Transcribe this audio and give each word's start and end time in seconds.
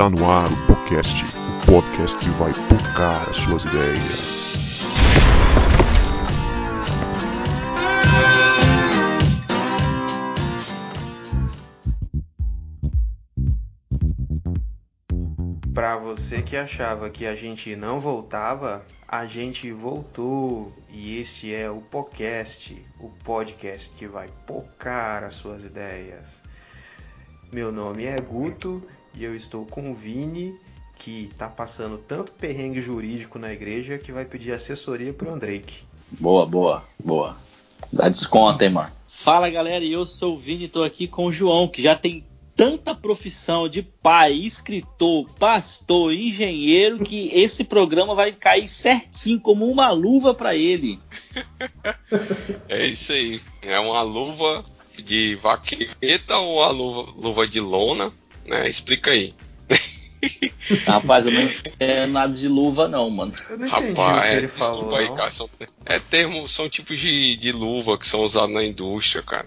Está 0.00 0.08
no 0.08 0.30
ar 0.30 0.50
o 0.50 0.66
podcast, 0.66 1.24
o 1.26 1.66
podcast 1.66 2.16
que 2.16 2.30
vai 2.30 2.54
tocar 2.54 3.28
as 3.28 3.36
suas 3.36 3.62
ideias. 3.66 4.80
Para 15.74 15.98
você 15.98 16.40
que 16.40 16.56
achava 16.56 17.10
que 17.10 17.26
a 17.26 17.36
gente 17.36 17.76
não 17.76 18.00
voltava, 18.00 18.82
a 19.06 19.26
gente 19.26 19.70
voltou 19.70 20.72
e 20.88 21.20
este 21.20 21.54
é 21.54 21.70
o 21.70 21.82
podcast, 21.82 22.82
o 22.98 23.10
podcast 23.22 23.92
que 23.94 24.06
vai 24.06 24.30
pocar 24.46 25.24
as 25.24 25.34
suas 25.34 25.62
ideias. 25.62 26.40
Meu 27.52 27.70
nome 27.70 28.06
é 28.06 28.18
Guto 28.18 28.82
e 29.14 29.24
eu 29.24 29.34
estou 29.34 29.64
com 29.66 29.90
o 29.90 29.94
Vini, 29.94 30.54
que 30.96 31.30
tá 31.38 31.48
passando 31.48 31.98
tanto 31.98 32.32
perrengue 32.32 32.80
jurídico 32.82 33.38
na 33.38 33.52
igreja 33.52 33.98
que 33.98 34.12
vai 34.12 34.24
pedir 34.24 34.52
assessoria 34.52 35.12
pro 35.12 35.32
Andrei. 35.32 35.64
Boa, 36.10 36.44
boa, 36.44 36.84
boa. 37.02 37.36
Dá 37.92 38.08
desconto, 38.08 38.62
hein, 38.62 38.70
mano. 38.70 38.92
Fala 39.08 39.50
galera, 39.50 39.84
eu 39.84 40.06
sou 40.06 40.34
o 40.34 40.38
Vini, 40.38 40.68
tô 40.68 40.82
aqui 40.82 41.06
com 41.06 41.26
o 41.26 41.32
João, 41.32 41.68
que 41.68 41.82
já 41.82 41.94
tem 41.94 42.24
tanta 42.60 42.94
profissão 42.94 43.68
de 43.68 43.82
pai, 43.82 44.34
escritor, 44.34 45.26
pastor, 45.38 46.12
engenheiro 46.12 47.02
que 47.02 47.30
esse 47.32 47.64
programa 47.64 48.14
vai 48.14 48.32
cair 48.32 48.68
certinho 48.68 49.40
como 49.40 49.66
uma 49.66 49.90
luva 49.90 50.34
para 50.34 50.54
ele. 50.54 50.98
É 52.68 52.86
isso 52.86 53.12
aí. 53.12 53.40
É 53.62 53.80
uma 53.80 54.02
luva 54.02 54.62
de 55.02 55.36
vaqueta 55.36 56.36
ou 56.36 56.58
uma 56.58 56.68
luva, 56.68 57.12
luva 57.16 57.46
de 57.46 57.60
lona, 57.60 58.12
né? 58.46 58.68
Explica 58.68 59.10
aí. 59.10 59.34
Rapaz, 60.86 61.26
eu 61.26 61.32
não 61.32 61.42
entendo 61.42 62.12
nada 62.12 62.32
de 62.32 62.46
luva, 62.48 62.86
não, 62.86 63.08
mano. 63.10 63.32
Eu 63.48 63.58
não 63.58 63.66
entendi 63.66 63.88
Rapaz, 63.92 64.18
o 64.18 64.22
que 64.22 64.28
é, 64.28 64.36
ele 64.36 64.48
falou. 64.48 64.72
desculpa 64.74 64.98
aí, 64.98 65.08
não. 65.08 65.14
cara. 65.14 65.30
São, 65.30 65.50
é 65.86 65.98
termo, 65.98 66.48
são 66.48 66.68
tipos 66.68 66.98
de, 67.00 67.36
de 67.36 67.52
luva 67.52 67.96
que 67.98 68.06
são 68.06 68.20
usados 68.20 68.52
na 68.54 68.62
indústria, 68.62 69.22
cara. 69.22 69.46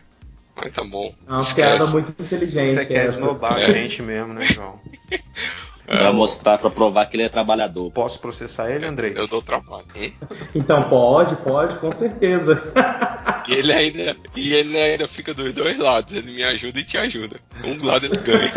Mas 0.55 0.71
tá 0.71 0.83
bom. 0.83 1.13
É 1.27 1.31
uma 1.31 1.43
piada 1.43 1.75
Esquece. 1.75 1.93
muito 1.93 2.09
inteligente. 2.11 2.73
Você 2.75 2.85
quer 2.85 3.05
essa. 3.05 3.15
esnobar 3.15 3.59
É. 3.59 3.65
a 3.65 3.73
gente 3.73 4.01
mesmo, 4.01 4.33
né, 4.33 4.43
João? 4.43 4.79
Pra 5.85 6.13
mostrar, 6.13 6.57
pra 6.57 6.69
provar 6.69 7.05
que 7.07 7.17
ele 7.17 7.23
é 7.23 7.29
trabalhador. 7.29 7.91
Posso 7.91 8.19
processar 8.19 8.71
ele, 8.71 8.85
Andrei? 8.85 9.13
Eu 9.15 9.27
dou 9.27 9.41
trabalho. 9.41 9.85
Então 10.55 10.81
pode, 10.83 11.35
pode, 11.37 11.77
com 11.79 11.91
certeza. 11.91 12.63
E 13.47 13.53
ele 13.53 13.73
ainda 13.73 14.15
e 14.35 14.53
ele 14.53 14.77
ainda 14.77 15.07
fica 15.07 15.33
dos 15.33 15.53
dois 15.53 15.77
lados. 15.77 16.13
Ele 16.13 16.31
me 16.31 16.43
ajuda 16.43 16.79
e 16.79 16.83
te 16.83 16.97
ajuda. 16.97 17.37
Um 17.63 17.85
lado 17.85 18.05
ele 18.05 18.17
ganha. 18.17 18.51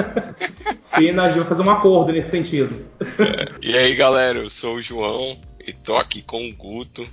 Sim, 0.83 1.13
nós 1.13 1.33
vamos 1.33 1.49
fazer 1.49 1.63
um 1.63 1.71
acordo 1.71 2.13
nesse 2.13 2.31
sentido. 2.31 2.87
E 3.61 3.77
aí, 3.77 3.95
galera, 3.95 4.39
eu 4.39 4.49
sou 4.49 4.77
o 4.77 4.83
João 4.83 5.37
e 5.67 5.73
tô 5.73 5.97
aqui 5.97 6.23
com 6.23 6.49
o 6.49 6.55
Guto, 6.55 7.07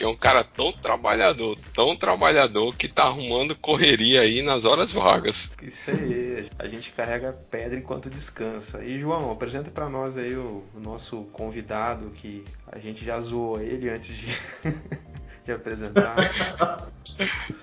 que 0.00 0.04
é 0.04 0.08
um 0.08 0.16
cara 0.16 0.42
tão 0.42 0.72
trabalhador, 0.72 1.58
tão 1.74 1.94
trabalhador 1.94 2.74
que 2.74 2.88
tá 2.88 3.02
arrumando 3.02 3.54
correria 3.54 4.22
aí 4.22 4.40
nas 4.40 4.64
horas 4.64 4.90
vagas. 4.90 5.52
Isso 5.60 5.90
aí, 5.90 6.48
a 6.58 6.66
gente 6.66 6.90
carrega 6.92 7.38
pedra 7.50 7.78
enquanto 7.78 8.08
descansa. 8.08 8.82
E 8.82 8.98
João, 8.98 9.30
apresenta 9.30 9.70
pra 9.70 9.90
nós 9.90 10.16
aí 10.16 10.34
o, 10.34 10.64
o 10.74 10.80
nosso 10.80 11.24
convidado 11.34 12.08
que 12.12 12.42
a 12.72 12.78
gente 12.78 13.04
já 13.04 13.20
zoou 13.20 13.60
ele 13.60 13.90
antes 13.90 14.16
de, 14.16 14.26
de 15.44 15.52
apresentar. 15.52 16.16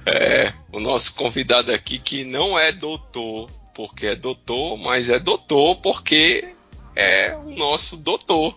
É, 0.06 0.54
o 0.72 0.80
nosso 0.80 1.16
convidado 1.16 1.72
aqui 1.72 1.98
que 1.98 2.24
não 2.24 2.60
é 2.60 2.72
doutor, 2.72 3.50
porque 3.74 4.06
é 4.06 4.16
doutor, 4.16 4.78
mas 4.78 5.10
é 5.10 5.18
doutor 5.18 5.78
porque 5.78 6.54
é 6.96 7.36
o 7.36 7.50
nosso 7.56 7.98
doutor, 7.98 8.56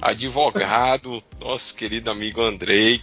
advogado, 0.00 1.22
nosso 1.40 1.74
querido 1.74 2.10
amigo 2.10 2.42
Andrei. 2.42 3.00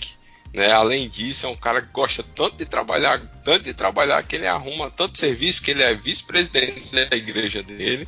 Né? 0.53 0.71
Além 0.71 1.09
disso, 1.09 1.45
é 1.45 1.49
um 1.49 1.55
cara 1.55 1.81
que 1.81 1.91
gosta 1.91 2.23
tanto 2.35 2.55
de 2.55 2.65
trabalhar, 2.65 3.19
tanto 3.43 3.63
de 3.63 3.73
trabalhar 3.73 4.23
que 4.23 4.37
ele 4.37 4.47
arruma 4.47 4.89
tanto 4.89 5.17
serviço 5.17 5.61
que 5.61 5.71
ele 5.71 5.83
é 5.83 5.93
vice-presidente 5.93 6.89
da 6.91 7.15
igreja 7.15 7.61
dele 7.61 8.07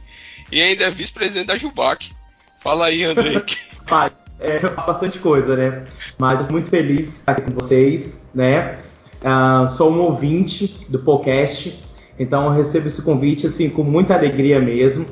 e 0.51 0.61
ainda 0.61 0.85
é 0.85 0.91
vice-presidente 0.91 1.47
da 1.47 1.57
Jubac. 1.57 2.11
Fala 2.59 2.85
aí, 2.85 3.03
Andrei. 3.03 3.41
Pai, 3.87 4.11
é, 4.39 4.63
eu 4.63 4.73
faço 4.73 4.87
bastante 4.87 5.19
coisa, 5.19 5.55
né? 5.55 5.85
Mas 6.17 6.47
muito 6.49 6.69
feliz 6.69 7.09
de 7.09 7.17
estar 7.17 7.33
aqui 7.33 7.41
com 7.41 7.51
vocês, 7.51 8.21
né? 8.33 8.79
Ah, 9.23 9.67
sou 9.69 9.91
um 9.91 9.99
ouvinte 9.99 10.85
do 10.87 10.99
podcast, 10.99 11.83
então 12.19 12.45
eu 12.45 12.51
recebo 12.51 12.87
esse 12.87 13.01
convite 13.01 13.47
assim 13.47 13.69
com 13.69 13.83
muita 13.83 14.13
alegria 14.13 14.59
mesmo, 14.59 15.05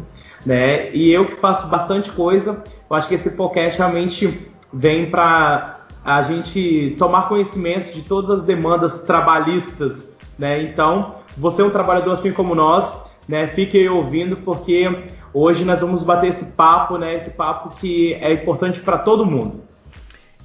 né? 0.45 0.91
E 0.93 1.11
eu 1.11 1.25
que 1.25 1.35
faço 1.37 1.67
bastante 1.67 2.11
coisa, 2.11 2.63
eu 2.89 2.95
acho 2.95 3.07
que 3.07 3.15
esse 3.15 3.31
podcast 3.31 3.77
realmente 3.77 4.47
vem 4.71 5.09
para 5.09 5.85
a 6.03 6.21
gente 6.21 6.95
tomar 6.99 7.27
conhecimento 7.27 7.93
de 7.93 8.03
todas 8.03 8.41
as 8.41 8.45
demandas 8.45 9.01
trabalhistas, 9.01 10.07
né? 10.37 10.61
Então, 10.61 11.15
você 11.35 11.61
é 11.61 11.65
um 11.65 11.71
trabalhador 11.71 12.13
assim 12.13 12.31
como 12.31 12.53
nós, 12.53 12.93
né? 13.27 13.47
Fique 13.47 13.77
aí 13.77 13.89
ouvindo 13.89 14.37
porque 14.37 14.87
hoje 15.33 15.65
nós 15.65 15.81
vamos 15.81 16.03
bater 16.03 16.29
esse 16.29 16.45
papo, 16.45 16.97
né? 16.97 17.15
Esse 17.15 17.31
papo 17.31 17.75
que 17.77 18.13
é 18.13 18.31
importante 18.33 18.79
para 18.81 18.99
todo 18.99 19.25
mundo. 19.25 19.63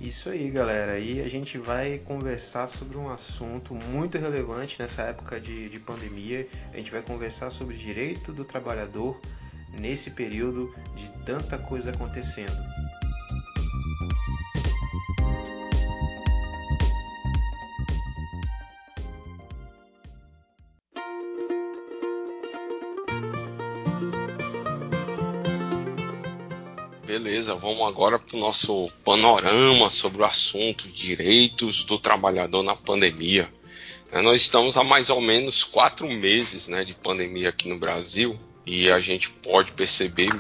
Isso 0.01 0.31
aí, 0.31 0.49
galera. 0.49 0.99
E 0.99 1.21
a 1.21 1.29
gente 1.29 1.59
vai 1.59 1.99
conversar 1.99 2.69
sobre 2.69 2.97
um 2.97 3.11
assunto 3.11 3.75
muito 3.75 4.17
relevante 4.17 4.81
nessa 4.81 5.03
época 5.03 5.39
de, 5.39 5.69
de 5.69 5.79
pandemia. 5.79 6.47
A 6.73 6.77
gente 6.79 6.91
vai 6.91 7.03
conversar 7.03 7.51
sobre 7.51 7.77
direito 7.77 8.33
do 8.33 8.43
trabalhador 8.43 9.21
nesse 9.79 10.11
período 10.11 10.75
de 10.97 11.09
tanta 11.25 11.59
coisa 11.59 11.91
acontecendo. 11.91 12.53
Beleza, 27.07 27.55
vamos 27.55 27.87
agora 27.89 28.19
para 28.19 28.37
o 28.37 28.41
nosso 28.41 28.91
panorama 29.05 29.91
sobre 29.91 30.23
o 30.23 30.25
assunto 30.25 30.89
direitos 30.89 31.85
do 31.85 31.99
trabalhador 31.99 32.63
na 32.63 32.77
pandemia. 32.77 33.53
Nós 34.13 34.43
estamos 34.43 34.77
há 34.77 34.85
mais 34.85 35.11
ou 35.11 35.21
menos 35.21 35.63
quatro 35.63 36.09
meses 36.09 36.67
né, 36.69 36.85
de 36.85 36.95
pandemia 36.95 37.51
aqui 37.51 37.69
no 37.69 37.79
Brasil 37.79 38.39
e 38.67 38.91
a 38.91 39.01
gente 39.01 39.31
pode 39.31 39.73
perceber 39.73 40.31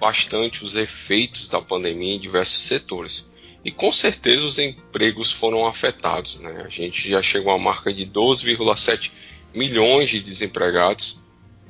bastante 0.00 0.64
os 0.64 0.74
efeitos 0.74 1.48
da 1.48 1.60
pandemia 1.60 2.14
em 2.14 2.18
diversos 2.18 2.64
setores. 2.64 3.30
E 3.64 3.70
com 3.70 3.92
certeza 3.92 4.46
os 4.46 4.58
empregos 4.58 5.30
foram 5.30 5.66
afetados. 5.66 6.40
Né? 6.40 6.62
A 6.64 6.68
gente 6.68 7.08
já 7.08 7.20
chegou 7.20 7.52
à 7.52 7.58
marca 7.58 7.92
de 7.92 8.06
12,7 8.06 9.10
milhões 9.54 10.08
de 10.08 10.20
desempregados 10.20 11.20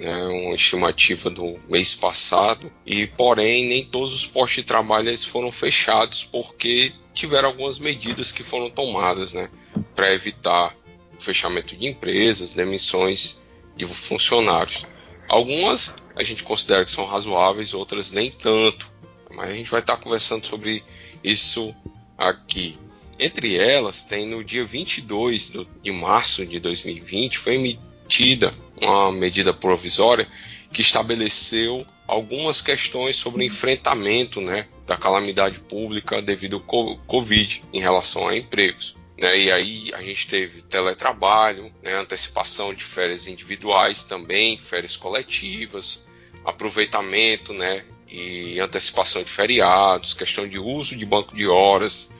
né, 0.01 0.25
uma 0.29 0.55
estimativa 0.55 1.29
do 1.29 1.59
mês 1.69 1.95
passado, 1.95 2.73
e 2.87 3.07
porém 3.07 3.67
nem 3.67 3.85
todos 3.85 4.15
os 4.15 4.27
postos 4.27 4.57
de 4.57 4.63
trabalho 4.63 5.17
foram 5.19 5.53
fechados 5.53 6.25
porque 6.25 6.93
tiveram 7.13 7.51
algumas 7.51 7.79
medidas 7.79 8.33
que 8.33 8.43
foram 8.43 8.71
tomadas 8.71 9.35
né, 9.35 9.51
para 9.95 10.13
evitar 10.13 10.75
o 11.17 11.23
fechamento 11.23 11.77
de 11.77 11.87
empresas, 11.87 12.55
demissões 12.55 13.43
de 13.77 13.87
funcionários. 13.87 14.87
Algumas 15.29 15.95
a 16.17 16.23
gente 16.23 16.43
considera 16.45 16.85
que 16.85 16.91
são 16.91 17.07
razoáveis, 17.07 17.75
outras 17.75 18.13
nem 18.13 18.31
tanto, 18.31 18.91
mas 19.35 19.51
a 19.51 19.55
gente 19.57 19.71
vai 19.71 19.81
estar 19.81 19.97
conversando 19.97 20.47
sobre 20.47 20.83
isso 21.23 21.75
aqui. 22.19 22.79
Entre 23.19 23.57
elas, 23.57 24.03
tem 24.03 24.27
no 24.27 24.43
dia 24.43 24.65
22 24.65 25.51
do- 25.51 25.69
de 25.83 25.93
março 25.93 26.45
de 26.47 26.59
2020, 26.59 27.39
foi 27.39 27.55
emitida 27.55 28.55
uma 28.81 29.13
medida 29.13 29.53
provisória 29.53 30.27
que 30.73 30.81
estabeleceu 30.83 31.87
algumas 32.07 32.63
questões 32.63 33.17
sobre 33.17 33.43
o 33.43 33.47
enfrentamento 33.47 34.41
né, 34.41 34.67
da 34.87 34.97
calamidade 34.97 35.61
pública 35.61 36.21
devido 36.23 36.57
ao 36.57 36.61
co- 36.61 36.97
Covid 37.07 37.63
em 37.73 37.81
relação 37.81 38.27
a 38.29 38.37
empregos. 38.37 38.97
Né? 39.21 39.39
E 39.39 39.53
aí 39.53 39.91
a 39.93 40.03
gente 40.03 40.27
teve 40.27 40.63
teletrabalho, 40.63 41.71
né, 41.83 41.95
antecipação 41.95 42.73
de 42.73 42.83
férias 42.83 43.27
individuais 43.27 44.03
também, 44.03 44.57
férias 44.57 44.97
coletivas, 44.97 46.09
aproveitamento 46.43 47.53
né, 47.53 47.85
e 48.09 48.59
antecipação 48.59 49.23
de 49.23 49.29
feriados, 49.29 50.15
questão 50.15 50.49
de 50.49 50.59
uso 50.59 50.97
de 50.97 51.05
banco 51.05 51.37
de 51.37 51.47
horas. 51.47 52.11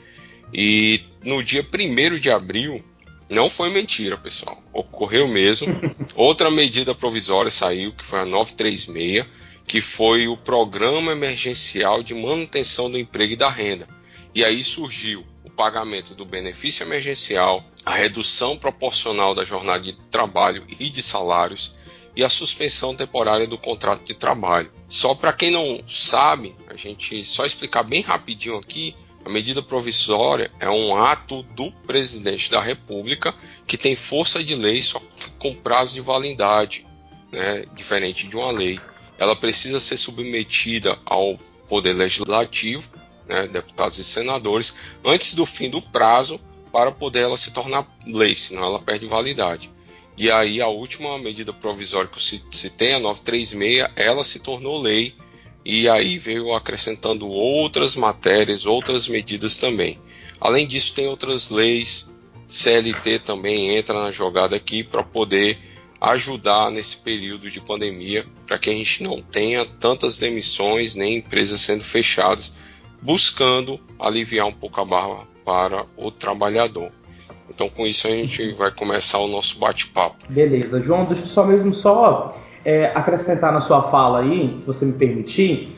E 0.53 1.03
no 1.23 1.43
dia 1.43 1.65
1 1.65 2.19
de 2.19 2.29
abril, 2.29 2.85
não 3.27 3.49
foi 3.49 3.71
mentira, 3.71 4.15
pessoal. 4.15 4.61
Ocorreu 4.71 5.27
mesmo. 5.27 5.67
Outra 6.15 6.51
medida 6.51 6.93
provisória 6.93 7.49
saiu, 7.49 7.93
que 7.93 8.05
foi 8.05 8.19
a 8.19 8.25
936, 8.25 9.25
que 9.65 9.81
foi 9.81 10.27
o 10.27 10.37
Programa 10.37 11.13
Emergencial 11.13 12.03
de 12.03 12.13
Manutenção 12.13 12.91
do 12.91 12.99
Emprego 12.99 13.33
e 13.33 13.37
da 13.37 13.49
Renda. 13.49 13.87
E 14.35 14.45
aí 14.45 14.63
surgiu 14.63 15.25
pagamento 15.61 16.15
do 16.15 16.25
benefício 16.25 16.83
emergencial, 16.83 17.63
a 17.85 17.91
redução 17.91 18.57
proporcional 18.57 19.35
da 19.35 19.45
jornada 19.45 19.83
de 19.83 19.93
trabalho 20.09 20.65
e 20.79 20.89
de 20.89 21.03
salários, 21.03 21.75
e 22.15 22.23
a 22.23 22.29
suspensão 22.29 22.95
temporária 22.95 23.45
do 23.45 23.59
contrato 23.59 24.03
de 24.03 24.15
trabalho. 24.15 24.71
Só 24.89 25.13
para 25.13 25.31
quem 25.31 25.51
não 25.51 25.79
sabe, 25.87 26.55
a 26.67 26.75
gente 26.75 27.23
só 27.23 27.45
explicar 27.45 27.83
bem 27.83 28.01
rapidinho 28.01 28.57
aqui, 28.57 28.95
a 29.23 29.29
medida 29.29 29.61
provisória 29.61 30.51
é 30.59 30.67
um 30.67 30.95
ato 30.95 31.43
do 31.43 31.71
presidente 31.85 32.49
da 32.49 32.59
República 32.59 33.31
que 33.67 33.77
tem 33.77 33.95
força 33.95 34.43
de 34.43 34.55
lei 34.55 34.81
só 34.81 34.99
com 35.37 35.53
prazo 35.53 35.93
de 35.93 36.01
validade, 36.01 36.87
né, 37.31 37.65
diferente 37.75 38.27
de 38.27 38.35
uma 38.35 38.51
lei. 38.51 38.79
Ela 39.19 39.35
precisa 39.35 39.79
ser 39.79 39.97
submetida 39.97 40.97
ao 41.05 41.39
Poder 41.69 41.93
Legislativo, 41.93 42.91
né, 43.31 43.47
deputados 43.47 43.97
e 43.97 44.03
senadores, 44.03 44.75
antes 45.03 45.33
do 45.33 45.45
fim 45.45 45.69
do 45.69 45.81
prazo 45.81 46.39
para 46.71 46.91
poder 46.91 47.21
ela 47.21 47.37
se 47.37 47.51
tornar 47.51 47.87
lei, 48.05 48.35
senão 48.35 48.63
ela 48.63 48.79
perde 48.79 49.05
validade. 49.05 49.71
E 50.17 50.29
aí 50.29 50.61
a 50.61 50.67
última 50.67 51.17
medida 51.17 51.53
provisória 51.53 52.09
que 52.09 52.21
se, 52.21 52.43
se 52.51 52.69
tem, 52.69 52.93
a 52.93 52.99
936, 52.99 53.89
ela 53.95 54.23
se 54.23 54.39
tornou 54.39 54.81
lei 54.81 55.15
e 55.63 55.87
aí 55.87 56.17
veio 56.17 56.53
acrescentando 56.53 57.27
outras 57.27 57.95
matérias, 57.95 58.65
outras 58.65 59.07
medidas 59.07 59.57
também. 59.57 59.99
Além 60.39 60.67
disso, 60.67 60.93
tem 60.93 61.07
outras 61.07 61.49
leis, 61.49 62.19
CLT 62.47 63.19
também 63.19 63.75
entra 63.77 64.03
na 64.03 64.11
jogada 64.11 64.55
aqui 64.55 64.83
para 64.83 65.03
poder 65.03 65.57
ajudar 66.01 66.71
nesse 66.71 66.97
período 66.97 67.49
de 67.49 67.61
pandemia, 67.61 68.25
para 68.47 68.57
que 68.57 68.71
a 68.71 68.73
gente 68.73 69.03
não 69.03 69.21
tenha 69.21 69.63
tantas 69.63 70.17
demissões 70.17 70.95
nem 70.95 71.17
empresas 71.17 71.61
sendo 71.61 71.83
fechadas, 71.83 72.55
buscando 73.01 73.79
aliviar 73.99 74.47
um 74.47 74.53
pouco 74.53 74.79
a 74.79 74.85
barra 74.85 75.19
para 75.43 75.85
o 75.97 76.11
trabalhador. 76.11 76.91
Então, 77.49 77.67
com 77.69 77.85
isso, 77.85 78.07
a 78.07 78.11
gente 78.11 78.53
vai 78.53 78.71
começar 78.71 79.17
o 79.19 79.27
nosso 79.27 79.59
bate-papo. 79.59 80.25
Beleza. 80.29 80.81
João, 80.81 81.05
deixa 81.05 81.23
eu 81.23 81.27
só 81.27 81.43
mesmo 81.43 81.73
só 81.73 82.37
é, 82.63 82.91
acrescentar 82.95 83.51
na 83.51 83.61
sua 83.61 83.89
fala 83.91 84.21
aí, 84.21 84.57
se 84.59 84.67
você 84.67 84.85
me 84.85 84.93
permitir, 84.93 85.75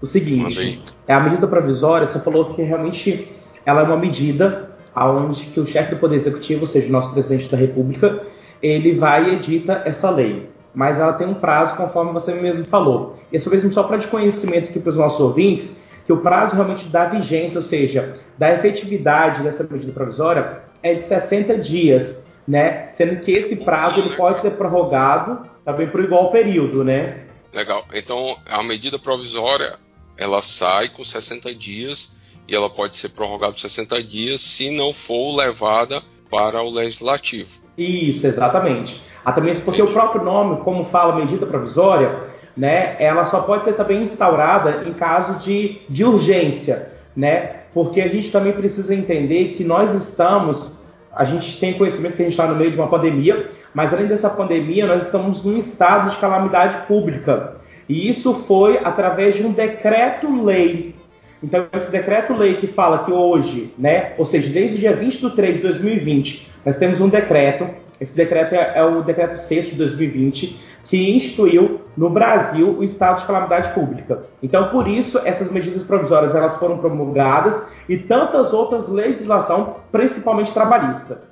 o 0.00 0.06
seguinte. 0.06 0.82
É 1.06 1.14
a 1.14 1.20
medida 1.20 1.46
provisória, 1.46 2.06
você 2.06 2.20
falou 2.20 2.54
que 2.54 2.62
realmente 2.62 3.32
ela 3.64 3.80
é 3.80 3.84
uma 3.84 3.96
medida 3.96 4.76
aonde 4.94 5.46
que 5.46 5.58
o 5.58 5.66
chefe 5.66 5.94
do 5.94 6.00
Poder 6.00 6.16
Executivo, 6.16 6.62
ou 6.62 6.66
seja, 6.66 6.88
o 6.88 6.92
nosso 6.92 7.12
presidente 7.12 7.48
da 7.48 7.56
República, 7.56 8.22
ele 8.62 8.94
vai 8.94 9.30
e 9.30 9.34
edita 9.34 9.82
essa 9.84 10.10
lei. 10.10 10.48
Mas 10.74 10.98
ela 10.98 11.12
tem 11.14 11.26
um 11.26 11.34
prazo, 11.34 11.76
conforme 11.76 12.12
você 12.12 12.34
mesmo 12.34 12.64
falou. 12.66 13.18
E 13.32 13.36
isso 13.36 13.48
mesmo 13.48 13.72
só 13.72 13.84
para 13.84 13.96
de 13.96 14.06
conhecimento 14.08 14.70
aqui 14.70 14.78
para 14.78 14.90
os 14.90 14.96
nossos 14.96 15.20
ouvintes, 15.20 15.76
que 16.06 16.12
o 16.12 16.18
prazo 16.18 16.54
realmente 16.54 16.86
dá 16.86 17.06
vigência, 17.06 17.58
ou 17.58 17.64
seja, 17.64 18.18
da 18.36 18.52
efetividade 18.52 19.42
dessa 19.42 19.64
medida 19.64 19.92
provisória 19.92 20.62
é 20.82 20.94
de 20.94 21.04
60 21.04 21.58
dias, 21.58 22.22
né? 22.46 22.88
Sendo 22.96 23.20
que 23.20 23.30
esse 23.30 23.56
prazo 23.56 24.00
ele 24.00 24.10
pode 24.10 24.40
ser 24.40 24.50
prorrogado 24.52 25.48
também 25.64 25.88
por 25.88 26.00
igual 26.00 26.30
período, 26.30 26.84
né? 26.84 27.24
Legal. 27.52 27.84
Então, 27.94 28.36
a 28.50 28.62
medida 28.62 28.98
provisória, 28.98 29.76
ela 30.16 30.42
sai 30.42 30.88
com 30.88 31.02
60 31.02 31.54
dias 31.54 32.20
e 32.46 32.54
ela 32.54 32.68
pode 32.68 32.96
ser 32.96 33.10
prorrogada 33.10 33.52
por 33.52 33.60
60 33.60 34.02
dias 34.02 34.40
se 34.40 34.70
não 34.70 34.92
for 34.92 35.34
levada 35.36 36.02
para 36.30 36.62
o 36.62 36.70
legislativo. 36.70 37.62
Isso, 37.78 38.26
exatamente. 38.26 39.00
Até 39.24 39.40
mesmo 39.40 39.64
porque 39.64 39.80
Entendi. 39.80 39.96
o 39.96 40.00
próprio 40.00 40.22
nome, 40.22 40.62
como 40.62 40.84
fala 40.86 41.16
medida 41.16 41.46
provisória, 41.46 42.33
né, 42.56 42.96
ela 42.98 43.26
só 43.26 43.40
pode 43.40 43.64
ser 43.64 43.74
também 43.74 44.02
instaurada 44.02 44.84
em 44.86 44.92
caso 44.92 45.38
de, 45.44 45.80
de 45.88 46.04
urgência, 46.04 46.88
né? 47.16 47.56
Porque 47.72 48.00
a 48.00 48.08
gente 48.08 48.30
também 48.30 48.52
precisa 48.52 48.94
entender 48.94 49.54
que 49.56 49.64
nós 49.64 49.92
estamos 49.92 50.74
a 51.14 51.24
gente 51.24 51.58
tem 51.60 51.74
conhecimento 51.74 52.16
que 52.16 52.22
a 52.22 52.24
gente 52.24 52.32
está 52.32 52.46
no 52.46 52.56
meio 52.56 52.72
de 52.72 52.76
uma 52.76 52.88
pandemia, 52.88 53.48
mas 53.72 53.92
além 53.92 54.06
dessa 54.06 54.28
pandemia, 54.28 54.86
nós 54.86 55.04
estamos 55.04 55.44
num 55.44 55.56
estado 55.56 56.10
de 56.10 56.16
calamidade 56.16 56.86
pública. 56.86 57.56
E 57.88 58.08
isso 58.08 58.34
foi 58.34 58.78
através 58.82 59.36
de 59.36 59.46
um 59.46 59.52
decreto-lei. 59.52 60.94
Então, 61.42 61.66
esse 61.72 61.90
decreto-lei 61.90 62.56
que 62.56 62.66
fala 62.66 63.04
que 63.04 63.12
hoje, 63.12 63.72
né, 63.78 64.14
ou 64.18 64.24
seja, 64.24 64.48
desde 64.50 64.76
o 64.76 64.78
dia 64.78 64.96
20 64.96 65.20
de 65.20 65.30
3 65.30 65.56
de 65.56 65.62
2020, 65.62 66.50
nós 66.64 66.78
temos 66.78 67.00
um 67.00 67.08
decreto, 67.08 67.68
esse 68.00 68.16
decreto 68.16 68.54
é, 68.54 68.72
é 68.76 68.84
o 68.84 69.02
decreto 69.02 69.38
6 69.38 69.66
de 69.66 69.76
2020, 69.76 70.58
que 70.84 70.96
instituiu 70.96 71.80
no 71.96 72.10
Brasil 72.10 72.76
o 72.78 72.84
estado 72.84 73.20
de 73.20 73.26
calamidade 73.26 73.74
pública. 73.74 74.24
Então, 74.42 74.68
por 74.70 74.88
isso, 74.88 75.18
essas 75.18 75.50
medidas 75.50 75.82
provisórias 75.84 76.34
elas 76.34 76.56
foram 76.56 76.78
promulgadas 76.78 77.60
e 77.88 77.96
tantas 77.96 78.52
outras 78.52 78.88
legislação, 78.88 79.76
principalmente 79.90 80.52
trabalhista. 80.52 81.22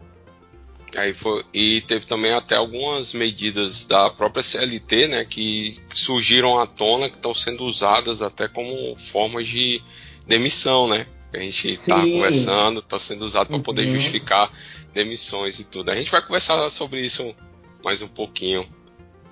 Aí 0.97 1.15
foi, 1.15 1.43
e 1.55 1.81
teve 1.83 2.05
também 2.05 2.33
até 2.33 2.55
algumas 2.55 3.15
medidas 3.15 3.87
da 3.87 4.11
própria 4.11 4.43
CLT, 4.43 5.09
né, 5.09 5.25
que 5.25 5.81
surgiram 5.93 6.61
à 6.61 6.67
tona, 6.67 7.09
que 7.09 7.17
estão 7.17 7.35
sendo 7.35 7.65
usadas 7.65 8.21
até 8.21 8.47
como 8.47 8.95
formas 8.97 9.49
de 9.49 9.83
demissão, 10.27 10.87
né? 10.87 11.07
A 11.33 11.39
gente 11.39 11.73
está 11.73 11.99
conversando, 11.99 12.81
está 12.81 12.99
sendo 12.99 13.23
usado 13.23 13.49
para 13.49 13.59
poder 13.59 13.87
uhum. 13.87 13.93
justificar 13.93 14.53
demissões 14.93 15.59
e 15.59 15.65
tudo. 15.65 15.91
A 15.91 15.97
gente 15.97 16.11
vai 16.11 16.21
conversar 16.21 16.69
sobre 16.69 17.01
isso 17.01 17.35
mais 17.83 18.03
um 18.03 18.09
pouquinho 18.09 18.69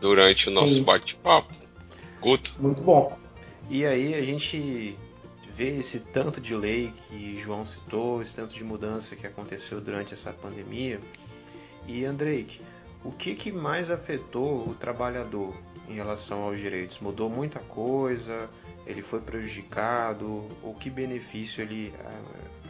durante 0.00 0.48
o 0.48 0.52
nosso 0.52 0.82
bate-papo. 0.82 1.54
Guto. 2.20 2.54
Muito 2.58 2.82
bom. 2.82 3.18
E 3.68 3.84
aí 3.86 4.14
a 4.14 4.22
gente 4.22 4.96
vê 5.54 5.78
esse 5.78 6.00
tanto 6.00 6.40
de 6.40 6.54
lei 6.54 6.92
que 7.08 7.36
João 7.36 7.64
citou, 7.64 8.22
esse 8.22 8.34
tanto 8.34 8.54
de 8.54 8.64
mudança 8.64 9.14
que 9.14 9.26
aconteceu 9.26 9.80
durante 9.80 10.14
essa 10.14 10.32
pandemia. 10.32 11.00
E 11.86 12.04
Andrei, 12.04 12.46
o 13.04 13.12
que, 13.12 13.34
que 13.34 13.52
mais 13.52 13.90
afetou 13.90 14.68
o 14.68 14.74
trabalhador 14.74 15.54
em 15.88 15.94
relação 15.94 16.42
aos 16.42 16.58
direitos? 16.58 16.98
Mudou 17.00 17.30
muita 17.30 17.58
coisa? 17.60 18.48
Ele 18.86 19.02
foi 19.02 19.20
prejudicado? 19.20 20.48
Ou 20.62 20.74
que 20.74 20.90
benefício 20.90 21.62
ele 21.62 21.94
ah, 22.04 22.22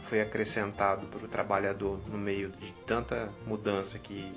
foi 0.03 0.21
acrescentado 0.21 1.07
para 1.07 1.25
o 1.25 1.27
trabalhador 1.27 1.99
no 2.07 2.17
meio 2.17 2.49
de 2.49 2.71
tanta 2.85 3.29
mudança 3.45 3.99
que, 3.99 4.31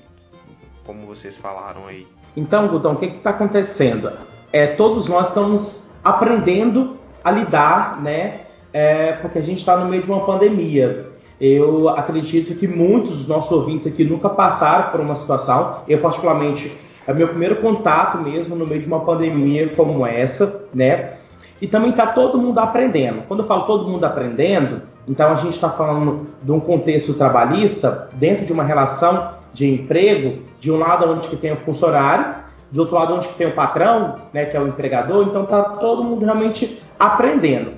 como 0.84 1.06
vocês 1.06 1.36
falaram 1.36 1.86
aí? 1.86 2.06
Então, 2.36 2.68
Gutão, 2.68 2.92
o 2.92 2.96
que 2.96 3.06
está 3.06 3.30
acontecendo? 3.30 4.10
É, 4.52 4.68
todos 4.68 5.06
nós 5.06 5.28
estamos 5.28 5.90
aprendendo 6.02 6.96
a 7.22 7.30
lidar, 7.30 8.02
né? 8.02 8.40
É, 8.72 9.12
porque 9.12 9.38
a 9.38 9.42
gente 9.42 9.58
está 9.58 9.76
no 9.76 9.88
meio 9.88 10.02
de 10.02 10.10
uma 10.10 10.26
pandemia. 10.26 11.06
Eu 11.40 11.88
acredito 11.88 12.54
que 12.54 12.66
muitos 12.66 13.18
dos 13.18 13.28
nossos 13.28 13.50
ouvintes 13.52 13.86
aqui 13.86 14.04
nunca 14.04 14.28
passaram 14.28 14.90
por 14.90 15.00
uma 15.00 15.16
situação. 15.16 15.78
Eu, 15.88 16.00
particularmente, 16.00 16.76
é 17.06 17.12
meu 17.12 17.28
primeiro 17.28 17.56
contato 17.56 18.18
mesmo 18.18 18.56
no 18.56 18.66
meio 18.66 18.80
de 18.80 18.86
uma 18.86 19.00
pandemia 19.00 19.68
como 19.76 20.06
essa, 20.06 20.66
né? 20.74 21.14
E 21.60 21.66
também 21.66 21.90
está 21.90 22.08
todo 22.08 22.38
mundo 22.38 22.58
aprendendo. 22.58 23.22
Quando 23.28 23.40
eu 23.40 23.46
falo 23.46 23.64
todo 23.64 23.88
mundo 23.88 24.04
aprendendo, 24.04 24.82
então 25.06 25.32
a 25.32 25.36
gente 25.36 25.54
está 25.54 25.70
falando 25.70 26.26
de 26.42 26.50
um 26.50 26.60
contexto 26.60 27.14
trabalhista 27.14 28.08
dentro 28.14 28.44
de 28.44 28.52
uma 28.52 28.64
relação 28.64 29.34
de 29.52 29.72
emprego, 29.72 30.42
de 30.64 30.72
um 30.72 30.78
lado 30.78 31.06
onde 31.10 31.28
que 31.28 31.36
tem 31.36 31.52
o 31.52 31.58
funcionário, 31.58 32.36
do 32.72 32.80
outro 32.80 32.94
lado 32.94 33.16
onde 33.16 33.28
que 33.28 33.34
tem 33.34 33.46
o 33.46 33.54
patrão, 33.54 34.16
né, 34.32 34.46
que 34.46 34.56
é 34.56 34.60
o 34.60 34.66
empregador, 34.66 35.26
então 35.28 35.42
está 35.44 35.62
todo 35.62 36.02
mundo 36.02 36.24
realmente 36.24 36.80
aprendendo. 36.98 37.72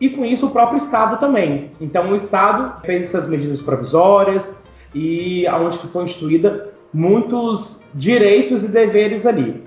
E 0.00 0.08
com 0.08 0.24
isso 0.24 0.46
o 0.46 0.50
próprio 0.50 0.78
Estado 0.78 1.18
também. 1.18 1.72
Então 1.80 2.12
o 2.12 2.14
Estado 2.14 2.80
fez 2.86 3.06
essas 3.06 3.26
medidas 3.26 3.60
provisórias 3.60 4.54
e 4.94 5.48
aonde 5.48 5.78
que 5.78 5.88
foi 5.88 6.04
instituída 6.04 6.68
muitos 6.94 7.82
direitos 7.92 8.62
e 8.62 8.68
deveres 8.68 9.26
ali. 9.26 9.64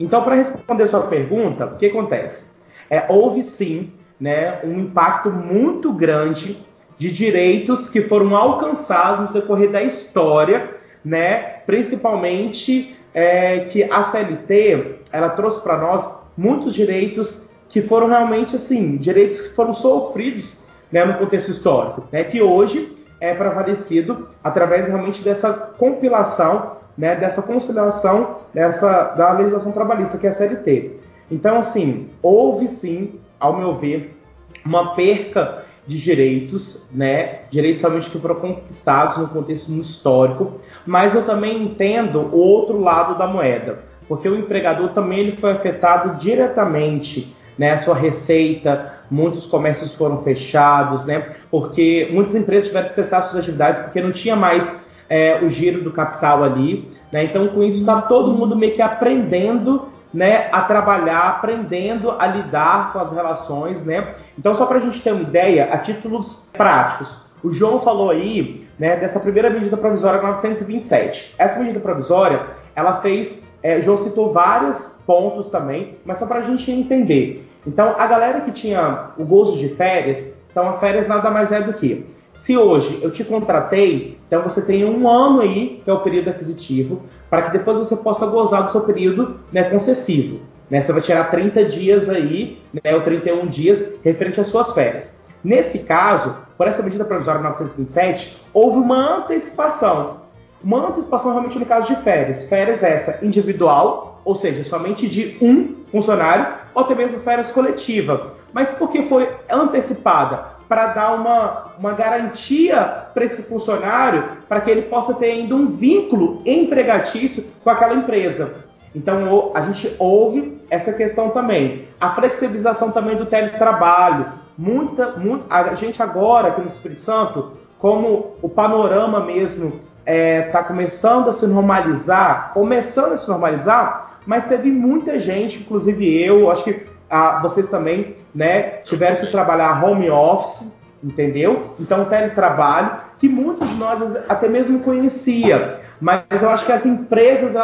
Então, 0.00 0.24
para 0.24 0.36
responder 0.36 0.88
sua 0.88 1.02
pergunta, 1.02 1.66
o 1.66 1.76
que 1.76 1.86
acontece? 1.86 2.50
É, 2.88 3.04
houve 3.06 3.44
sim 3.44 3.92
né, 4.18 4.60
um 4.64 4.78
impacto 4.80 5.30
muito 5.30 5.92
grande 5.92 6.56
de 6.96 7.12
direitos 7.12 7.90
que 7.90 8.00
foram 8.00 8.34
alcançados 8.34 9.28
no 9.28 9.34
decorrer 9.34 9.70
da 9.70 9.82
história 9.82 10.72
né? 11.04 11.53
Principalmente 11.66 12.96
é, 13.12 13.60
que 13.60 13.84
a 13.84 14.02
CLT 14.04 14.96
ela 15.12 15.30
trouxe 15.30 15.62
para 15.62 15.78
nós 15.78 16.04
muitos 16.36 16.74
direitos 16.74 17.46
que 17.68 17.82
foram 17.82 18.08
realmente 18.08 18.56
assim 18.56 18.96
direitos 18.96 19.40
que 19.40 19.54
foram 19.54 19.74
sofridos 19.74 20.62
né, 20.92 21.04
no 21.04 21.14
contexto 21.14 21.50
histórico, 21.50 22.04
né? 22.12 22.24
Que 22.24 22.40
hoje 22.40 22.96
é 23.20 23.34
prevalecido 23.34 24.28
através 24.42 24.86
realmente 24.86 25.22
dessa 25.22 25.52
compilação, 25.52 26.76
né? 26.96 27.16
Dessa 27.16 27.42
conciliação 27.42 28.38
dessa 28.52 29.14
da 29.16 29.32
legislação 29.32 29.72
trabalhista 29.72 30.18
que 30.18 30.26
é 30.26 30.30
a 30.30 30.32
CLT. 30.32 30.92
Então 31.30 31.58
assim 31.58 32.10
houve 32.22 32.68
sim, 32.68 33.18
ao 33.40 33.56
meu 33.56 33.76
ver, 33.76 34.16
uma 34.64 34.94
perca 34.94 35.64
de 35.86 36.00
direitos, 36.00 36.86
né? 36.92 37.40
Direitos 37.50 37.82
realmente 37.82 38.10
que 38.10 38.18
foram 38.18 38.36
conquistados 38.36 39.18
no 39.18 39.28
contexto 39.28 39.70
histórico, 39.72 40.60
mas 40.86 41.14
eu 41.14 41.24
também 41.24 41.62
entendo 41.62 42.20
o 42.20 42.36
outro 42.36 42.80
lado 42.80 43.16
da 43.16 43.26
moeda, 43.26 43.80
porque 44.08 44.28
o 44.28 44.36
empregador 44.36 44.90
também 44.90 45.20
ele 45.20 45.36
foi 45.36 45.52
afetado 45.52 46.18
diretamente, 46.20 47.34
né? 47.58 47.72
A 47.72 47.78
sua 47.78 47.94
receita, 47.94 48.92
muitos 49.10 49.46
comércios 49.46 49.94
foram 49.94 50.22
fechados, 50.22 51.04
né? 51.04 51.34
Porque 51.50 52.08
muitas 52.12 52.34
empresas 52.34 52.68
tiveram 52.68 52.88
que 52.88 52.94
cessar 52.94 53.22
suas 53.22 53.42
atividades 53.42 53.82
porque 53.82 54.00
não 54.00 54.12
tinha 54.12 54.36
mais 54.36 54.68
é, 55.08 55.40
o 55.42 55.48
giro 55.48 55.82
do 55.82 55.92
capital 55.92 56.42
ali. 56.42 56.90
Né? 57.12 57.24
Então, 57.24 57.48
com 57.48 57.62
isso, 57.62 57.80
está 57.80 58.02
todo 58.02 58.32
mundo 58.32 58.56
meio 58.56 58.74
que 58.74 58.82
aprendendo 58.82 59.88
né, 60.12 60.48
a 60.52 60.62
trabalhar, 60.62 61.28
aprendendo 61.28 62.10
a 62.10 62.26
lidar 62.26 62.92
com 62.92 62.98
as 62.98 63.12
relações. 63.12 63.84
Né? 63.84 64.14
Então, 64.38 64.54
só 64.54 64.66
para 64.66 64.78
a 64.78 64.80
gente 64.80 65.00
ter 65.00 65.12
uma 65.12 65.22
ideia, 65.22 65.68
a 65.72 65.78
títulos 65.78 66.46
práticos, 66.52 67.16
o 67.42 67.52
João 67.52 67.80
falou 67.80 68.10
aí 68.10 68.63
né, 68.78 68.96
dessa 68.96 69.20
primeira 69.20 69.50
medida 69.50 69.76
provisória 69.76 70.20
927. 70.20 71.34
Essa 71.38 71.58
medida 71.58 71.80
provisória, 71.80 72.46
ela 72.74 73.00
fez, 73.00 73.42
é, 73.62 73.80
João 73.80 73.98
citou 73.98 74.32
vários 74.32 74.92
pontos 75.06 75.48
também, 75.48 75.96
mas 76.04 76.18
só 76.18 76.26
para 76.26 76.40
a 76.40 76.44
gente 76.44 76.70
entender. 76.70 77.48
Então, 77.66 77.94
a 77.98 78.06
galera 78.06 78.40
que 78.42 78.52
tinha 78.52 79.10
o 79.16 79.24
gozo 79.24 79.58
de 79.58 79.68
férias, 79.70 80.34
então 80.50 80.68
a 80.68 80.78
férias 80.78 81.06
nada 81.06 81.30
mais 81.30 81.50
é 81.50 81.60
do 81.60 81.72
que 81.74 82.06
se 82.34 82.56
hoje 82.56 82.98
eu 83.02 83.10
te 83.10 83.24
contratei, 83.24 84.18
então 84.26 84.42
você 84.42 84.60
tem 84.60 84.84
um 84.84 85.08
ano 85.08 85.40
aí, 85.40 85.80
que 85.82 85.88
é 85.88 85.92
o 85.92 86.00
período 86.00 86.30
aquisitivo, 86.30 87.02
para 87.30 87.42
que 87.42 87.58
depois 87.58 87.78
você 87.78 87.96
possa 87.96 88.26
gozar 88.26 88.64
do 88.64 88.72
seu 88.72 88.82
período 88.82 89.40
né, 89.52 89.64
concessivo. 89.64 90.40
Né? 90.68 90.82
Você 90.82 90.92
vai 90.92 91.00
tirar 91.00 91.30
30 91.30 91.64
dias 91.64 92.08
aí, 92.08 92.58
né, 92.72 92.94
ou 92.94 93.00
31 93.00 93.46
dias, 93.46 93.82
referente 94.02 94.40
às 94.40 94.48
suas 94.48 94.72
férias. 94.72 95.16
Nesse 95.42 95.80
caso, 95.80 96.36
por 96.56 96.66
essa 96.68 96.82
medida 96.82 97.04
provisória 97.04 97.40
927, 97.40 98.40
houve 98.52 98.78
uma 98.78 99.18
antecipação. 99.18 100.24
Uma 100.62 100.88
antecipação 100.88 101.32
realmente 101.32 101.58
no 101.58 101.66
caso 101.66 101.94
de 101.94 102.02
férias. 102.02 102.48
Férias 102.48 102.82
essa 102.82 103.24
individual, 103.24 104.20
ou 104.24 104.34
seja, 104.34 104.64
somente 104.64 105.08
de 105.08 105.36
um 105.40 105.84
funcionário, 105.90 106.46
ou 106.74 106.82
até 106.82 106.94
mesmo 106.94 107.20
férias 107.20 107.50
coletiva. 107.50 108.34
Mas 108.52 108.70
por 108.70 108.90
que 108.90 109.02
foi 109.02 109.28
antecipada? 109.50 110.54
para 110.68 110.88
dar 110.88 111.14
uma, 111.14 111.72
uma 111.78 111.92
garantia 111.92 113.06
para 113.12 113.24
esse 113.24 113.42
funcionário, 113.42 114.38
para 114.48 114.60
que 114.60 114.70
ele 114.70 114.82
possa 114.82 115.14
ter 115.14 115.30
ainda 115.30 115.54
um 115.54 115.68
vínculo 115.68 116.42
empregatício 116.44 117.44
com 117.62 117.70
aquela 117.70 117.94
empresa. 117.94 118.54
Então 118.94 119.52
a 119.54 119.62
gente 119.62 119.94
ouve 119.98 120.60
essa 120.70 120.92
questão 120.92 121.30
também. 121.30 121.88
A 122.00 122.10
flexibilização 122.10 122.90
também 122.90 123.16
do 123.16 123.26
teletrabalho. 123.26 124.26
Muita, 124.56 125.12
muita, 125.16 125.54
a 125.54 125.74
gente 125.74 126.02
agora 126.02 126.48
aqui 126.48 126.60
no 126.60 126.68
Espírito 126.68 127.00
Santo, 127.00 127.52
como 127.78 128.36
o 128.40 128.48
panorama 128.48 129.20
mesmo 129.20 129.66
está 129.66 129.82
é, 130.06 130.42
tá 130.42 130.62
começando 130.62 131.28
a 131.28 131.32
se 131.32 131.46
normalizar, 131.46 132.52
começando 132.52 133.12
a 133.12 133.16
se 133.16 133.28
normalizar, 133.28 134.18
mas 134.26 134.46
teve 134.46 134.70
muita 134.70 135.18
gente, 135.18 135.58
inclusive 135.58 136.22
eu, 136.22 136.50
acho 136.50 136.64
que 136.64 136.86
ah, 137.10 137.40
vocês 137.42 137.68
também 137.68 138.16
né, 138.34 138.78
tiveram 138.84 139.16
que 139.16 139.30
trabalhar 139.30 139.84
home 139.84 140.10
office, 140.10 140.72
entendeu? 141.02 141.74
Então, 141.78 142.06
teletrabalho, 142.06 142.92
que 143.18 143.28
muitos 143.28 143.68
de 143.68 143.74
nós 143.76 144.16
até 144.28 144.48
mesmo 144.48 144.80
conhecia, 144.80 145.80
mas 146.00 146.24
eu 146.42 146.50
acho 146.50 146.66
que 146.66 146.72
as 146.72 146.84
empresas 146.84 147.54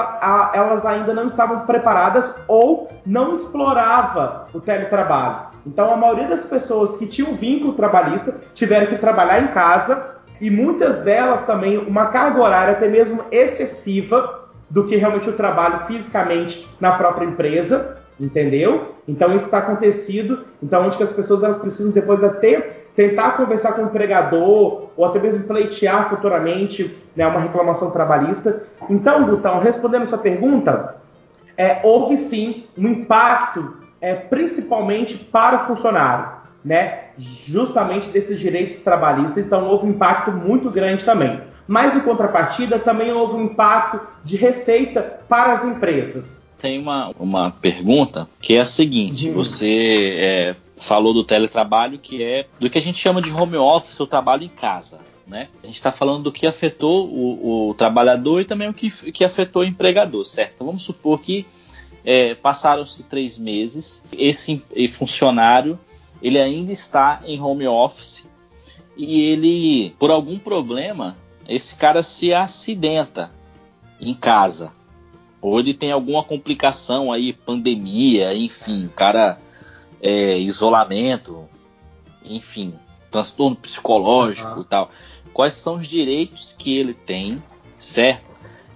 elas 0.52 0.84
ainda 0.84 1.12
não 1.12 1.26
estavam 1.26 1.60
preparadas 1.60 2.34
ou 2.46 2.88
não 3.04 3.34
explorava 3.34 4.46
o 4.52 4.60
teletrabalho. 4.60 5.49
Então, 5.66 5.92
a 5.92 5.96
maioria 5.96 6.28
das 6.28 6.44
pessoas 6.44 6.96
que 6.96 7.06
tinham 7.06 7.34
vínculo 7.34 7.74
trabalhista 7.74 8.34
tiveram 8.54 8.86
que 8.86 8.98
trabalhar 8.98 9.42
em 9.42 9.48
casa 9.48 10.16
e 10.40 10.50
muitas 10.50 11.00
delas 11.00 11.44
também 11.44 11.78
uma 11.78 12.06
carga 12.06 12.40
horária 12.40 12.72
até 12.72 12.88
mesmo 12.88 13.22
excessiva 13.30 14.48
do 14.68 14.86
que 14.86 14.96
realmente 14.96 15.28
o 15.28 15.34
trabalho 15.34 15.86
fisicamente 15.86 16.66
na 16.80 16.92
própria 16.92 17.26
empresa 17.26 18.00
entendeu? 18.20 18.94
Então 19.08 19.34
isso 19.34 19.46
está 19.46 19.58
acontecido, 19.58 20.44
então 20.62 20.86
onde 20.86 20.96
que 20.96 21.02
as 21.02 21.12
pessoas 21.12 21.42
elas 21.42 21.58
precisam 21.58 21.90
depois 21.90 22.22
até 22.22 22.76
tentar 22.94 23.32
conversar 23.32 23.72
com 23.72 23.82
o 23.82 23.86
empregador 23.86 24.90
ou 24.96 25.04
até 25.04 25.18
mesmo 25.18 25.44
pleitear 25.44 26.10
futuramente 26.10 26.96
né, 27.16 27.26
uma 27.26 27.40
reclamação 27.40 27.90
trabalhista. 27.90 28.62
Então, 28.90 29.24
Gutão, 29.24 29.60
respondendo 29.60 30.02
a 30.02 30.08
sua 30.08 30.18
pergunta, 30.18 30.96
é, 31.56 31.80
houve 31.82 32.16
sim 32.18 32.66
um 32.76 32.88
impacto, 32.88 33.74
é, 34.00 34.14
principalmente 34.14 35.16
para 35.16 35.64
o 35.64 35.66
funcionário, 35.66 36.30
né? 36.64 37.10
Justamente 37.18 38.08
desses 38.08 38.38
direitos 38.38 38.80
trabalhistas, 38.82 39.44
então 39.44 39.66
houve 39.66 39.86
um 39.86 39.90
impacto 39.90 40.32
muito 40.32 40.70
grande 40.70 41.04
também. 41.04 41.40
Mas 41.66 41.94
em 41.94 42.00
contrapartida, 42.00 42.78
também 42.78 43.12
houve 43.12 43.34
um 43.34 43.44
impacto 43.44 44.00
de 44.24 44.36
receita 44.36 45.20
para 45.28 45.52
as 45.52 45.64
empresas 45.64 46.40
tem 46.60 46.78
uma, 46.78 47.10
uma 47.18 47.50
pergunta 47.50 48.28
que 48.40 48.54
é 48.54 48.60
a 48.60 48.64
seguinte: 48.64 49.28
uhum. 49.28 49.34
você 49.34 50.14
é, 50.18 50.56
falou 50.76 51.12
do 51.12 51.24
teletrabalho, 51.24 51.98
que 51.98 52.22
é 52.22 52.46
do 52.58 52.68
que 52.68 52.78
a 52.78 52.80
gente 52.80 52.98
chama 52.98 53.22
de 53.22 53.32
home 53.32 53.56
office, 53.56 53.98
o 53.98 54.06
trabalho 54.06 54.44
em 54.44 54.48
casa. 54.48 55.00
Né? 55.26 55.48
A 55.62 55.66
gente 55.66 55.76
está 55.76 55.92
falando 55.92 56.24
do 56.24 56.32
que 56.32 56.46
afetou 56.46 57.08
o, 57.08 57.68
o, 57.68 57.74
trabalhador 57.74 58.40
e 58.40 58.44
também 58.44 58.68
o 58.68 58.74
que, 58.74 58.90
que 59.12 59.22
afetou 59.22 59.62
o 59.62 59.64
empregador, 59.64 60.24
certo? 60.24 60.54
Então 60.54 60.66
vamos 60.66 60.82
supor 60.82 61.20
que 61.20 61.46
é, 62.04 62.34
passaram-se 62.34 63.02
três 63.04 63.36
meses, 63.36 64.04
esse 64.12 64.62
funcionário 64.88 65.78
ele 66.22 66.38
ainda 66.38 66.72
está 66.72 67.20
em 67.24 67.40
home 67.40 67.66
office 67.66 68.24
e 68.96 69.22
ele, 69.22 69.94
por 69.98 70.10
algum 70.10 70.38
problema, 70.38 71.16
esse 71.48 71.76
cara 71.76 72.02
se 72.02 72.34
acidenta 72.34 73.32
em 74.00 74.14
casa 74.14 74.72
ou 75.40 75.58
ele 75.58 75.72
tem 75.72 75.90
alguma 75.90 76.22
complicação 76.22 77.10
aí, 77.10 77.32
pandemia, 77.32 78.34
enfim, 78.34 78.86
o 78.86 78.90
cara 78.90 79.40
é, 80.02 80.38
isolamento, 80.38 81.48
enfim, 82.22 82.74
transtorno 83.10 83.56
psicológico 83.56 84.50
uhum. 84.50 84.60
e 84.60 84.64
tal. 84.64 84.90
Quais 85.32 85.54
são 85.54 85.76
os 85.76 85.88
direitos 85.88 86.52
que 86.52 86.76
ele 86.76 86.92
tem, 86.92 87.42
certo? 87.78 88.29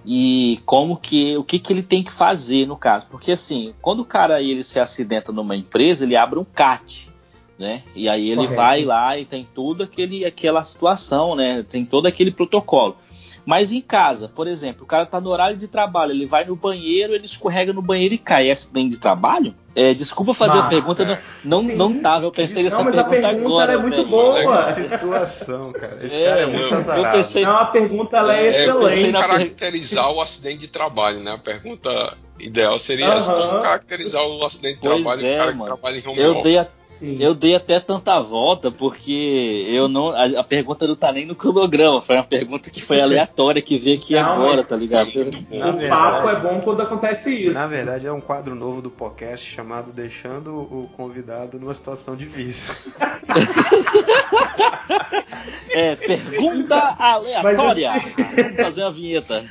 E 0.05 0.61
como 0.65 0.97
que 0.97 1.35
o 1.35 1.43
que, 1.43 1.57
que 1.57 1.73
ele 1.73 1.83
tem 1.83 2.03
que 2.03 2.11
fazer 2.11 2.67
no 2.67 2.77
caso? 2.77 3.07
Porque 3.09 3.31
assim, 3.31 3.73
quando 3.81 4.01
o 4.01 4.05
cara 4.05 4.41
ele 4.41 4.63
se 4.63 4.79
acidenta 4.79 5.31
numa 5.31 5.55
empresa, 5.55 6.05
ele 6.05 6.15
abre 6.15 6.37
um 6.37 6.45
CAT, 6.45 7.09
né? 7.57 7.83
E 7.95 8.09
aí 8.09 8.29
ele 8.29 8.41
Correto. 8.41 8.55
vai 8.55 8.83
lá 8.83 9.17
e 9.17 9.25
tem 9.25 9.47
tudo 9.53 9.83
aquele 9.83 10.25
aquela 10.25 10.63
situação, 10.63 11.35
né? 11.35 11.63
Tem 11.67 11.85
todo 11.85 12.05
aquele 12.05 12.31
protocolo. 12.31 12.97
Mas 13.45 13.71
em 13.71 13.79
casa, 13.79 14.27
por 14.27 14.47
exemplo, 14.47 14.83
o 14.83 14.87
cara 14.87 15.05
tá 15.05 15.21
no 15.21 15.29
horário 15.29 15.55
de 15.55 15.67
trabalho, 15.67 16.11
ele 16.11 16.25
vai 16.25 16.43
no 16.45 16.55
banheiro, 16.55 17.13
ele 17.13 17.25
escorrega 17.25 17.71
no 17.71 17.81
banheiro 17.81 18.15
e 18.15 18.17
cai. 18.17 18.49
É 18.49 18.51
acidente 18.51 18.91
de 18.91 18.99
trabalho? 18.99 19.53
É, 19.75 19.93
desculpa 19.93 20.33
fazer 20.33 20.57
a 20.57 20.63
pergunta, 20.63 21.03
é. 21.03 21.21
não, 21.43 21.61
não, 21.61 21.89
não 21.89 22.01
tava. 22.01 22.25
Eu 22.25 22.31
pensei 22.31 22.63
nessa 22.63 22.83
pergunta, 22.83 23.03
pergunta, 23.03 23.27
agora. 23.27 23.73
É 23.73 23.77
muito 23.77 24.05
boa. 24.05 24.73
Que 24.73 24.81
situação, 24.83 25.71
cara. 25.73 25.99
Esse 26.01 26.21
é, 26.21 26.27
cara 26.27 26.41
é 26.41 26.45
muito 26.47 26.73
azarado. 26.73 27.05
Eu 27.05 27.11
pensei, 27.11 27.45
não, 27.45 27.57
a 27.57 27.65
pergunta 27.65 28.17
ela 28.17 28.35
é, 28.35 28.47
é 28.47 28.61
excelente. 28.61 29.13
Como 29.13 29.27
caracterizar 29.27 30.11
o 30.11 30.21
acidente 30.21 30.57
de 30.59 30.67
trabalho, 30.67 31.19
né? 31.19 31.33
A 31.33 31.37
pergunta 31.37 32.17
ideal 32.39 32.79
seria 32.79 33.13
essa: 33.13 33.33
como 33.33 33.61
caracterizar 33.61 34.25
o 34.25 34.43
acidente 34.43 34.75
de 34.75 34.87
pois 34.87 35.01
trabalho 35.01 35.25
é, 35.25 35.37
cara 35.37 35.51
mano. 35.51 35.59
que 35.59 35.65
trabalha 35.67 35.99
em 35.99 36.07
home 36.07 36.19
eu 36.19 36.31
office. 36.31 36.43
Dei 36.43 36.57
a 36.57 36.67
Sim. 36.99 37.17
Eu 37.19 37.33
dei 37.33 37.55
até 37.55 37.79
tanta 37.79 38.19
volta 38.21 38.71
porque 38.71 39.65
eu 39.69 39.87
não. 39.87 40.09
A, 40.09 40.39
a, 40.39 40.43
pergunta 40.43 40.87
não 40.87 40.95
tá 40.95 41.11
nem 41.11 41.25
no 41.25 41.35
cronograma. 41.35 42.01
Foi 42.01 42.15
uma 42.15 42.23
pergunta 42.23 42.69
que 42.69 42.81
foi 42.81 43.01
aleatória 43.01 43.61
que 43.61 43.77
veio 43.77 43.97
aqui 43.97 44.13
não, 44.13 44.21
agora, 44.21 44.63
tá 44.63 44.75
ligado? 44.75 45.09
Na 45.51 45.69
o 45.69 45.73
verdade, 45.73 45.89
papo 45.89 46.29
é 46.29 46.39
bom 46.39 46.61
quando 46.61 46.81
acontece 46.81 47.31
isso. 47.31 47.53
Na 47.53 47.67
verdade, 47.67 48.07
é 48.07 48.11
um 48.11 48.21
quadro 48.21 48.55
novo 48.55 48.81
do 48.81 48.89
podcast 48.89 49.45
chamado 49.45 49.91
Deixando 49.91 50.55
o 50.55 50.89
Convidado 50.95 51.59
numa 51.59 51.73
Situação 51.73 52.15
Difícil. 52.15 52.73
é, 55.75 55.95
pergunta 55.95 56.95
aleatória. 56.97 57.91
Vamos 58.35 58.61
fazer 58.61 58.83
a 58.83 58.89
vinheta. 58.89 59.43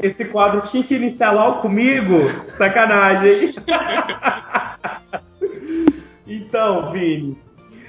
Esse 0.00 0.24
quadro 0.26 0.60
tinha 0.62 0.82
que 0.82 0.94
iniciar 0.94 1.32
logo 1.32 1.62
comigo? 1.62 2.14
Sacanagem. 2.56 3.54
Então, 6.28 6.92
Vini, 6.92 7.36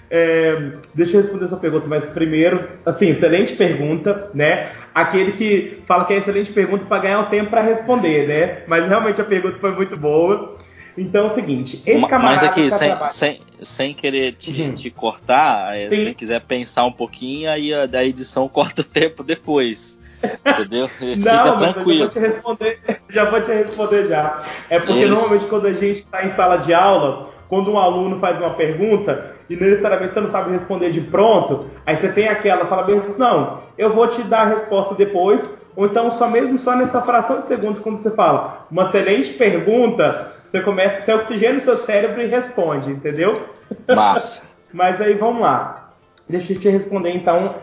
é, 0.09 0.71
deixa 0.93 1.17
eu 1.17 1.21
responder 1.21 1.47
sua 1.47 1.59
pergunta, 1.59 1.85
mas 1.87 2.05
primeiro, 2.05 2.67
assim, 2.85 3.09
excelente 3.09 3.55
pergunta, 3.55 4.29
né? 4.33 4.71
Aquele 4.93 5.33
que 5.33 5.83
fala 5.85 6.05
que 6.05 6.13
é 6.13 6.17
excelente 6.17 6.51
pergunta 6.51 6.85
para 6.85 7.01
ganhar 7.01 7.19
o 7.21 7.25
tempo 7.27 7.49
para 7.49 7.61
responder, 7.61 8.27
né? 8.27 8.63
Mas 8.67 8.87
realmente 8.87 9.21
a 9.21 9.25
pergunta 9.25 9.59
foi 9.59 9.71
muito 9.71 9.95
boa. 9.95 10.57
Então 10.97 11.23
é 11.23 11.27
o 11.27 11.29
seguinte, 11.29 11.81
esse 11.85 12.07
camarada. 12.07 12.41
Mas 12.41 12.43
aqui, 12.43 12.71
sem, 12.71 12.93
sem, 13.07 13.41
sem 13.61 13.93
querer 13.93 14.33
te, 14.33 14.51
uhum. 14.51 14.73
te 14.73 14.89
cortar, 14.89 15.77
é, 15.77 15.89
se 15.89 16.13
quiser 16.13 16.41
pensar 16.41 16.85
um 16.85 16.91
pouquinho, 16.91 17.49
aí 17.49 17.73
a, 17.73 17.85
da 17.85 18.03
edição 18.03 18.49
corta 18.49 18.81
o 18.81 18.85
tempo 18.85 19.23
depois. 19.23 19.97
Entendeu? 20.21 20.89
Não, 20.99 21.15
Fica 21.15 21.53
tranquilo. 21.57 22.03
eu 22.03 22.09
já 22.09 22.09
vou 22.09 22.09
te 22.09 22.19
responder, 22.19 22.79
já 23.09 23.29
vou 23.29 23.41
te 23.41 23.51
responder 23.51 24.07
já. 24.07 24.45
É 24.69 24.79
porque 24.79 24.93
Eles... 24.93 25.09
normalmente 25.09 25.49
quando 25.49 25.67
a 25.67 25.73
gente 25.73 25.99
está 25.99 26.25
em 26.25 26.35
sala 26.35 26.57
de 26.57 26.73
aula, 26.73 27.29
quando 27.49 27.71
um 27.71 27.79
aluno 27.79 28.19
faz 28.19 28.39
uma 28.39 28.51
pergunta 28.51 29.33
e 29.49 29.55
necessariamente 29.55 30.13
você 30.13 30.21
não 30.21 30.29
sabe 30.29 30.51
responder 30.51 30.91
de 30.91 31.01
pronto, 31.01 31.65
aí 31.85 31.97
você 31.97 32.07
tem 32.09 32.27
aquela, 32.27 32.67
fala 32.67 32.83
bem 32.83 32.99
assim, 32.99 33.15
não, 33.17 33.59
eu 33.77 33.93
vou 33.93 34.07
te 34.07 34.21
dar 34.21 34.41
a 34.41 34.49
resposta 34.49 34.93
depois, 34.93 35.59
ou 35.75 35.87
então 35.87 36.11
só 36.11 36.29
mesmo 36.29 36.59
só 36.59 36.75
nessa 36.75 37.01
fração 37.01 37.39
de 37.39 37.47
segundos, 37.47 37.79
quando 37.79 37.97
você 37.97 38.11
fala 38.11 38.67
uma 38.69 38.83
excelente 38.83 39.33
pergunta, 39.33 40.33
você 40.49 40.61
começa, 40.61 41.01
você 41.01 41.13
oxigena 41.13 41.57
o 41.57 41.61
seu 41.61 41.77
cérebro 41.77 42.21
e 42.21 42.27
responde, 42.27 42.91
entendeu? 42.91 43.41
Massa. 43.93 44.43
Mas 44.71 45.01
aí 45.01 45.15
vamos 45.15 45.41
lá. 45.41 45.85
Deixa 46.29 46.53
eu 46.53 46.59
te 46.59 46.69
responder 46.69 47.11
então. 47.11 47.55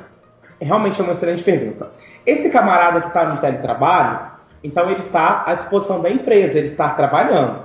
Realmente 0.61 1.01
é 1.01 1.05
uma 1.05 1.13
excelente 1.13 1.45
pergunta. 1.45 1.91
Esse 2.25 2.51
camarada 2.51 3.01
que 3.01 3.09
está 3.09 3.25
no 3.25 3.41
teletrabalho, 3.41 4.35
Então 4.65 4.91
ele 4.91 5.01
está 5.01 5.45
à 5.47 5.55
disposição 5.55 6.01
da 6.01 6.11
empresa, 6.11 6.59
ele 6.59 6.67
está 6.67 6.89
trabalhando. 6.91 7.61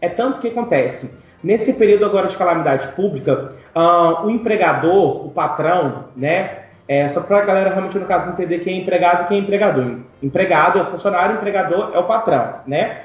É 0.00 0.08
tanto 0.08 0.38
que 0.38 0.48
acontece. 0.48 1.10
Nesse 1.44 1.74
período 1.74 2.06
agora 2.06 2.28
de 2.28 2.38
calamidade 2.38 2.88
pública, 2.92 3.52
uh, 3.76 4.24
o 4.24 4.30
empregador, 4.30 5.26
o 5.26 5.30
patrão, 5.30 6.06
né? 6.16 6.60
É, 6.88 7.08
só 7.10 7.20
para 7.20 7.38
a 7.38 7.44
galera 7.44 7.70
realmente, 7.70 7.98
no 7.98 8.06
caso, 8.06 8.30
entender 8.30 8.60
quem 8.60 8.78
é 8.78 8.80
empregado 8.80 9.24
e 9.24 9.26
quem 9.28 9.38
é 9.38 9.40
empregador. 9.40 9.98
Empregado 10.22 10.78
é 10.78 10.82
o 10.82 10.86
funcionário, 10.86 11.36
empregador 11.36 11.92
é 11.94 11.98
o 11.98 12.04
patrão, 12.04 12.60
né? 12.66 13.02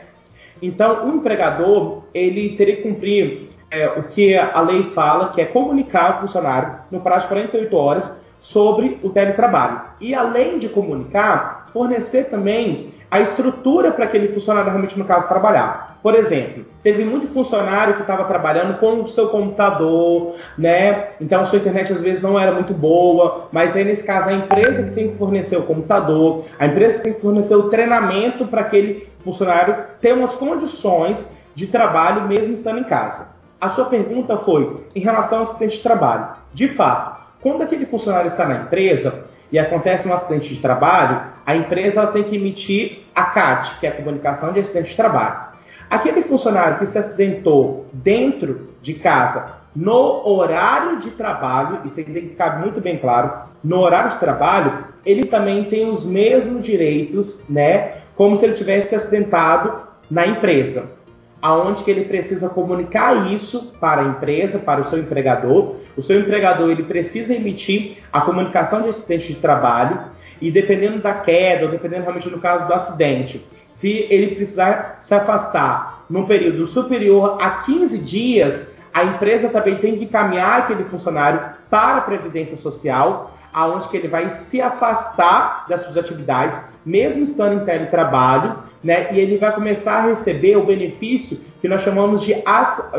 Então, 0.61 1.05
o 1.05 1.15
empregador, 1.15 2.03
ele 2.13 2.55
teria 2.55 2.77
que 2.77 2.83
cumprir 2.83 3.49
é, 3.69 3.87
o 3.87 4.03
que 4.03 4.35
a 4.37 4.61
lei 4.61 4.91
fala, 4.91 5.33
que 5.33 5.41
é 5.41 5.45
comunicar 5.45 6.13
ao 6.13 6.21
funcionário, 6.21 6.75
no 6.89 7.01
prazo 7.01 7.23
de 7.23 7.27
48 7.27 7.75
horas, 7.75 8.21
sobre 8.39 8.99
o 9.03 9.09
teletrabalho. 9.09 9.81
E, 9.99 10.15
além 10.15 10.59
de 10.59 10.69
comunicar, 10.69 11.67
fornecer 11.73 12.25
também 12.25 12.93
a 13.11 13.19
estrutura 13.21 13.91
para 13.91 14.05
aquele 14.05 14.27
funcionário 14.29 14.69
realmente, 14.69 14.97
no 14.97 15.05
caso, 15.05 15.27
trabalhar. 15.27 15.97
Por 16.01 16.13
exemplo, 16.15 16.63
teve 16.83 17.03
muito 17.03 17.27
funcionário 17.27 17.95
que 17.95 18.01
estava 18.01 18.23
trabalhando 18.25 18.79
com 18.79 19.01
o 19.01 19.09
seu 19.09 19.29
computador, 19.29 20.35
né? 20.57 21.09
Então 21.19 21.41
a 21.41 21.45
sua 21.45 21.59
internet 21.59 21.91
às 21.91 22.01
vezes 22.01 22.21
não 22.21 22.39
era 22.39 22.51
muito 22.51 22.73
boa, 22.73 23.47
mas 23.51 23.75
aí 23.75 23.83
nesse 23.83 24.03
caso 24.03 24.29
a 24.29 24.33
empresa 24.33 24.83
que 24.83 24.91
tem 24.91 25.09
que 25.09 25.17
fornecer 25.17 25.57
o 25.57 25.63
computador, 25.63 26.45
a 26.57 26.67
empresa 26.67 26.97
que 26.97 27.03
tem 27.05 27.13
que 27.13 27.21
fornecer 27.21 27.55
o 27.55 27.69
treinamento 27.69 28.45
para 28.45 28.61
aquele 28.61 29.09
funcionário 29.23 29.75
ter 29.99 30.13
umas 30.13 30.33
condições 30.35 31.29
de 31.55 31.67
trabalho 31.67 32.27
mesmo 32.27 32.53
estando 32.53 32.79
em 32.79 32.85
casa. 32.85 33.27
A 33.59 33.71
sua 33.71 33.85
pergunta 33.85 34.37
foi 34.37 34.85
em 34.95 35.01
relação 35.01 35.39
ao 35.39 35.43
acidente 35.43 35.77
de 35.77 35.83
trabalho. 35.83 36.27
De 36.53 36.69
fato, 36.69 37.19
quando 37.41 37.63
aquele 37.63 37.85
funcionário 37.85 38.29
está 38.29 38.45
na 38.45 38.55
empresa, 38.55 39.25
e 39.51 39.57
acontece 39.57 40.07
um 40.07 40.13
acidente 40.13 40.53
de 40.53 40.61
trabalho, 40.61 41.21
a 41.45 41.55
empresa 41.55 42.07
tem 42.07 42.23
que 42.23 42.35
emitir 42.35 42.98
a 43.13 43.23
CAT, 43.23 43.79
que 43.79 43.87
é 43.87 43.89
a 43.89 43.95
comunicação 43.95 44.53
de 44.53 44.59
acidente 44.59 44.89
de 44.89 44.95
trabalho. 44.95 45.49
Aquele 45.89 46.23
funcionário 46.23 46.79
que 46.79 46.87
se 46.87 46.97
acidentou 46.97 47.87
dentro 47.91 48.69
de 48.81 48.93
casa, 48.93 49.57
no 49.75 50.27
horário 50.27 50.99
de 50.99 51.11
trabalho, 51.11 51.79
isso 51.85 51.95
tem 51.95 52.05
que 52.05 52.13
ficar 52.13 52.59
muito 52.59 52.79
bem 52.79 52.97
claro, 52.97 53.31
no 53.63 53.79
horário 53.79 54.11
de 54.11 54.19
trabalho, 54.19 54.85
ele 55.05 55.25
também 55.25 55.65
tem 55.65 55.89
os 55.89 56.05
mesmos 56.05 56.63
direitos, 56.63 57.43
né, 57.49 57.93
como 58.15 58.35
se 58.37 58.45
ele 58.45 58.53
tivesse 58.53 58.95
acidentado 58.95 59.81
na 60.09 60.27
empresa 60.27 60.99
aonde 61.41 61.83
que 61.83 61.91
ele 61.91 62.05
precisa 62.05 62.49
comunicar 62.49 63.31
isso 63.31 63.71
para 63.79 64.01
a 64.01 64.05
empresa, 64.05 64.59
para 64.59 64.81
o 64.81 64.85
seu 64.85 64.99
empregador. 64.99 65.75
O 65.95 66.03
seu 66.03 66.19
empregador 66.19 66.69
ele 66.69 66.83
precisa 66.83 67.33
emitir 67.33 67.97
a 68.11 68.21
comunicação 68.21 68.81
de 68.81 68.89
acidente 68.89 69.33
de 69.33 69.39
trabalho 69.39 69.99
e 70.41 70.51
dependendo 70.51 70.99
da 70.99 71.13
queda, 71.13 71.65
ou 71.65 71.71
dependendo 71.71 72.03
realmente 72.03 72.29
no 72.29 72.39
caso 72.39 72.67
do 72.67 72.73
acidente, 72.73 73.45
se 73.73 74.07
ele 74.09 74.35
precisar 74.35 74.97
se 74.99 75.13
afastar 75.13 76.05
num 76.09 76.25
período 76.25 76.67
superior 76.67 77.37
a 77.41 77.61
15 77.63 77.97
dias, 77.99 78.69
a 78.93 79.03
empresa 79.03 79.49
também 79.49 79.77
tem 79.77 79.97
que 79.97 80.05
encaminhar 80.05 80.59
aquele 80.59 80.83
funcionário 80.85 81.41
para 81.69 81.97
a 81.97 82.01
previdência 82.01 82.57
social, 82.57 83.31
aonde 83.53 83.87
que 83.87 83.97
ele 83.97 84.07
vai 84.07 84.29
se 84.31 84.61
afastar 84.61 85.65
das 85.67 85.81
suas 85.81 85.97
atividades, 85.97 86.59
mesmo 86.85 87.23
estando 87.23 87.61
em 87.61 87.65
teletrabalho, 87.65 88.57
né? 88.83 89.13
E 89.13 89.19
ele 89.19 89.37
vai 89.37 89.53
começar 89.53 89.97
a 89.97 90.07
receber 90.07 90.57
o 90.57 90.65
benefício 90.65 91.39
que 91.61 91.67
nós 91.67 91.81
chamamos 91.81 92.23
de, 92.23 92.35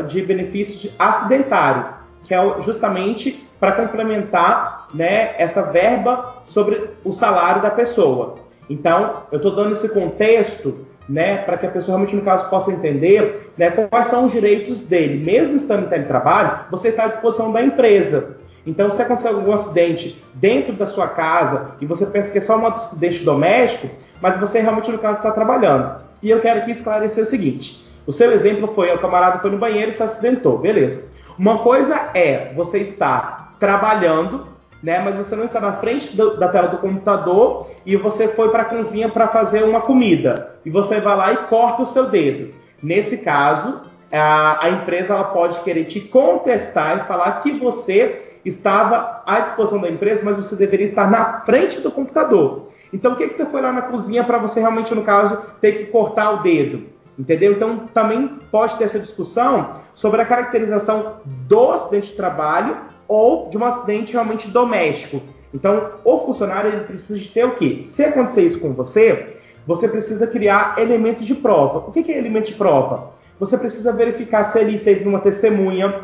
de 0.07 0.21
benefício 0.21 0.91
acidentário, 0.97 1.85
que 2.23 2.33
é 2.33 2.61
justamente 2.61 3.47
para 3.59 3.73
complementar, 3.73 4.80
né, 4.93 5.35
essa 5.37 5.61
verba 5.63 6.43
sobre 6.49 6.89
o 7.03 7.11
salário 7.11 7.61
da 7.61 7.69
pessoa. 7.69 8.35
Então, 8.69 9.23
eu 9.31 9.37
estou 9.37 9.55
dando 9.55 9.73
esse 9.73 9.89
contexto, 9.89 10.85
né, 11.07 11.37
para 11.37 11.57
que 11.57 11.65
a 11.65 11.71
pessoa 11.71 11.97
realmente, 11.97 12.15
no 12.15 12.23
caso, 12.23 12.49
possa 12.49 12.71
entender, 12.71 13.51
né, 13.57 13.69
quais 13.71 14.07
são 14.07 14.25
os 14.25 14.31
direitos 14.31 14.85
dele. 14.85 15.23
Mesmo 15.23 15.55
estando 15.55 15.85
em 15.85 15.89
teletrabalho, 15.89 16.65
você 16.69 16.89
está 16.89 17.05
à 17.05 17.07
disposição 17.07 17.51
da 17.51 17.61
empresa. 17.61 18.37
Então, 18.65 18.89
se 18.91 19.01
acontecer 19.01 19.29
algum 19.29 19.51
acidente 19.53 20.23
dentro 20.35 20.73
da 20.73 20.85
sua 20.85 21.07
casa 21.07 21.71
e 21.81 21.85
você 21.85 22.05
pensa 22.05 22.31
que 22.31 22.37
é 22.37 22.41
só 22.41 22.57
um 22.57 22.67
acidente 22.67 23.23
doméstico, 23.23 23.89
mas 24.21 24.39
você 24.39 24.59
realmente, 24.59 24.91
no 24.91 24.99
caso, 24.99 25.17
está 25.17 25.31
trabalhando. 25.31 25.99
E 26.21 26.29
eu 26.29 26.39
quero 26.39 26.59
aqui 26.59 26.71
esclarecer 26.71 27.23
o 27.23 27.27
seguinte: 27.27 27.83
o 28.05 28.13
seu 28.13 28.31
exemplo 28.31 28.67
foi 28.75 28.93
o 28.93 28.99
camarada 28.99 29.39
foi 29.39 29.51
no 29.51 29.57
banheiro 29.57 29.89
e 29.89 29.93
se 29.93 30.03
acidentou, 30.03 30.59
beleza. 30.59 31.03
Uma 31.37 31.59
coisa 31.59 32.09
é 32.13 32.53
você 32.55 32.79
estar 32.79 33.55
trabalhando, 33.59 34.45
né, 34.81 34.99
mas 34.99 35.15
você 35.15 35.35
não 35.35 35.45
está 35.45 35.59
na 35.59 35.73
frente 35.73 36.15
do, 36.15 36.37
da 36.37 36.47
tela 36.47 36.69
do 36.69 36.77
computador 36.77 37.69
e 37.85 37.95
você 37.95 38.27
foi 38.29 38.49
para 38.49 38.63
a 38.63 38.65
cozinha 38.65 39.09
para 39.09 39.27
fazer 39.27 39.63
uma 39.63 39.81
comida 39.81 40.55
e 40.65 40.69
você 40.69 40.99
vai 40.99 41.15
lá 41.15 41.33
e 41.33 41.37
corta 41.47 41.83
o 41.83 41.87
seu 41.87 42.09
dedo. 42.09 42.53
Nesse 42.81 43.17
caso, 43.17 43.81
a, 44.11 44.65
a 44.65 44.69
empresa 44.69 45.13
ela 45.13 45.25
pode 45.25 45.59
querer 45.61 45.85
te 45.85 45.99
contestar 45.99 46.97
e 46.97 47.07
falar 47.07 47.41
que 47.41 47.51
você 47.59 48.21
estava 48.43 49.21
à 49.25 49.39
disposição 49.41 49.79
da 49.79 49.89
empresa, 49.89 50.23
mas 50.25 50.37
você 50.37 50.55
deveria 50.55 50.87
estar 50.87 51.09
na 51.09 51.41
frente 51.41 51.79
do 51.79 51.91
computador. 51.91 52.71
Então, 52.91 53.13
o 53.13 53.15
que, 53.15 53.27
que 53.27 53.35
você 53.35 53.45
foi 53.45 53.61
lá 53.61 53.71
na 53.71 53.83
cozinha 53.83 54.23
para 54.23 54.37
você 54.37 54.59
realmente, 54.59 54.93
no 54.93 55.03
caso, 55.03 55.41
ter 55.61 55.73
que 55.73 55.85
cortar 55.85 56.31
o 56.31 56.37
dedo? 56.43 56.87
Entendeu? 57.17 57.53
Então, 57.53 57.85
também 57.93 58.27
pode 58.49 58.75
ter 58.77 58.85
essa 58.85 58.99
discussão 58.99 59.75
sobre 59.93 60.21
a 60.21 60.25
caracterização 60.25 61.17
do 61.25 61.71
acidente 61.71 62.09
de 62.09 62.15
trabalho 62.15 62.77
ou 63.11 63.49
de 63.49 63.57
um 63.57 63.65
acidente 63.65 64.13
realmente 64.13 64.47
doméstico. 64.47 65.21
Então, 65.53 65.91
o 66.05 66.19
funcionário 66.19 66.71
ele 66.71 66.85
precisa 66.85 67.19
de 67.19 67.27
ter 67.27 67.43
o 67.43 67.55
quê? 67.55 67.83
Se 67.87 68.05
acontecer 68.05 68.43
isso 68.43 68.61
com 68.61 68.71
você, 68.71 69.35
você 69.67 69.85
precisa 69.89 70.25
criar 70.25 70.75
elementos 70.77 71.27
de 71.27 71.35
prova. 71.35 71.79
O 71.79 71.91
que 71.91 72.09
é 72.09 72.17
elemento 72.17 72.47
de 72.47 72.53
prova? 72.53 73.11
Você 73.37 73.57
precisa 73.57 73.91
verificar 73.91 74.45
se 74.45 74.57
ele 74.57 74.79
teve 74.79 75.05
uma 75.05 75.19
testemunha, 75.19 76.03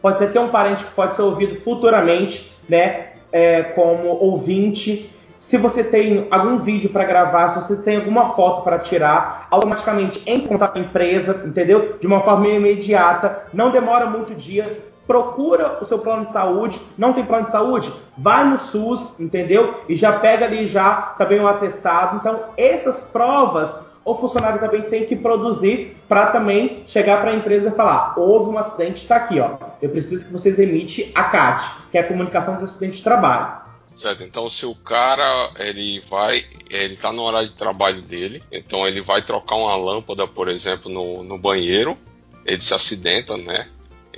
pode 0.00 0.18
ser 0.18 0.26
até 0.26 0.38
um 0.38 0.50
parente 0.50 0.84
que 0.84 0.92
pode 0.92 1.16
ser 1.16 1.22
ouvido 1.22 1.60
futuramente, 1.62 2.56
né, 2.68 3.14
é, 3.32 3.64
como 3.64 4.06
ouvinte. 4.06 5.12
Se 5.34 5.56
você 5.56 5.82
tem 5.82 6.28
algum 6.30 6.58
vídeo 6.58 6.90
para 6.90 7.02
gravar, 7.02 7.48
se 7.48 7.66
você 7.66 7.82
tem 7.82 7.96
alguma 7.96 8.36
foto 8.36 8.62
para 8.62 8.78
tirar, 8.78 9.48
automaticamente 9.50 10.22
entre 10.24 10.46
contato 10.46 10.74
com 10.74 10.78
a 10.78 10.82
empresa, 10.82 11.42
entendeu? 11.44 11.96
De 12.00 12.06
uma 12.06 12.20
forma 12.20 12.46
imediata, 12.46 13.46
não 13.52 13.72
demora 13.72 14.06
muito 14.06 14.36
dias. 14.36 14.87
Procura 15.08 15.78
o 15.80 15.86
seu 15.86 15.98
plano 15.98 16.26
de 16.26 16.32
saúde. 16.32 16.80
Não 16.96 17.12
tem 17.12 17.24
plano 17.24 17.46
de 17.46 17.50
saúde? 17.50 17.92
Vai 18.16 18.48
no 18.48 18.60
SUS, 18.60 19.18
entendeu? 19.18 19.82
E 19.88 19.96
já 19.96 20.12
pega 20.20 20.44
ali 20.44 20.68
já 20.68 21.14
também 21.18 21.40
o 21.40 21.42
um 21.42 21.48
atestado. 21.48 22.18
Então, 22.18 22.40
essas 22.56 23.00
provas 23.00 23.74
o 24.08 24.14
funcionário 24.16 24.58
também 24.58 24.82
tem 24.82 25.06
que 25.06 25.14
produzir 25.14 25.94
para 26.08 26.28
também 26.28 26.82
chegar 26.86 27.20
para 27.20 27.30
a 27.30 27.34
empresa 27.34 27.68
e 27.68 27.72
falar: 27.72 28.18
houve 28.18 28.50
um 28.50 28.58
acidente, 28.58 29.02
está 29.02 29.16
aqui, 29.16 29.38
ó. 29.38 29.56
Eu 29.82 29.90
preciso 29.90 30.24
que 30.24 30.32
vocês 30.32 30.58
emitem 30.58 31.12
a 31.14 31.24
CAT, 31.24 31.64
que 31.90 31.98
é 31.98 32.00
a 32.00 32.08
comunicação 32.08 32.56
do 32.56 32.64
acidente 32.64 32.98
de 32.98 33.02
trabalho. 33.02 33.68
Certo, 33.94 34.22
então 34.22 34.48
se 34.48 34.64
o 34.64 34.74
cara 34.76 35.50
ele 35.58 36.00
vai, 36.08 36.44
ele 36.70 36.94
está 36.94 37.12
no 37.12 37.22
horário 37.22 37.48
de 37.48 37.56
trabalho 37.56 38.00
dele, 38.00 38.42
então 38.50 38.86
ele 38.86 39.00
vai 39.00 39.20
trocar 39.20 39.56
uma 39.56 39.74
lâmpada, 39.74 40.26
por 40.26 40.48
exemplo, 40.48 40.90
no, 40.90 41.24
no 41.24 41.36
banheiro, 41.36 41.98
ele 42.46 42.60
se 42.60 42.72
acidenta, 42.72 43.36
né? 43.36 43.68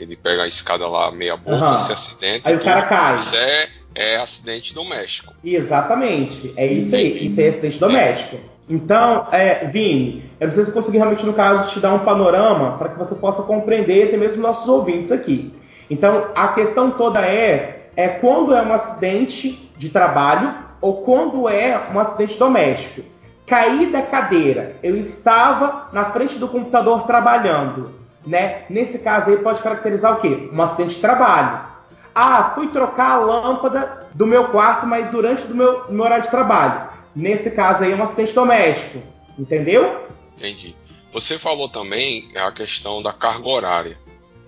Ele 0.01 0.17
pega 0.17 0.45
a 0.45 0.47
escada 0.47 0.89
lá 0.89 1.13
meia 1.13 1.37
boca, 1.37 1.73
uhum. 1.73 1.79
se 1.79 1.93
acidenta. 1.93 2.49
Aí 2.49 2.57
o 2.57 2.61
cara 2.61 2.83
cai. 2.83 3.17
Isso 3.17 3.37
é, 3.37 3.69
é 3.95 4.17
acidente 4.17 4.75
doméstico. 4.75 5.35
Exatamente, 5.45 6.53
é 6.57 6.67
isso 6.67 6.95
aí, 6.95 7.27
isso 7.27 7.41
é 7.41 7.49
acidente 7.49 7.79
doméstico. 7.79 8.39
Então, 8.69 9.27
é, 9.33 9.67
Vini, 9.67 10.31
eu 10.39 10.47
preciso 10.47 10.73
conseguir 10.73 10.99
realmente, 10.99 11.27
no 11.27 11.35
caso, 11.35 11.71
te 11.71 11.81
dar 11.81 11.93
um 11.93 12.05
panorama 12.05 12.79
para 12.79 12.91
que 12.91 12.99
você 12.99 13.17
possa 13.17 13.43
compreender, 13.43 14.09
até 14.09 14.17
mesmo 14.17 14.41
nossos 14.41 14.69
ouvintes 14.69 15.11
aqui. 15.11 15.53
Então, 15.91 16.29
a 16.37 16.49
questão 16.49 16.93
toda 16.93 17.21
é, 17.21 17.91
é 17.97 18.09
quando 18.09 18.55
é 18.55 18.63
um 18.63 18.73
acidente 18.73 19.71
de 19.77 19.89
trabalho 19.89 20.55
ou 20.81 21.03
quando 21.03 21.49
é 21.49 21.89
um 21.93 21.99
acidente 21.99 22.39
doméstico. 22.39 23.03
Caí 23.45 23.91
da 23.91 24.03
cadeira, 24.03 24.77
eu 24.85 24.97
estava 24.97 25.89
na 25.93 26.13
frente 26.13 26.39
do 26.39 26.47
computador 26.47 27.05
trabalhando, 27.07 27.91
né? 28.27 28.65
Nesse 28.69 28.99
caso 28.99 29.31
aí 29.31 29.39
pode 29.39 29.63
caracterizar 29.63 30.19
o 30.19 30.21
quê? 30.21 30.49
Um 30.53 30.63
acidente 30.63 30.95
de 30.97 31.01
trabalho. 31.01 31.69
Ah, 32.15 32.53
fui 32.55 32.69
trocar 32.69 33.13
a 33.13 33.19
lâmpada 33.21 34.09
do 34.15 34.27
meu 34.27 34.49
quarto, 34.49 34.87
mas 34.87 35.11
durante 35.11 35.47
do 35.47 35.55
meu, 35.55 35.91
meu 35.91 36.05
horário 36.05 36.25
de 36.25 36.31
trabalho 36.31 36.91
Nesse 37.15 37.51
caso 37.51 37.83
aí, 37.83 37.93
é 37.93 37.97
um 37.97 38.03
acidente 38.03 38.33
doméstico. 38.33 39.03
Entendeu? 39.39 40.09
Entendi. 40.37 40.77
Você 41.13 41.39
falou 41.39 41.69
também 41.69 42.31
a 42.37 42.53
questão 42.53 43.03
da 43.03 43.13
carga 43.13 43.49
horária, 43.49 43.99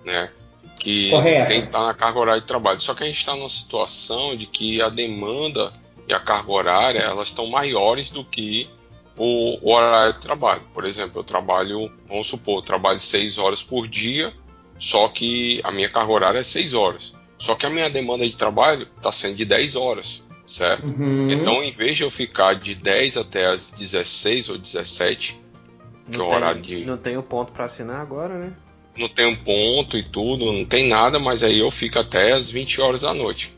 né? 0.05 0.29
Que 0.79 1.09
Correto. 1.09 1.47
tem 1.47 1.61
que 1.61 1.67
estar 1.67 1.85
na 1.85 1.93
carga 1.93 2.19
horária 2.19 2.41
de 2.41 2.47
trabalho. 2.47 2.79
Só 2.79 2.93
que 2.93 3.03
a 3.03 3.05
gente 3.05 3.17
está 3.17 3.35
numa 3.35 3.49
situação 3.49 4.35
de 4.35 4.45
que 4.45 4.81
a 4.81 4.89
demanda 4.89 5.73
e 6.07 6.13
a 6.13 6.19
carga 6.19 6.51
horária 6.51 6.99
elas 6.99 7.29
estão 7.29 7.47
maiores 7.47 8.11
do 8.11 8.23
que 8.23 8.69
o, 9.17 9.59
o 9.61 9.73
horário 9.73 10.13
de 10.13 10.21
trabalho. 10.21 10.61
Por 10.73 10.85
exemplo, 10.85 11.19
eu 11.19 11.23
trabalho, 11.23 11.91
vamos 12.07 12.27
supor, 12.27 12.57
eu 12.57 12.61
trabalho 12.61 12.99
6 12.99 13.37
horas 13.37 13.61
por 13.61 13.87
dia, 13.87 14.33
só 14.77 15.07
que 15.07 15.61
a 15.63 15.71
minha 15.71 15.89
carga 15.89 16.11
horária 16.11 16.39
é 16.39 16.43
6 16.43 16.73
horas. 16.73 17.15
Só 17.37 17.55
que 17.55 17.65
a 17.65 17.69
minha 17.69 17.89
demanda 17.89 18.27
de 18.27 18.35
trabalho 18.37 18.87
está 18.97 19.11
sendo 19.11 19.35
de 19.35 19.45
10 19.45 19.75
horas. 19.75 20.23
certo? 20.45 20.85
Uhum. 20.85 21.29
Então, 21.29 21.63
em 21.63 21.71
vez 21.71 21.97
de 21.97 22.03
eu 22.03 22.09
ficar 22.09 22.53
de 22.53 22.75
10 22.75 23.17
até 23.17 23.47
as 23.47 23.69
16 23.69 24.49
ou 24.49 24.57
17, 24.57 25.41
que 26.11 26.17
é 26.19 26.21
o 26.21 26.27
tem, 26.27 26.35
horário 26.35 26.61
de. 26.61 26.85
Não 26.85 26.97
tem 26.97 27.17
o 27.17 27.23
ponto 27.23 27.51
para 27.51 27.65
assinar 27.65 28.01
agora, 28.01 28.37
né? 28.37 28.53
Não 28.95 29.07
tem 29.07 29.25
um 29.25 29.35
ponto 29.35 29.97
e 29.97 30.03
tudo, 30.03 30.51
não 30.51 30.65
tem 30.65 30.87
nada, 30.87 31.17
mas 31.17 31.43
aí 31.43 31.59
eu 31.59 31.71
fico 31.71 31.97
até 31.97 32.31
as 32.31 32.51
20 32.51 32.79
horas 32.79 33.01
da 33.01 33.13
noite. 33.13 33.53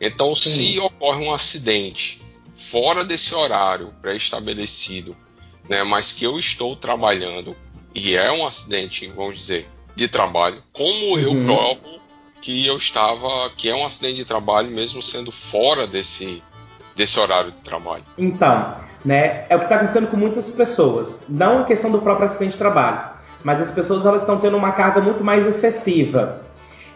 Então, 0.00 0.34
se 0.34 0.78
ocorre 0.78 1.26
um 1.26 1.32
acidente 1.32 2.20
fora 2.54 3.04
desse 3.04 3.34
horário 3.34 3.92
pré-estabelecido, 4.00 5.16
né, 5.68 5.82
mas 5.82 6.12
que 6.12 6.24
eu 6.24 6.38
estou 6.38 6.74
trabalhando 6.76 7.56
e 7.94 8.16
é 8.16 8.30
um 8.30 8.46
acidente, 8.46 9.08
vamos 9.08 9.36
dizer, 9.36 9.68
de 9.94 10.08
trabalho, 10.08 10.62
como 10.72 11.18
eu 11.18 11.30
Uhum. 11.32 11.44
provo 11.44 12.00
que 12.40 12.66
eu 12.66 12.76
estava, 12.76 13.50
que 13.56 13.68
é 13.68 13.74
um 13.74 13.84
acidente 13.84 14.16
de 14.16 14.24
trabalho 14.24 14.70
mesmo 14.70 15.02
sendo 15.02 15.30
fora 15.30 15.86
desse 15.86 16.42
desse 16.96 17.18
horário 17.18 17.50
de 17.50 17.58
trabalho? 17.58 18.02
Então, 18.18 18.76
né, 19.04 19.46
é 19.48 19.56
o 19.56 19.58
que 19.58 19.64
está 19.64 19.76
acontecendo 19.76 20.08
com 20.08 20.16
muitas 20.16 20.48
pessoas. 20.50 21.18
Não 21.28 21.60
a 21.60 21.64
questão 21.64 21.90
do 21.90 22.00
próprio 22.02 22.28
acidente 22.28 22.52
de 22.52 22.58
trabalho, 22.58 23.10
mas 23.42 23.62
as 23.62 23.70
pessoas 23.70 24.04
elas 24.04 24.22
estão 24.22 24.38
tendo 24.40 24.56
uma 24.56 24.72
carga 24.72 25.00
muito 25.00 25.24
mais 25.24 25.46
excessiva. 25.46 26.42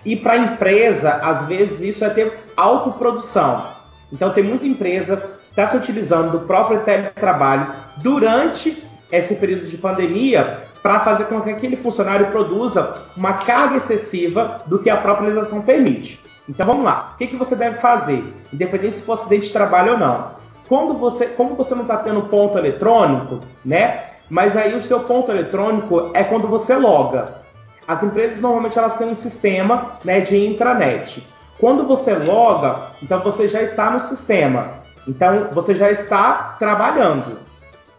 E 0.04 0.14
para 0.16 0.34
a 0.34 0.36
empresa, 0.36 1.10
às 1.14 1.46
vezes 1.46 1.80
isso 1.80 2.04
é 2.04 2.10
ter 2.10 2.44
autoprodução. 2.56 3.72
Então 4.12 4.30
tem 4.32 4.44
muita 4.44 4.66
empresa 4.66 5.33
está 5.54 5.68
se 5.68 5.76
utilizando 5.76 6.32
do 6.32 6.46
próprio 6.46 6.80
teletrabalho 6.80 7.68
durante 7.98 8.84
esse 9.10 9.36
período 9.36 9.66
de 9.66 9.78
pandemia 9.78 10.64
para 10.82 11.00
fazer 11.00 11.26
com 11.26 11.40
que 11.40 11.50
aquele 11.50 11.76
funcionário 11.76 12.26
produza 12.26 13.02
uma 13.16 13.34
carga 13.34 13.76
excessiva 13.76 14.58
do 14.66 14.80
que 14.80 14.90
a 14.90 14.96
própria 14.96 15.28
legislação 15.28 15.62
permite. 15.62 16.20
Então 16.48 16.66
vamos 16.66 16.84
lá. 16.84 17.12
O 17.14 17.18
que, 17.18 17.28
que 17.28 17.36
você 17.36 17.54
deve 17.54 17.78
fazer, 17.78 18.22
independente 18.52 18.96
se 18.96 19.02
for 19.02 19.14
acidente 19.14 19.46
de 19.46 19.52
trabalho 19.52 19.92
ou 19.92 19.98
não? 19.98 20.32
Quando 20.68 20.94
você, 20.94 21.26
como 21.26 21.54
você 21.54 21.74
não 21.74 21.82
está 21.82 21.98
tendo 21.98 22.22
ponto 22.22 22.58
eletrônico, 22.58 23.40
né? 23.64 24.02
Mas 24.28 24.56
aí 24.56 24.74
o 24.74 24.82
seu 24.82 25.00
ponto 25.00 25.30
eletrônico 25.30 26.10
é 26.14 26.24
quando 26.24 26.48
você 26.48 26.74
loga. 26.74 27.44
As 27.86 28.02
empresas 28.02 28.40
normalmente 28.40 28.78
elas 28.78 28.96
têm 28.96 29.08
um 29.08 29.14
sistema 29.14 29.92
né, 30.04 30.20
de 30.20 30.36
intranet. 30.46 31.26
Quando 31.58 31.86
você 31.86 32.14
loga, 32.14 32.88
então 33.02 33.20
você 33.20 33.46
já 33.46 33.62
está 33.62 33.90
no 33.90 34.00
sistema. 34.00 34.83
Então 35.06 35.48
você 35.52 35.74
já 35.74 35.90
está 35.90 36.56
trabalhando. 36.58 37.38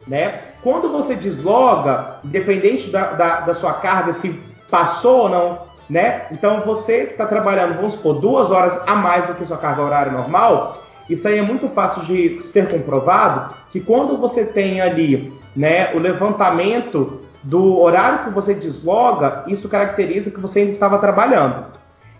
Né? 0.07 0.41
Quando 0.61 0.91
você 0.91 1.15
desloga, 1.15 2.17
independente 2.23 2.89
da, 2.89 3.11
da, 3.11 3.39
da 3.41 3.55
sua 3.55 3.73
carga, 3.73 4.13
se 4.13 4.39
passou 4.69 5.21
ou 5.21 5.29
não, 5.29 5.59
né? 5.89 6.25
Então 6.31 6.61
você 6.61 7.03
está 7.03 7.25
trabalhando, 7.25 7.75
vamos 7.75 7.93
supor, 7.93 8.19
duas 8.19 8.49
horas 8.51 8.79
a 8.87 8.95
mais 8.95 9.27
do 9.27 9.35
que 9.35 9.45
sua 9.45 9.57
carga 9.57 9.81
horária 9.81 10.11
normal. 10.11 10.83
Isso 11.09 11.27
aí 11.27 11.37
é 11.37 11.41
muito 11.41 11.67
fácil 11.69 12.03
de 12.03 12.41
ser 12.45 12.67
comprovado 12.67 13.53
que 13.71 13.79
quando 13.79 14.17
você 14.17 14.43
tem 14.43 14.81
ali 14.81 15.31
né, 15.55 15.93
o 15.93 15.99
levantamento 15.99 17.21
do 17.43 17.79
horário 17.79 18.25
que 18.25 18.29
você 18.31 18.55
desloga, 18.55 19.43
isso 19.47 19.69
caracteriza 19.69 20.31
que 20.31 20.39
você 20.39 20.59
ainda 20.59 20.71
estava 20.71 20.97
trabalhando. 20.97 21.67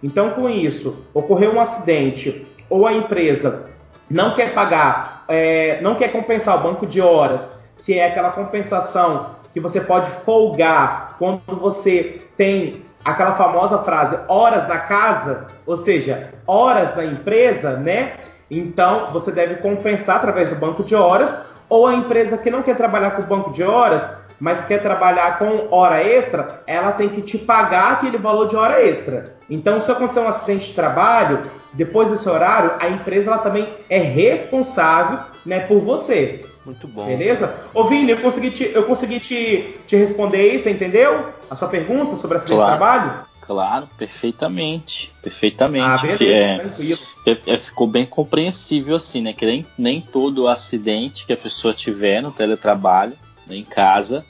Então, 0.04 0.32
com 0.32 0.48
isso, 0.48 0.96
ocorreu 1.14 1.54
um 1.54 1.60
acidente 1.60 2.46
ou 2.70 2.86
a 2.86 2.94
empresa 2.94 3.66
não 4.10 4.36
quer 4.36 4.54
pagar, 4.54 5.24
é, 5.28 5.80
não 5.82 5.96
quer 5.96 6.12
compensar 6.12 6.58
o 6.58 6.64
banco 6.64 6.86
de 6.86 7.02
horas, 7.02 7.48
que 7.86 7.98
é 7.98 8.08
aquela 8.08 8.32
compensação 8.32 9.36
que 9.54 9.60
você 9.60 9.80
pode 9.80 10.10
folgar 10.26 11.16
quando 11.18 11.56
você 11.60 12.22
tem 12.36 12.84
aquela 13.04 13.36
famosa 13.36 13.78
frase 13.80 14.18
horas 14.28 14.68
na 14.68 14.80
casa, 14.80 15.48
ou 15.66 15.78
seja, 15.78 16.30
horas 16.48 16.96
na 16.96 17.06
empresa, 17.06 17.78
né? 17.78 18.14
Então, 18.50 19.12
você 19.14 19.32
deve 19.32 19.56
compensar 19.56 20.18
através 20.18 20.50
do 20.50 20.56
banco 20.56 20.84
de 20.84 20.96
horas, 20.96 21.36
ou 21.70 21.88
a 21.88 21.94
empresa 21.94 22.38
que 22.38 22.50
não 22.50 22.64
quer 22.64 22.76
trabalhar 22.76 23.12
com 23.12 23.22
o 23.22 23.26
banco 23.26 23.52
de 23.52 23.64
horas, 23.64 24.04
mas 24.40 24.64
quer 24.66 24.82
trabalhar 24.82 25.38
com 25.38 25.68
hora 25.72 26.04
extra, 26.04 26.62
ela 26.68 26.92
tem 26.92 27.10
que 27.10 27.22
te 27.22 27.38
pagar 27.38 27.94
aquele 27.94 28.18
valor 28.18 28.50
de 28.50 28.56
hora 28.56 28.84
extra. 28.84 29.36
Então, 29.50 29.82
se 29.82 29.92
acontecer 29.92 30.20
um 30.20 30.28
acidente 30.28 30.68
de 30.68 30.74
trabalho, 30.74 31.44
depois 31.76 32.10
desse 32.10 32.28
horário, 32.28 32.74
a 32.80 32.90
empresa 32.90 33.30
ela 33.32 33.40
também 33.40 33.68
é 33.90 34.00
responsável 34.00 35.20
né, 35.46 35.62
por 35.62 35.80
você. 35.82 36.46
Muito 36.66 36.88
bom. 36.88 37.06
Beleza? 37.06 37.54
Ô 37.74 37.88
Vini, 37.88 38.12
eu 38.12 38.22
consegui, 38.22 38.50
te, 38.52 38.64
eu 38.74 38.84
consegui 38.84 39.20
te, 39.20 39.78
te 39.86 39.96
responder 39.96 40.60
você 40.60 40.72
entendeu? 40.72 41.30
A 41.50 41.56
sua 41.56 41.68
pergunta 41.68 42.16
sobre 42.18 42.38
acidente 42.38 42.58
Claro. 42.58 42.72
de 42.72 42.78
trabalho? 42.78 43.26
Claro, 43.42 43.90
perfeitamente. 43.98 45.14
Perfeitamente. 45.22 45.86
Ah, 45.86 45.98
beleza, 46.02 46.26
É, 46.26 46.58
tranquilo. 46.58 47.00
é- 47.28 47.54
é- 47.54 47.58
ficou 47.58 47.86
bem 47.88 48.06
compreensível 48.06 48.96
assim, 48.96 49.22
né? 49.22 49.34
Que 49.34 49.46
nem, 49.46 49.66
nem 49.78 50.02
todo 50.02 50.48
acidente 50.48 51.28
que 51.28 51.34
a 51.34 51.38
pessoa 51.38 51.72
tiver 51.72 52.22
no 52.22 52.32
teletrabalho, 52.32 53.14
né, 53.48 53.56
em 53.58 53.64
casa, 53.64 54.26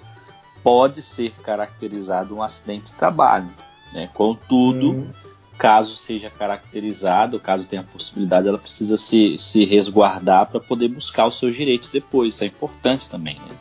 pode 0.62 1.02
ser 1.02 1.32
caracterizado 1.44 2.36
um 2.36 2.44
acidente 2.44 2.92
de 2.92 2.96
trabalho. 2.96 3.48
Né? 3.94 4.10
Contudo, 4.14 4.92
Hum. 4.92 5.08
Caso 5.58 5.96
seja 5.96 6.30
caracterizado, 6.30 7.40
caso 7.40 7.68
tenha 7.68 7.84
possibilidade, 7.84 8.48
ela 8.48 8.58
precisa 8.58 8.98
se, 8.98 9.38
se 9.38 9.66
resguardar 9.66 10.48
para 10.48 10.60
poder 10.60 10.90
buscar 10.90 11.26
os 11.26 11.40
seus 11.40 11.56
direitos 11.56 11.90
depois. 11.90 12.34
Isso 12.34 12.44
é 12.44 12.48
importante 12.48 13.10
também, 13.10 13.36
né? 13.36 13.56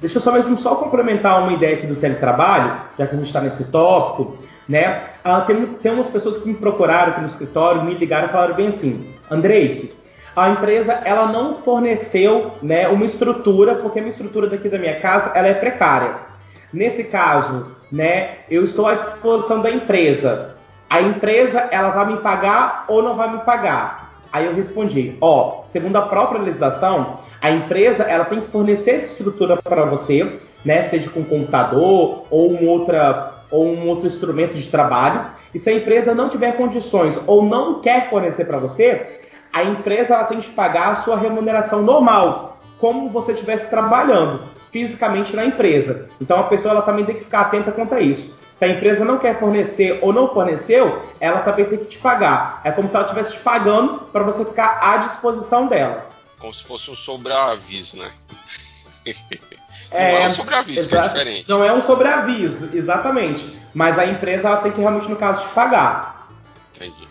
Deixa 0.00 0.16
eu 0.18 0.20
só 0.20 0.32
mesmo 0.32 0.58
só 0.58 0.74
complementar 0.74 1.44
uma 1.44 1.52
ideia 1.52 1.76
aqui 1.76 1.86
do 1.86 1.94
teletrabalho, 1.94 2.82
já 2.98 3.06
que 3.06 3.14
a 3.14 3.18
gente 3.18 3.28
está 3.28 3.40
nesse 3.40 3.64
tópico, 3.64 4.36
né? 4.68 5.10
Ah, 5.22 5.42
tem, 5.42 5.64
tem 5.64 5.92
umas 5.92 6.08
pessoas 6.08 6.38
que 6.38 6.48
me 6.48 6.54
procuraram 6.54 7.12
aqui 7.12 7.20
no 7.20 7.28
escritório, 7.28 7.84
me 7.84 7.94
ligaram 7.94 8.26
e 8.26 8.32
falaram 8.32 8.56
bem 8.56 8.66
assim, 8.66 9.14
Andrei, 9.30 9.94
a 10.34 10.50
empresa 10.50 10.92
ela 11.04 11.26
não 11.26 11.58
forneceu 11.58 12.52
né, 12.62 12.88
uma 12.88 13.04
estrutura, 13.04 13.74
porque 13.76 13.98
a 13.98 14.02
minha 14.02 14.12
estrutura 14.12 14.48
daqui 14.48 14.68
da 14.68 14.78
minha 14.78 14.98
casa 15.00 15.30
ela 15.34 15.48
é 15.48 15.54
precária. 15.54 16.14
Nesse 16.72 17.04
caso, 17.04 17.76
né, 17.90 18.38
eu 18.50 18.64
estou 18.64 18.86
à 18.86 18.94
disposição 18.94 19.60
da 19.60 19.70
empresa. 19.70 20.56
A 20.88 21.02
empresa 21.02 21.68
ela 21.70 21.90
vai 21.90 22.06
me 22.06 22.16
pagar 22.18 22.86
ou 22.88 23.02
não 23.02 23.14
vai 23.14 23.30
me 23.30 23.40
pagar? 23.40 24.12
Aí 24.32 24.46
eu 24.46 24.54
respondi, 24.54 25.16
ó, 25.20 25.64
segundo 25.70 25.96
a 25.96 26.02
própria 26.02 26.40
legislação, 26.40 27.18
a 27.40 27.50
empresa 27.50 28.04
ela 28.04 28.24
tem 28.24 28.40
que 28.40 28.50
fornecer 28.50 28.92
essa 28.92 29.06
estrutura 29.06 29.58
para 29.58 29.84
você, 29.84 30.40
né, 30.64 30.84
seja 30.84 31.10
com 31.10 31.22
computador 31.22 32.24
ou 32.30 32.52
um 32.52 32.66
outra 32.68 33.32
ou 33.50 33.66
um 33.66 33.86
outro 33.86 34.06
instrumento 34.06 34.54
de 34.54 34.66
trabalho. 34.68 35.26
E 35.54 35.58
se 35.58 35.68
a 35.68 35.74
empresa 35.74 36.14
não 36.14 36.30
tiver 36.30 36.56
condições 36.56 37.20
ou 37.26 37.44
não 37.44 37.82
quer 37.82 38.08
fornecer 38.08 38.46
para 38.46 38.56
você, 38.56 39.20
a 39.52 39.62
empresa 39.62 40.14
ela 40.14 40.24
tem 40.24 40.40
que 40.40 40.50
pagar 40.50 40.92
a 40.92 40.94
sua 40.96 41.16
remuneração 41.16 41.82
normal, 41.82 42.58
como 42.78 43.10
você 43.10 43.32
estivesse 43.32 43.68
trabalhando 43.68 44.42
fisicamente 44.72 45.36
na 45.36 45.44
empresa. 45.44 46.08
Então 46.20 46.38
a 46.40 46.44
pessoa 46.44 46.72
ela 46.72 46.82
também 46.82 47.04
tem 47.04 47.16
que 47.16 47.24
ficar 47.24 47.42
atenta 47.42 47.70
quanto 47.70 47.94
a 47.94 48.00
isso. 48.00 48.34
Se 48.54 48.64
a 48.64 48.68
empresa 48.68 49.04
não 49.04 49.18
quer 49.18 49.38
fornecer 49.38 49.98
ou 50.02 50.12
não 50.12 50.32
forneceu, 50.32 51.02
ela 51.20 51.40
também 51.40 51.64
tem 51.66 51.78
que 51.78 51.86
te 51.86 51.98
pagar. 51.98 52.60
É 52.64 52.70
como 52.70 52.88
se 52.88 52.94
ela 52.94 53.04
estivesse 53.04 53.32
te 53.32 53.40
pagando 53.40 53.98
para 54.12 54.22
você 54.22 54.44
ficar 54.44 54.78
à 54.80 54.96
disposição 55.08 55.66
dela. 55.66 56.08
Como 56.38 56.52
se 56.52 56.64
fosse 56.64 56.90
um 56.90 56.94
sobreaviso, 56.94 57.98
né? 57.98 58.10
É, 59.94 60.12
não 60.12 60.22
é 60.22 60.26
um 60.26 60.30
sobreaviso, 60.30 60.88
que 60.88 60.96
é 60.96 61.02
diferente. 61.02 61.48
Não 61.50 61.62
é 61.62 61.70
um 61.70 61.82
sobreaviso, 61.82 62.70
exatamente. 62.72 63.58
Mas 63.74 63.98
a 63.98 64.06
empresa 64.06 64.48
ela 64.48 64.56
tem 64.58 64.72
que 64.72 64.80
realmente, 64.80 65.06
no 65.06 65.16
caso, 65.16 65.46
te 65.46 65.52
pagar. 65.52 66.28
Entendi. 66.74 67.06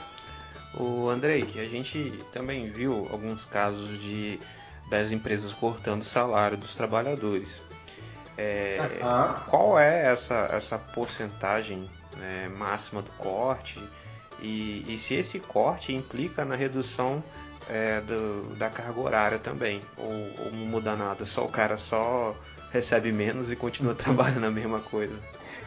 O 0.74 1.10
Andrei, 1.10 1.44
que 1.44 1.60
a 1.60 1.66
gente 1.66 2.24
também 2.32 2.70
viu 2.72 3.08
alguns 3.12 3.46
casos 3.46 4.00
de 4.02 4.40
das 4.90 5.12
empresas 5.12 5.54
cortando 5.54 6.02
o 6.02 6.06
salário 6.06 6.58
dos 6.58 6.76
trabalhadores. 6.76 7.62
É, 8.38 9.00
Aham. 9.02 9.36
qual 9.48 9.80
é 9.80 10.06
essa, 10.08 10.50
essa 10.52 10.78
porcentagem 10.78 11.90
né, 12.18 12.50
máxima 12.58 13.02
do 13.02 13.12
corte 13.12 13.80
e, 14.42 14.84
e 14.88 14.98
se 14.98 15.16
esse 15.16 15.40
corte 15.40 15.94
implica 15.94 16.44
na 16.44 16.56
redução 16.56 17.24
é, 17.70 18.02
do- 18.02 18.56
da 18.56 18.70
carga 18.70 19.00
horária 19.00 19.40
também 19.40 19.82
ou, 19.98 20.12
ou 20.46 20.52
não 20.52 20.66
muda 20.66 20.96
nada, 20.96 21.26
só 21.26 21.46
o 21.46 21.50
cara 21.50 21.78
só 21.78 22.36
recebe 22.72 23.12
menos 23.12 23.52
e 23.52 23.56
continua 23.56 23.94
trabalhando 23.96 24.46
a 24.46 24.52
mesma 24.52 24.80
coisa. 24.80 25.16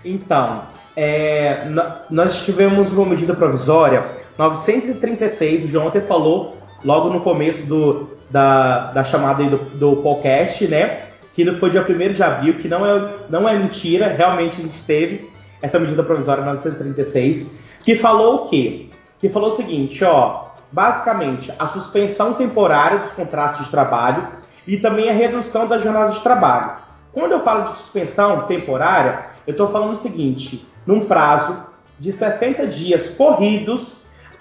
Então, 0.04 0.66
é, 0.96 1.66
nós 2.10 2.42
tivemos 2.44 2.90
uma 2.92 3.06
medida 3.06 3.34
provisória 3.34 4.02
936, 4.38 5.64
o 5.64 5.68
João 5.68 5.88
até 5.88 6.00
falou 6.00 6.56
logo 6.84 7.10
no 7.10 7.20
começo 7.20 7.66
do, 7.66 8.10
da, 8.30 8.92
da 8.92 9.04
chamada 9.04 9.44
do, 9.44 9.56
do 9.56 9.96
podcast, 9.96 10.66
né? 10.66 11.04
Que 11.34 11.50
foi 11.52 11.70
dia 11.70 11.84
1 11.88 12.12
de 12.12 12.22
abril, 12.22 12.54
que 12.54 12.68
não 12.68 12.84
é, 12.86 13.14
não 13.28 13.48
é 13.48 13.56
mentira, 13.56 14.08
realmente 14.08 14.60
a 14.60 14.64
gente 14.64 14.82
teve 14.82 15.30
essa 15.62 15.78
medida 15.78 16.02
provisória 16.02 16.44
936, 16.44 17.46
que 17.82 17.96
falou 17.96 18.34
o 18.34 18.48
quê? 18.48 18.88
Que 19.18 19.28
falou 19.28 19.50
o 19.50 19.56
seguinte, 19.56 20.04
ó, 20.04 20.46
basicamente 20.70 21.52
a 21.58 21.68
suspensão 21.68 22.34
temporária 22.34 22.98
dos 22.98 23.12
contratos 23.12 23.64
de 23.64 23.70
trabalho 23.70 24.26
e 24.66 24.76
também 24.76 25.08
a 25.08 25.12
redução 25.12 25.66
da 25.66 25.78
jornada 25.78 26.12
de 26.12 26.20
trabalho. 26.20 26.72
Quando 27.12 27.32
eu 27.32 27.40
falo 27.42 27.64
de 27.64 27.76
suspensão 27.76 28.42
temporária, 28.42 29.26
eu 29.46 29.52
estou 29.52 29.68
falando 29.68 29.94
o 29.94 29.98
seguinte: 29.98 30.66
num 30.86 31.04
prazo 31.06 31.56
de 31.98 32.12
60 32.12 32.66
dias 32.66 33.10
corridos, 33.10 33.94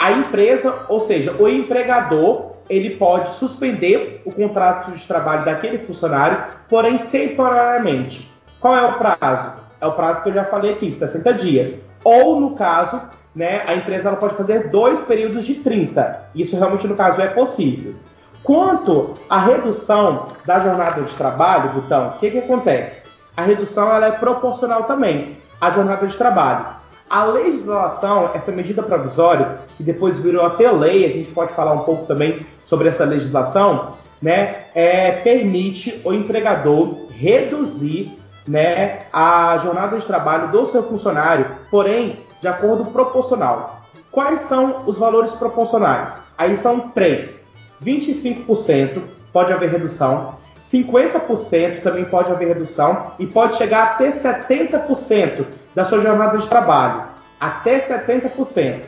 a 0.04 0.12
empresa, 0.12 0.84
ou 0.90 1.00
seja, 1.00 1.34
o 1.40 1.48
empregador, 1.48 2.58
ele 2.70 2.98
pode 2.98 3.30
suspender 3.36 4.22
o 4.26 4.34
contrato 4.34 4.92
de 4.92 5.08
trabalho 5.08 5.46
daquele 5.46 5.78
funcionário, 5.78 6.44
porém 6.68 7.06
temporariamente. 7.06 8.30
Qual 8.60 8.76
é 8.76 8.84
o 8.84 8.98
prazo? 8.98 9.54
É 9.80 9.88
o 9.88 9.94
prazo 9.94 10.22
que 10.22 10.28
eu 10.28 10.34
já 10.34 10.44
falei 10.44 10.74
aqui, 10.74 10.92
60 10.92 11.34
dias. 11.36 11.82
Ou, 12.04 12.38
no 12.38 12.54
caso, 12.54 13.02
né, 13.34 13.64
a 13.66 13.76
empresa 13.76 14.10
ela 14.10 14.18
pode 14.18 14.36
fazer 14.36 14.70
dois 14.70 15.00
períodos 15.04 15.46
de 15.46 15.56
30. 15.56 16.32
Isso 16.36 16.58
realmente, 16.58 16.86
no 16.86 16.96
caso, 16.96 17.22
é 17.22 17.28
possível. 17.28 17.96
Quanto 18.44 19.14
à 19.30 19.40
redução 19.40 20.28
da 20.46 20.60
jornada 20.60 21.02
de 21.04 21.16
trabalho, 21.16 21.70
Butão, 21.70 22.10
o 22.10 22.20
que, 22.20 22.30
que 22.30 22.40
acontece? 22.40 23.08
A 23.38 23.44
redução 23.44 23.90
ela 23.90 24.08
é 24.08 24.12
proporcional 24.12 24.84
também 24.84 25.38
à 25.62 25.72
jornada 25.72 26.06
de 26.06 26.18
trabalho. 26.18 26.83
A 27.14 27.26
legislação, 27.26 28.32
essa 28.34 28.52
medida 28.52 28.82
provisória, 28.82 29.60
que 29.78 29.84
depois 29.84 30.18
virou 30.18 30.44
até 30.44 30.72
lei, 30.72 31.06
a 31.06 31.10
gente 31.10 31.30
pode 31.30 31.54
falar 31.54 31.72
um 31.72 31.84
pouco 31.84 32.08
também 32.08 32.44
sobre 32.66 32.90
essa 32.90 33.06
legislação, 33.06 33.94
né, 34.20 34.64
é, 34.74 35.12
permite 35.12 36.02
o 36.04 36.12
empregador 36.12 37.06
reduzir 37.12 38.18
né, 38.48 39.02
a 39.14 39.60
jornada 39.62 39.96
de 39.96 40.08
trabalho 40.08 40.52
do 40.52 40.66
seu 40.66 40.82
funcionário, 40.82 41.46
porém, 41.70 42.18
de 42.42 42.48
acordo 42.48 42.86
proporcional. 42.86 43.84
Quais 44.12 44.42
são 44.48 44.82
os 44.88 44.98
valores 44.98 45.34
proporcionais? 45.34 46.12
Aí 46.36 46.58
são 46.58 46.80
três. 46.80 47.46
25% 47.86 49.04
pode 49.32 49.54
haver 49.54 49.70
redução, 49.70 50.34
50% 50.74 51.84
também 51.84 52.04
pode 52.06 52.32
haver 52.32 52.48
redução 52.48 53.14
e 53.20 53.28
pode 53.28 53.58
chegar 53.58 53.84
até 53.92 54.10
70% 54.10 55.46
da 55.76 55.86
sua 55.86 56.02
jornada 56.02 56.40
de 56.40 56.48
trabalho. 56.48 57.04
Até 57.40 57.80
70%. 57.82 58.82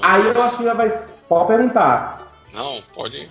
Aí 0.00 0.28
eu 0.28 0.40
acho 0.40 0.58
que 0.58 0.64
já 0.64 0.74
vai. 0.74 0.90
Pode 1.28 1.48
perguntar. 1.48 2.30
Não, 2.54 2.80
pode. 2.94 3.28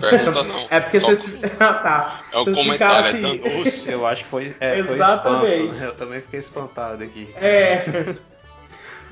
Pergunta 0.00 0.42
não. 0.44 0.66
é 0.70 0.80
porque 0.80 0.98
Só... 0.98 1.08
você. 1.08 1.48
tá. 1.50 2.20
É 2.32 2.38
o 2.38 2.44
Vocês 2.44 2.56
comentário, 2.56 3.16
ficaram 3.16 3.34
é 3.34 3.38
danoso. 3.38 3.90
Eu 3.90 4.06
acho 4.06 4.22
que 4.22 4.28
foi, 4.28 4.56
é, 4.60 4.82
foi 4.82 4.96
Exatamente. 4.96 5.52
espanto. 5.52 5.74
né? 5.74 5.86
Eu 5.86 5.94
também 5.94 6.20
fiquei 6.20 6.40
espantado 6.40 7.04
aqui. 7.04 7.28
É. 7.36 8.14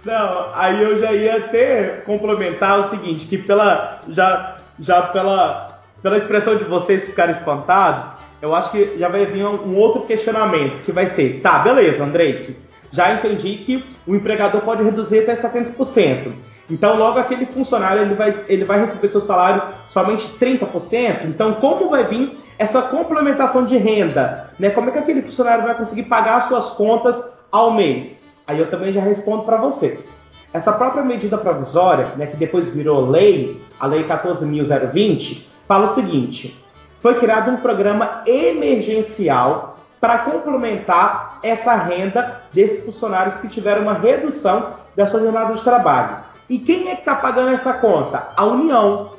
Não, 0.05 0.51
aí 0.55 0.83
eu 0.83 0.99
já 0.99 1.12
ia 1.12 1.37
até 1.37 2.03
complementar 2.05 2.87
o 2.87 2.90
seguinte, 2.90 3.27
que 3.27 3.38
pela 3.38 4.01
já 4.09 4.57
já 4.81 5.03
pela 5.03 5.81
pela 6.03 6.18
expressão 6.18 6.57
de 6.57 6.64
vocês 6.64 7.05
ficarem 7.05 7.37
espantados, 7.37 8.12
eu 8.42 8.52
acho 8.57 8.72
que 8.72 8.98
já 8.98 9.09
vai 9.09 9.24
vir 9.24 9.46
um, 9.46 9.76
outro 9.76 10.02
questionamento, 10.02 10.83
que 10.85 10.90
vai 10.90 11.07
ser, 11.07 11.40
tá, 11.40 11.61
beleza, 11.61 12.02
Andrei, 12.02 12.57
já 12.90 13.14
entendi 13.14 13.59
que 13.59 13.85
o 14.05 14.16
empregador 14.16 14.61
pode 14.62 14.83
reduzir 14.83 15.20
até 15.20 15.37
70%. 15.37 16.33
Então, 16.68 16.96
logo 16.96 17.20
aquele 17.20 17.46
funcionário 17.46 18.02
ele 18.02 18.14
vai, 18.14 18.35
ele 18.48 18.64
vai 18.64 18.81
receber 18.81 19.09
seu 19.09 19.20
salário 19.20 19.62
somente 19.90 20.26
30%. 20.40 21.24
Então, 21.26 21.55
como 21.55 21.88
vai 21.88 22.05
vir 22.05 22.37
essa 22.59 22.83
complementação 22.83 23.64
de 23.64 23.76
renda? 23.76 24.50
Né? 24.59 24.70
Como 24.70 24.88
é 24.88 24.92
que 24.92 24.98
aquele 24.98 25.22
funcionário 25.22 25.64
vai 25.64 25.76
conseguir 25.76 26.05
pagar 26.05 26.38
as 26.38 26.48
suas 26.48 26.70
contas 26.72 27.16
ao 27.50 27.72
mês? 27.72 28.20
Aí 28.46 28.59
eu 28.59 28.70
também 28.70 28.92
já 28.92 29.00
respondo 29.00 29.44
para 29.44 29.57
vocês. 29.57 30.12
Essa 30.52 30.72
própria 30.72 31.05
medida 31.05 31.38
provisória, 31.38 32.09
né, 32.16 32.26
que 32.26 32.37
depois 32.37 32.68
virou 32.68 33.09
lei, 33.09 33.61
a 33.78 33.87
Lei 33.87 34.05
14.020, 34.05 35.46
fala 35.66 35.87
o 35.87 35.94
seguinte: 35.94 36.62
foi 37.02 37.18
criado 37.18 37.50
um 37.50 37.56
programa 37.56 38.22
emergencial 38.24 39.76
para 40.00 40.18
complementar 40.18 41.40
essa 41.42 41.74
renda 41.74 42.40
desses 42.52 42.84
funcionários 42.84 43.36
que 43.40 43.48
tiveram 43.48 43.82
uma 43.82 43.94
redução 43.94 44.70
da 44.96 45.06
sua 45.06 45.20
jornada 45.20 45.54
de 45.54 45.62
trabalho. 45.62 46.16
E 46.48 46.58
quem 46.58 46.88
é 46.88 46.94
que 46.94 47.00
está 47.00 47.16
pagando 47.16 47.54
essa 47.54 47.72
conta? 47.72 48.28
A 48.36 48.44
União. 48.44 49.12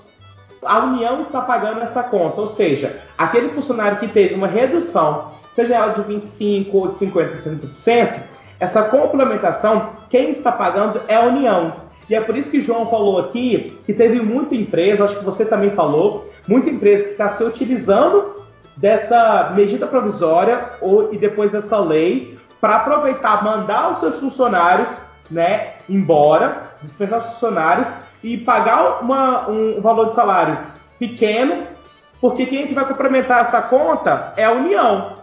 A 0.64 0.80
União 0.80 1.22
está 1.22 1.42
pagando 1.42 1.82
essa 1.82 2.04
conta, 2.04 2.40
ou 2.40 2.48
seja, 2.48 3.02
aquele 3.18 3.50
funcionário 3.50 3.98
que 3.98 4.08
teve 4.08 4.34
uma 4.34 4.48
redução, 4.48 5.32
seja 5.54 5.76
ela 5.76 5.94
de 5.94 6.02
25% 6.04 6.72
ou 6.74 6.88
de 6.88 7.06
50%, 7.06 8.22
essa 8.60 8.84
complementação, 8.84 9.90
quem 10.10 10.30
está 10.32 10.54
pagando 10.54 11.02
é 11.08 11.16
a 11.16 11.24
União. 11.24 11.74
E 12.10 12.16
é 12.16 12.22
por 12.22 12.38
isso 12.38 12.50
que 12.50 12.62
João 12.62 12.88
falou 12.88 13.20
aqui 13.20 13.78
que 13.86 13.94
teve 13.94 14.22
muita 14.22 14.56
empresa, 14.56 15.04
acho 15.04 15.18
que 15.18 15.26
você 15.26 15.44
também 15.44 15.72
falou, 15.72 16.32
muita 16.48 16.70
empresa 16.70 17.06
que 17.06 17.12
está 17.12 17.30
se 17.30 17.44
utilizando 17.44 18.44
dessa 18.76 19.52
medida 19.56 19.88
provisória 19.88 20.72
ou, 20.82 21.14
e 21.14 21.18
depois 21.18 21.52
dessa 21.52 21.80
lei 21.80 22.38
para 22.60 22.78
aproveitar, 22.78 23.44
mandar 23.44 23.94
os 23.94 24.00
seus 24.00 24.20
funcionários 24.20 24.90
né, 25.30 25.74
embora, 25.90 26.74
dispensar 26.82 27.20
os 27.20 27.26
funcionários 27.34 27.88
e 28.24 28.38
pagar 28.38 29.02
uma, 29.02 29.50
um 29.50 29.82
valor 29.82 30.10
de 30.10 30.16
salário 30.16 30.58
pequeno, 30.98 31.68
porque 32.22 32.46
quem 32.46 32.64
é 32.64 32.68
que 32.68 32.74
vai 32.74 32.88
complementar 32.88 33.42
essa 33.42 33.62
conta 33.62 34.34
é 34.38 34.46
a 34.46 34.52
União. 34.52 35.18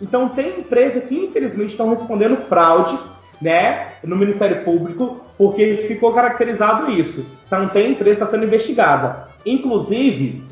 Então 0.00 0.28
tem 0.30 0.60
empresa 0.60 1.00
que 1.00 1.14
infelizmente 1.14 1.72
estão 1.72 1.90
respondendo 1.90 2.36
fraude 2.48 2.98
né, 3.40 3.92
no 4.02 4.16
Ministério 4.16 4.64
Público, 4.64 5.20
porque 5.36 5.84
ficou 5.88 6.14
caracterizado 6.14 6.90
isso. 6.90 7.26
Então 7.46 7.68
tem 7.68 7.92
empresa 7.92 8.16
que 8.16 8.22
está 8.22 8.26
sendo 8.26 8.46
investigada. 8.46 9.28
Inclusive, 9.44 10.42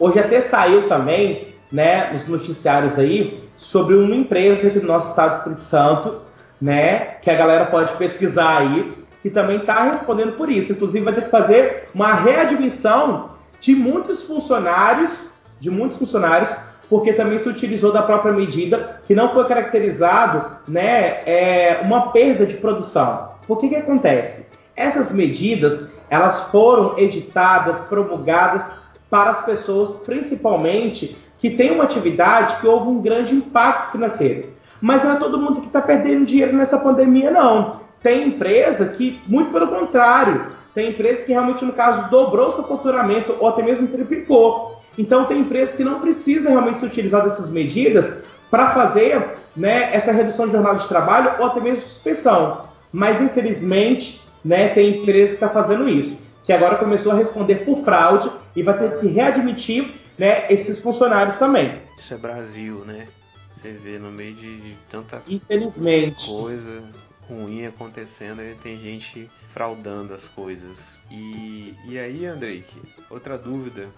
hoje 0.00 0.18
até 0.18 0.40
saiu 0.40 0.88
também, 0.88 1.48
né, 1.70 2.10
nos 2.12 2.26
noticiários 2.26 2.98
aí, 2.98 3.44
sobre 3.56 3.94
uma 3.94 4.16
empresa 4.16 4.70
do 4.70 4.82
nosso 4.82 5.10
estado 5.10 5.30
do 5.30 5.36
Espírito 5.36 5.62
Santo, 5.62 6.16
né, 6.60 7.16
que 7.22 7.30
a 7.30 7.36
galera 7.36 7.66
pode 7.66 7.92
pesquisar 7.96 8.58
aí, 8.58 8.94
que 9.22 9.28
também 9.28 9.58
está 9.58 9.84
respondendo 9.84 10.32
por 10.32 10.50
isso. 10.50 10.72
Inclusive 10.72 11.04
vai 11.04 11.14
ter 11.14 11.24
que 11.24 11.30
fazer 11.30 11.88
uma 11.94 12.14
readmissão 12.14 13.32
de 13.60 13.74
muitos 13.74 14.22
funcionários, 14.22 15.12
de 15.60 15.70
muitos 15.70 15.98
funcionários, 15.98 16.50
porque 16.88 17.12
também 17.12 17.38
se 17.38 17.48
utilizou 17.48 17.92
da 17.92 18.02
própria 18.02 18.32
medida 18.32 19.00
que 19.06 19.14
não 19.14 19.32
foi 19.32 19.46
caracterizado, 19.46 20.56
né, 20.66 21.20
é, 21.26 21.80
uma 21.82 22.10
perda 22.10 22.46
de 22.46 22.56
produção. 22.56 23.28
Por 23.46 23.60
que 23.60 23.68
que 23.68 23.76
acontece? 23.76 24.46
Essas 24.74 25.12
medidas 25.12 25.90
elas 26.08 26.40
foram 26.50 26.98
editadas, 26.98 27.78
promulgadas 27.82 28.64
para 29.10 29.30
as 29.30 29.44
pessoas, 29.44 29.96
principalmente 30.06 31.16
que 31.40 31.50
têm 31.50 31.72
uma 31.72 31.84
atividade 31.84 32.60
que 32.60 32.66
houve 32.66 32.86
um 32.88 33.02
grande 33.02 33.34
impacto 33.34 33.92
financeiro. 33.92 34.50
Mas 34.80 35.02
não 35.02 35.12
é 35.12 35.16
todo 35.16 35.38
mundo 35.38 35.60
que 35.60 35.66
está 35.66 35.80
perdendo 35.80 36.26
dinheiro 36.26 36.56
nessa 36.56 36.78
pandemia, 36.78 37.30
não. 37.30 37.80
Tem 38.02 38.28
empresa 38.28 38.86
que, 38.86 39.20
muito 39.26 39.50
pelo 39.50 39.68
contrário, 39.68 40.46
tem 40.74 40.90
empresa 40.90 41.22
que 41.22 41.32
realmente, 41.32 41.64
no 41.64 41.72
caso, 41.72 42.08
dobrou 42.10 42.52
seu 42.52 42.64
faturamento 42.64 43.36
ou 43.38 43.48
até 43.48 43.62
mesmo 43.62 43.88
triplicou. 43.88 44.80
Então, 44.96 45.24
tem 45.24 45.40
empresa 45.40 45.76
que 45.76 45.84
não 45.84 46.00
precisa 46.00 46.48
realmente 46.48 46.78
se 46.78 46.86
utilizar 46.86 47.24
dessas 47.24 47.50
medidas 47.50 48.22
para 48.50 48.70
fazer 48.70 49.34
né, 49.56 49.94
essa 49.94 50.12
redução 50.12 50.46
de 50.46 50.52
jornada 50.52 50.78
de 50.78 50.88
trabalho 50.88 51.32
ou 51.38 51.46
até 51.46 51.60
mesmo 51.60 51.82
suspensão. 51.82 52.62
Mas, 52.92 53.20
infelizmente, 53.20 54.20
né, 54.44 54.68
tem 54.68 55.00
empresa 55.00 55.28
que 55.28 55.44
está 55.44 55.48
fazendo 55.48 55.88
isso, 55.88 56.18
que 56.44 56.52
agora 56.52 56.76
começou 56.76 57.12
a 57.12 57.16
responder 57.16 57.56
por 57.64 57.78
fraude 57.84 58.30
e 58.54 58.62
vai 58.62 58.78
ter 58.78 58.98
que 59.00 59.06
readmitir 59.08 59.94
né, 60.18 60.50
esses 60.52 60.80
funcionários 60.80 61.36
também. 61.38 61.80
Isso 61.98 62.14
é 62.14 62.16
Brasil, 62.16 62.84
né? 62.84 63.06
Você 63.54 63.72
vê 63.72 63.98
no 63.98 64.10
meio 64.10 64.34
de, 64.34 64.60
de 64.60 64.76
tanta 64.88 65.22
Infelizmente. 65.28 66.26
coisa 66.26 66.82
ruim 67.28 67.66
acontecendo, 67.66 68.40
aí 68.40 68.56
tem 68.62 68.76
gente 68.78 69.30
fraudando 69.46 70.14
as 70.14 70.26
coisas. 70.26 70.98
E, 71.10 71.74
e 71.86 71.98
aí, 71.98 72.26
Andrei, 72.26 72.64
outra 73.08 73.38
dúvida 73.38 73.88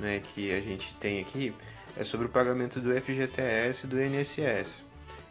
né, 0.00 0.20
que 0.24 0.52
a 0.52 0.60
gente 0.60 0.94
tem 0.94 1.20
aqui 1.20 1.52
é 1.96 2.02
sobre 2.04 2.26
o 2.26 2.30
pagamento 2.30 2.80
do 2.80 2.90
FGTS 2.98 3.84
e 3.84 3.88
do 3.88 4.00
INSS. 4.02 4.82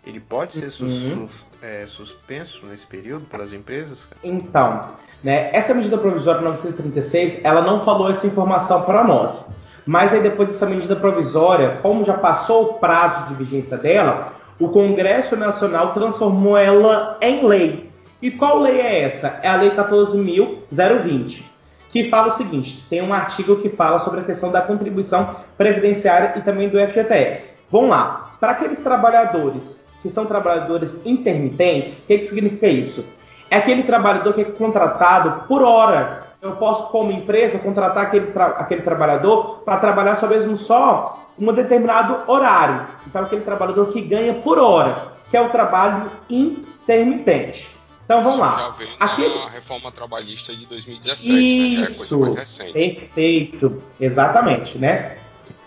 Ele 0.06 0.20
pode 0.20 0.54
ser 0.54 0.70
sus- 0.70 0.92
Uhum. 1.16 1.28
sus- 1.28 1.46
é, 1.62 1.86
suspenso 1.86 2.66
nesse 2.66 2.88
período 2.88 3.26
pelas 3.26 3.52
empresas? 3.52 4.06
cara? 4.06 4.20
Então, 4.24 4.96
né, 5.24 5.50
essa 5.54 5.74
medida 5.74 5.98
provisória 5.98 6.42
936, 6.42 7.40
ela 7.44 7.62
não 7.62 7.84
falou 7.84 8.10
essa 8.10 8.26
informação 8.26 8.84
para 8.84 9.04
nós. 9.04 9.46
Mas 9.86 10.14
aí 10.14 10.22
depois 10.22 10.50
dessa 10.50 10.66
medida 10.66 10.96
provisória, 10.96 11.80
como 11.82 12.06
já 12.06 12.14
passou 12.14 12.64
o 12.64 12.74
prazo 12.76 13.28
de 13.28 13.36
vigência 13.36 13.78
dela, 13.78 14.34
o 14.60 14.70
Congresso 14.70 15.36
Nacional 15.36 15.94
transformou 15.94 16.58
ela 16.58 17.18
em 17.22 17.46
lei. 17.46 17.90
E 18.22 18.30
qual 18.30 18.60
lei 18.60 18.82
é 18.82 19.04
essa? 19.04 19.40
É 19.42 19.48
a 19.48 19.56
Lei 19.56 19.72
14.020, 19.72 21.42
que 21.90 22.10
fala 22.10 22.28
o 22.28 22.38
seguinte: 22.38 22.86
tem 22.90 23.02
um 23.02 23.14
artigo 23.14 23.56
que 23.62 23.70
fala 23.70 24.00
sobre 24.00 24.20
a 24.20 24.24
questão 24.24 24.52
da 24.52 24.62
contribuição 24.62 25.38
previdenciária 25.58 26.34
e 26.38 26.42
também 26.42 26.68
do 26.68 26.78
FGTS. 26.78 27.58
Vamos 27.72 27.90
lá. 27.90 28.36
Para 28.40 28.52
aqueles 28.52 28.80
trabalhadores 28.80 29.80
que 30.02 30.10
são 30.10 30.26
trabalhadores 30.26 31.00
intermitentes, 31.06 32.00
o 32.00 32.08
que, 32.08 32.20
que 32.20 32.26
significa 32.26 32.68
isso? 32.68 33.06
É 33.50 33.58
aquele 33.58 33.84
trabalhador 33.84 34.34
que 34.34 34.42
é 34.42 34.46
contratado 34.46 35.48
por 35.48 35.62
hora. 35.64 36.24
Eu 36.42 36.54
posso, 36.54 36.88
como 36.88 37.12
empresa, 37.12 37.58
contratar 37.60 38.06
aquele, 38.06 38.28
tra- 38.28 38.56
aquele 38.60 38.82
trabalhador 38.82 39.62
para 39.66 39.78
trabalhar 39.78 40.16
só 40.16 40.28
mesmo 40.28 40.58
só 40.58 41.28
um 41.38 41.52
determinado 41.54 42.30
horário. 42.32 42.86
Então, 43.08 43.24
aquele 43.24 43.42
trabalhador 43.42 43.92
que 43.92 44.02
ganha 44.02 44.36
por 44.36 44.58
hora, 44.60 45.14
que 45.30 45.36
é 45.38 45.42
o 45.42 45.50
trabalho 45.50 46.10
intermitente. 46.30 47.68
Então 48.06 48.20
vamos 48.24 48.36
Isso 48.36 48.44
lá. 48.44 48.52
já 48.52 48.70
veio 48.70 48.90
Aqui- 49.00 49.28
na 49.44 49.50
reforma 49.50 49.92
trabalhista 49.92 50.56
de 50.56 50.66
2017, 50.66 51.78
né? 51.80 51.86
Já 51.86 51.92
é 51.92 51.96
coisa 51.96 52.18
mais 52.18 52.36
recente. 52.36 52.74
Perfeito, 52.74 53.84
exatamente, 54.00 54.78
né? 54.80 55.18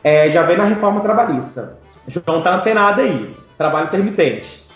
É, 0.02 0.28
já 0.28 0.42
vem 0.42 0.56
na 0.56 0.64
reforma 0.64 1.00
trabalhista. 1.00 1.78
João 2.08 2.42
tá 2.42 2.56
antenado 2.56 3.00
aí, 3.00 3.36
trabalho 3.56 3.86
intermitente. 3.86 4.66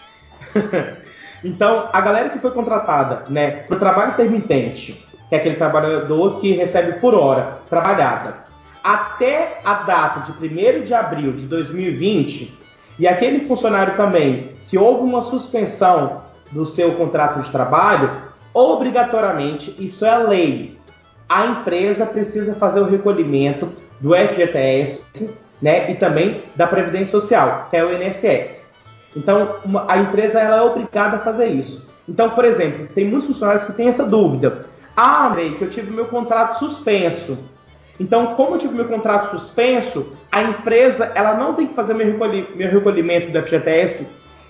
então, 1.46 1.88
a 1.92 2.00
galera 2.00 2.30
que 2.30 2.40
foi 2.40 2.50
contratada, 2.50 3.22
né, 3.28 3.50
pro 3.68 3.78
trabalho 3.78 4.10
intermitente, 4.10 5.06
que 5.28 5.34
é 5.34 5.38
aquele 5.38 5.54
trabalhador 5.54 6.40
que 6.40 6.52
recebe 6.52 6.94
por 6.94 7.14
hora 7.14 7.58
trabalhada, 7.70 8.46
até 8.82 9.60
a 9.64 9.74
data 9.74 10.32
de 10.32 10.46
1 10.46 10.82
de 10.82 10.92
abril 10.92 11.32
de 11.32 11.46
2020, 11.46 12.52
e 12.98 13.06
aquele 13.06 13.46
funcionário 13.46 13.96
também 13.96 14.56
que 14.68 14.76
houve 14.76 15.04
uma 15.04 15.22
suspensão 15.22 16.22
do 16.50 16.66
seu 16.66 16.92
contrato 16.94 17.40
de 17.40 17.50
trabalho, 17.50 18.10
obrigatoriamente, 18.52 19.72
isso 19.78 20.04
é 20.04 20.16
lei, 20.18 20.76
a 21.28 21.46
empresa 21.46 22.06
precisa 22.06 22.54
fazer 22.54 22.80
o 22.80 22.90
recolhimento 22.90 23.68
do 24.00 24.14
FGTS 24.14 25.06
né, 25.62 25.92
e 25.92 25.94
também 25.94 26.42
da 26.56 26.66
Previdência 26.66 27.20
Social, 27.20 27.68
que 27.70 27.76
é 27.76 27.84
o 27.84 28.02
INSS. 28.02 28.66
Então, 29.16 29.56
uma- 29.64 29.86
a 29.90 29.96
empresa 29.98 30.38
ela 30.38 30.58
é 30.58 30.62
obrigada 30.62 31.16
a 31.16 31.20
fazer 31.20 31.46
isso. 31.48 31.86
Então, 32.08 32.30
por 32.30 32.44
exemplo, 32.44 32.86
tem 32.94 33.06
muitos 33.06 33.26
funcionários 33.26 33.64
que 33.64 33.72
têm 33.72 33.88
essa 33.88 34.04
dúvida. 34.04 34.66
Ah, 34.94 35.32
Ney, 35.34 35.54
que 35.54 35.62
eu 35.62 35.70
tive 35.70 35.90
meu 35.90 36.04
contrato 36.04 36.58
suspenso. 36.58 37.36
Então, 37.98 38.34
como 38.34 38.54
eu 38.54 38.58
tive 38.58 38.74
meu 38.74 38.84
contrato 38.84 39.38
suspenso, 39.38 40.12
a 40.30 40.42
empresa 40.42 41.10
ela 41.14 41.34
não 41.34 41.54
tem 41.54 41.66
que 41.66 41.74
fazer 41.74 41.94
meu, 41.94 42.06
recolhi- 42.06 42.48
meu 42.54 42.70
recolhimento 42.70 43.32
do 43.32 43.38
FGTS 43.38 44.06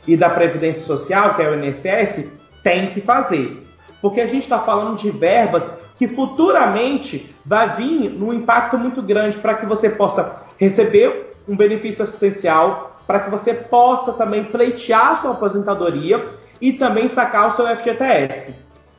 e 0.06 0.16
da 0.16 0.28
Previdência 0.28 0.82
Social, 0.82 1.34
que 1.34 1.42
é 1.42 1.48
o 1.48 1.54
INSS, 1.64 2.28
tem 2.62 2.88
que 2.88 3.00
fazer. 3.00 3.64
Porque 4.02 4.20
a 4.20 4.26
gente 4.26 4.42
está 4.42 4.58
falando 4.58 4.96
de 4.98 5.10
verbas 5.10 5.64
que 5.96 6.08
futuramente 6.08 7.34
vai 7.44 7.76
vir 7.76 8.10
num 8.10 8.32
impacto 8.32 8.76
muito 8.76 9.00
grande 9.00 9.38
para 9.38 9.54
que 9.54 9.64
você 9.64 9.88
possa 9.88 10.42
receber 10.58 11.34
um 11.48 11.56
benefício 11.56 12.02
assistencial, 12.02 12.95
para 13.06 13.20
que 13.20 13.30
você 13.30 13.54
possa 13.54 14.12
também 14.12 14.44
pleitear 14.44 15.20
sua 15.20 15.32
aposentadoria 15.32 16.24
e 16.60 16.72
também 16.72 17.08
sacar 17.08 17.50
o 17.50 17.56
seu 17.56 17.66
FGTS. 17.66 18.54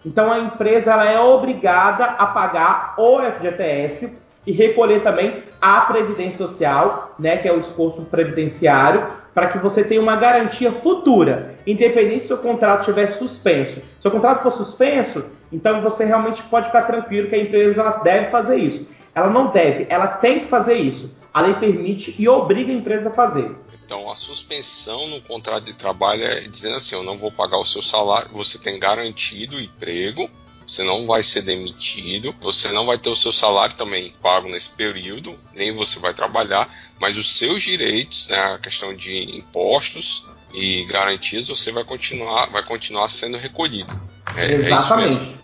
Então 0.06 0.32
a 0.32 0.40
empresa 0.40 0.92
ela 0.92 1.06
é 1.06 1.20
obrigada 1.20 2.06
a 2.06 2.28
pagar 2.28 2.94
o 2.98 3.20
FGTS 3.20 4.18
e 4.46 4.52
recolher 4.54 5.04
também 5.04 5.44
a 5.62 5.82
previdência 5.82 6.38
social, 6.38 7.16
né, 7.20 7.38
que 7.38 7.48
é 7.48 7.52
o 7.52 7.60
esforço 7.60 8.04
previdenciário, 8.04 9.08
para 9.34 9.48
que 9.48 9.58
você 9.58 9.84
tenha 9.84 10.02
uma 10.02 10.16
garantia 10.16 10.72
futura, 10.72 11.56
independente 11.68 12.26
se 12.26 12.34
o 12.34 12.38
contrato 12.38 12.82
estiver 12.82 13.08
suspenso. 13.08 13.82
Se 14.00 14.08
o 14.08 14.12
contrato 14.12 14.44
for 14.44 14.52
suspenso, 14.52 15.26
então 15.52 15.82
você 15.82 16.06
realmente 16.06 16.42
pode 16.44 16.68
ficar 16.68 16.84
tranquilo 16.84 17.28
que 17.28 17.36
a 17.36 17.40
empresa 17.40 17.82
ela 17.82 17.92
deve 18.04 18.32
fazer 18.32 18.56
isso. 18.56 18.90
Ela 19.14 19.30
não 19.30 19.48
deve, 19.48 19.86
ela 19.90 20.08
tem 20.08 20.42
que 20.42 20.48
fazer 20.48 20.76
isso. 20.76 21.18
A 21.34 21.42
lei 21.42 21.56
permite 21.56 22.16
e 22.18 22.30
obriga 22.30 22.72
a 22.72 22.76
empresa 22.76 23.10
a 23.10 23.14
fazer. 23.14 23.52
Então, 23.88 24.12
a 24.12 24.16
suspensão 24.18 25.08
no 25.08 25.22
contrato 25.22 25.64
de 25.64 25.72
trabalho 25.72 26.22
é 26.22 26.42
dizendo 26.42 26.76
assim: 26.76 26.94
eu 26.94 27.04
não 27.04 27.18
vou 27.18 27.32
pagar 27.32 27.58
o 27.58 27.64
seu 27.64 27.82
salário, 27.82 28.30
você 28.34 28.60
tem 28.60 28.78
garantido 28.78 29.56
o 29.56 29.62
emprego, 29.62 30.30
você 30.68 30.84
não 30.84 31.08
vai 31.08 31.24
ser 31.24 31.44
demitido, 31.44 32.36
você 32.42 32.68
não 32.68 32.86
vai 32.86 32.98
ter 32.98 33.10
o 33.10 33.16
seu 33.16 33.32
salário 33.32 33.78
também 33.78 34.14
pago 34.22 34.50
nesse 34.50 34.72
período, 34.72 35.40
nem 35.56 35.72
você 35.72 36.00
vai 36.00 36.14
trabalhar, 36.14 36.70
mas 37.00 37.18
os 37.18 37.38
seus 37.38 37.64
direitos, 37.64 38.28
né, 38.28 38.38
a 38.38 38.60
questão 38.60 38.94
de 38.94 39.38
impostos 39.38 40.28
e 40.54 40.84
garantias, 40.84 41.48
você 41.48 41.72
vai 41.72 41.86
continuar, 41.86 42.48
vai 42.48 42.66
continuar 42.66 43.08
sendo 43.08 43.38
recolhido. 43.38 43.98
É, 44.36 44.52
é 44.52 44.56
isso 44.58 44.66
Exatamente. 44.68 45.16
mesmo. 45.16 45.38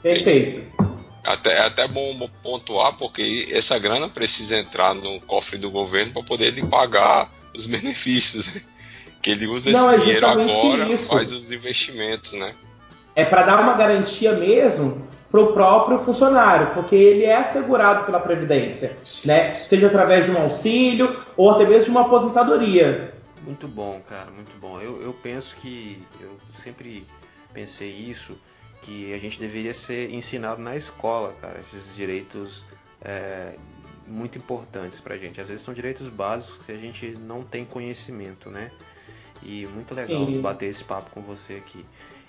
Perfeito. 0.00 0.78
Até, 1.24 1.54
é 1.54 1.60
até 1.62 1.88
bom 1.88 2.30
pontuar, 2.40 2.92
porque 2.92 3.48
essa 3.50 3.76
grana 3.80 4.08
precisa 4.08 4.56
entrar 4.56 4.94
no 4.94 5.20
cofre 5.22 5.58
do 5.58 5.68
governo 5.68 6.12
para 6.12 6.22
poder 6.22 6.46
ele 6.46 6.62
pagar 6.62 7.36
os 7.54 7.66
benefícios. 7.66 8.54
né? 8.54 8.62
Que 9.20 9.30
ele 9.30 9.46
usa 9.46 9.70
Não, 9.70 9.92
esse 9.92 10.04
dinheiro 10.04 10.26
agora, 10.26 10.92
isso. 10.92 11.04
faz 11.06 11.32
os 11.32 11.50
investimentos, 11.50 12.32
né? 12.34 12.54
É 13.16 13.24
para 13.24 13.42
dar 13.42 13.60
uma 13.60 13.74
garantia 13.74 14.32
mesmo 14.32 15.08
para 15.30 15.40
o 15.40 15.52
próprio 15.52 15.98
funcionário, 16.04 16.72
porque 16.74 16.94
ele 16.94 17.24
é 17.24 17.36
assegurado 17.36 18.06
pela 18.06 18.20
Previdência, 18.20 18.96
né? 19.24 19.50
Seja 19.50 19.88
através 19.88 20.24
de 20.24 20.30
um 20.30 20.38
auxílio 20.40 21.20
ou 21.36 21.50
até 21.50 21.66
mesmo 21.66 21.84
de 21.84 21.90
uma 21.90 22.02
aposentadoria. 22.02 23.12
Muito 23.42 23.66
bom, 23.68 24.00
cara, 24.06 24.30
muito 24.30 24.56
bom. 24.60 24.80
Eu, 24.80 25.02
eu 25.02 25.12
penso 25.12 25.56
que, 25.56 26.00
eu 26.20 26.38
sempre 26.62 27.06
pensei 27.52 27.90
isso, 27.90 28.38
que 28.82 29.12
a 29.12 29.18
gente 29.18 29.38
deveria 29.38 29.74
ser 29.74 30.10
ensinado 30.10 30.62
na 30.62 30.76
escola, 30.76 31.34
cara, 31.40 31.58
esses 31.60 31.94
direitos 31.94 32.64
é, 33.02 33.52
muito 34.08 34.38
importantes 34.38 35.00
pra 35.00 35.16
gente. 35.16 35.40
Às 35.40 35.48
vezes 35.48 35.64
são 35.64 35.74
direitos 35.74 36.08
básicos 36.08 36.58
que 36.64 36.72
a 36.72 36.76
gente 36.76 37.10
não 37.10 37.42
tem 37.42 37.64
conhecimento, 37.64 38.50
né? 38.50 38.70
E 39.42 39.66
muito 39.66 39.94
legal 39.94 40.26
Sim. 40.26 40.40
bater 40.40 40.66
esse 40.66 40.82
papo 40.84 41.10
com 41.10 41.22
você 41.22 41.54
aqui. 41.54 41.84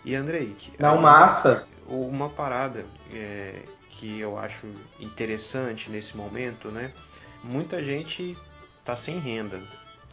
E 0.05 0.13
Andrei, 0.15 0.55
Não, 0.77 0.95
aí- 0.95 1.01
massa. 1.01 1.67
uma 1.87 2.29
parada 2.29 2.85
é, 3.13 3.55
que 3.89 4.19
eu 4.19 4.37
acho 4.37 4.67
interessante 4.99 5.89
nesse 5.89 6.15
momento, 6.15 6.69
né? 6.69 6.91
Muita 7.43 7.83
gente 7.83 8.37
tá 8.85 8.95
sem 8.95 9.17
renda, 9.19 9.61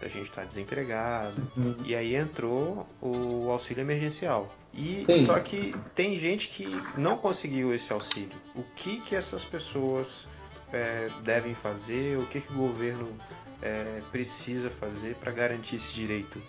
a 0.01 0.09
gente 0.09 0.31
tá 0.31 0.45
desempregado, 0.45 1.43
Uhum. 1.57 1.77
e 1.85 1.95
aí 1.95 2.15
entrou 2.15 2.87
o 3.01 3.49
auxílio 3.51 3.81
emergencial. 3.83 4.53
E 4.75 5.05
Sim. 5.07 5.25
só 5.27 5.39
que 5.39 5.75
tem 5.95 6.19
gente 6.19 6.49
que 6.49 6.67
não 6.99 7.17
conseguiu 7.17 7.75
esse 7.75 7.93
auxílio. 7.93 8.37
O 8.55 8.63
que 8.75 9.01
que 9.01 9.15
essas 9.15 9.45
pessoas 9.45 10.29
é, 10.73 11.09
devem 11.25 11.55
fazer? 11.55 12.19
O 12.19 12.27
que 12.27 12.41
que 12.41 12.53
o 12.53 12.57
governo 12.57 13.09
é, 13.63 14.01
precisa 14.11 14.71
fazer 14.71 15.15
para 15.17 15.33
garantir 15.33 15.77
esse 15.77 15.95
direito 15.95 16.41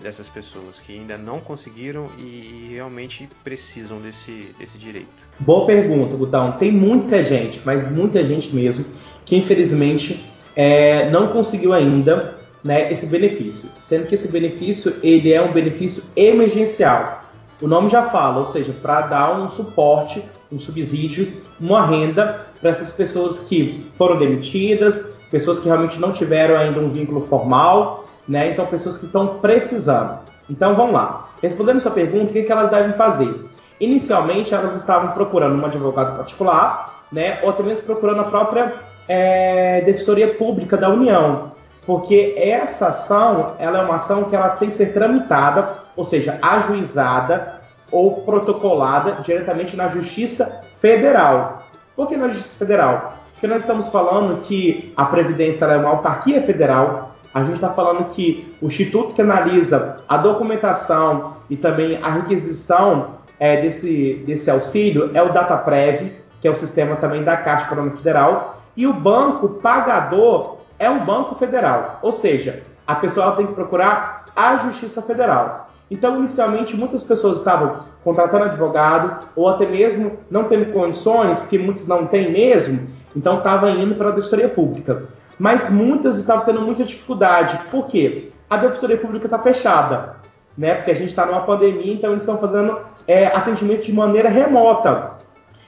dessas 0.00 0.28
pessoas 0.28 0.80
que 0.80 0.98
ainda 0.98 1.18
não 1.18 1.40
conseguiram 1.40 2.08
e 2.18 2.68
realmente 2.70 3.28
precisam 3.44 4.00
desse, 4.00 4.54
desse 4.58 4.78
direito? 4.78 5.08
Boa 5.38 5.66
pergunta, 5.66 6.16
Gutão. 6.16 6.52
Tem 6.52 6.72
muita 6.72 7.22
gente, 7.22 7.60
mas 7.64 7.90
muita 7.90 8.24
gente 8.24 8.54
mesmo, 8.54 8.84
que 9.24 9.36
infelizmente 9.36 10.24
é, 10.56 11.10
não 11.10 11.28
conseguiu 11.28 11.72
ainda 11.72 12.38
né, 12.64 12.92
esse 12.92 13.06
benefício. 13.06 13.68
Sendo 13.80 14.06
que 14.06 14.14
esse 14.14 14.28
benefício 14.28 14.96
ele 15.02 15.32
é 15.32 15.40
um 15.40 15.52
benefício 15.52 16.02
emergencial. 16.16 17.24
O 17.60 17.68
nome 17.68 17.90
já 17.90 18.08
fala, 18.08 18.38
ou 18.38 18.46
seja, 18.46 18.72
para 18.72 19.02
dar 19.02 19.38
um 19.38 19.50
suporte, 19.50 20.22
um 20.50 20.58
subsídio, 20.58 21.42
uma 21.60 21.86
renda 21.86 22.46
para 22.60 22.70
essas 22.70 22.92
pessoas 22.92 23.40
que 23.40 23.90
foram 23.96 24.18
demitidas, 24.18 25.10
pessoas 25.30 25.58
que 25.58 25.66
realmente 25.66 25.98
não 25.98 26.12
tiveram 26.12 26.56
ainda 26.56 26.80
um 26.80 26.88
vínculo 26.88 27.26
formal, 27.26 28.04
né? 28.28 28.50
Então 28.50 28.66
pessoas 28.66 28.98
que 28.98 29.06
estão 29.06 29.38
precisando. 29.38 30.18
Então 30.48 30.74
vamos 30.74 30.92
lá. 30.92 31.28
Respondendo 31.42 31.80
sua 31.80 31.90
pergunta, 31.90 32.30
o 32.30 32.32
que, 32.32 32.42
que 32.42 32.52
elas 32.52 32.70
devem 32.70 32.92
fazer? 32.94 33.34
Inicialmente 33.80 34.52
elas 34.52 34.74
estavam 34.76 35.12
procurando 35.12 35.60
um 35.60 35.64
advogado 35.64 36.16
particular, 36.16 37.04
né? 37.10 37.40
Ou 37.42 37.50
até 37.50 37.62
mesmo 37.62 37.84
procurando 37.84 38.20
a 38.20 38.24
própria 38.24 38.74
é, 39.08 39.80
defensoria 39.80 40.34
pública 40.34 40.76
da 40.76 40.88
União, 40.88 41.52
porque 41.86 42.34
essa 42.36 42.88
ação 42.88 43.54
ela 43.58 43.78
é 43.78 43.82
uma 43.82 43.96
ação 43.96 44.24
que 44.24 44.36
ela 44.36 44.50
tem 44.50 44.70
que 44.70 44.76
ser 44.76 44.92
tramitada, 44.92 45.78
ou 45.96 46.04
seja, 46.04 46.38
ajuizada 46.42 47.60
ou 47.90 48.22
protocolada 48.22 49.22
diretamente 49.24 49.76
na 49.76 49.88
Justiça 49.88 50.62
Federal. 50.80 51.59
Por 52.00 52.08
que 52.08 52.16
na 52.16 52.28
Justiça 52.28 52.54
Federal? 52.54 53.12
Porque 53.32 53.46
nós 53.46 53.60
estamos 53.60 53.88
falando 53.88 54.40
que 54.44 54.90
a 54.96 55.04
Previdência 55.04 55.66
é 55.66 55.76
uma 55.76 55.90
autarquia 55.90 56.40
federal, 56.40 57.14
a 57.34 57.44
gente 57.44 57.56
está 57.56 57.68
falando 57.68 58.14
que 58.14 58.56
o 58.58 58.68
Instituto 58.68 59.12
que 59.12 59.20
analisa 59.20 59.98
a 60.08 60.16
documentação 60.16 61.36
e 61.50 61.58
também 61.58 61.98
a 62.02 62.08
requisição 62.08 63.16
é, 63.38 63.60
desse, 63.60 64.14
desse 64.26 64.50
auxílio 64.50 65.10
é 65.12 65.22
o 65.22 65.30
DataPrev, 65.30 66.10
que 66.40 66.48
é 66.48 66.50
o 66.50 66.56
sistema 66.56 66.96
também 66.96 67.22
da 67.22 67.36
Caixa 67.36 67.66
Econômica 67.66 67.98
Federal, 67.98 68.62
e 68.74 68.86
o 68.86 68.94
banco 68.94 69.60
pagador 69.60 70.56
é 70.78 70.88
um 70.88 71.04
banco 71.04 71.34
federal, 71.34 71.98
ou 72.00 72.14
seja, 72.14 72.62
a 72.86 72.94
pessoa 72.94 73.36
tem 73.36 73.46
que 73.46 73.52
procurar 73.52 74.24
a 74.34 74.56
Justiça 74.56 75.02
Federal. 75.02 75.68
Então, 75.90 76.16
inicialmente, 76.16 76.74
muitas 76.74 77.02
pessoas 77.02 77.36
estavam 77.36 77.89
contratando 78.04 78.44
advogado 78.44 79.26
ou 79.36 79.48
até 79.48 79.66
mesmo 79.66 80.18
não 80.30 80.44
tendo 80.44 80.72
condições, 80.72 81.38
porque 81.40 81.58
muitos 81.58 81.86
não 81.86 82.06
têm 82.06 82.30
mesmo, 82.30 82.88
então 83.14 83.38
estavam 83.38 83.70
indo 83.70 83.94
para 83.94 84.08
a 84.08 84.12
Defensoria 84.12 84.48
Pública. 84.48 85.04
Mas 85.38 85.70
muitas 85.70 86.18
estavam 86.18 86.44
tendo 86.44 86.60
muita 86.60 86.84
dificuldade. 86.84 87.58
Por 87.70 87.86
quê? 87.86 88.30
A 88.48 88.56
Defensoria 88.56 88.98
Pública 88.98 89.26
está 89.26 89.38
fechada, 89.38 90.16
né? 90.56 90.74
Porque 90.74 90.90
a 90.90 90.94
gente 90.94 91.10
está 91.10 91.24
numa 91.24 91.40
pandemia, 91.40 91.94
então 91.94 92.10
eles 92.10 92.22
estão 92.22 92.38
fazendo 92.38 92.78
é, 93.06 93.26
atendimento 93.26 93.84
de 93.84 93.92
maneira 93.92 94.28
remota. 94.28 95.12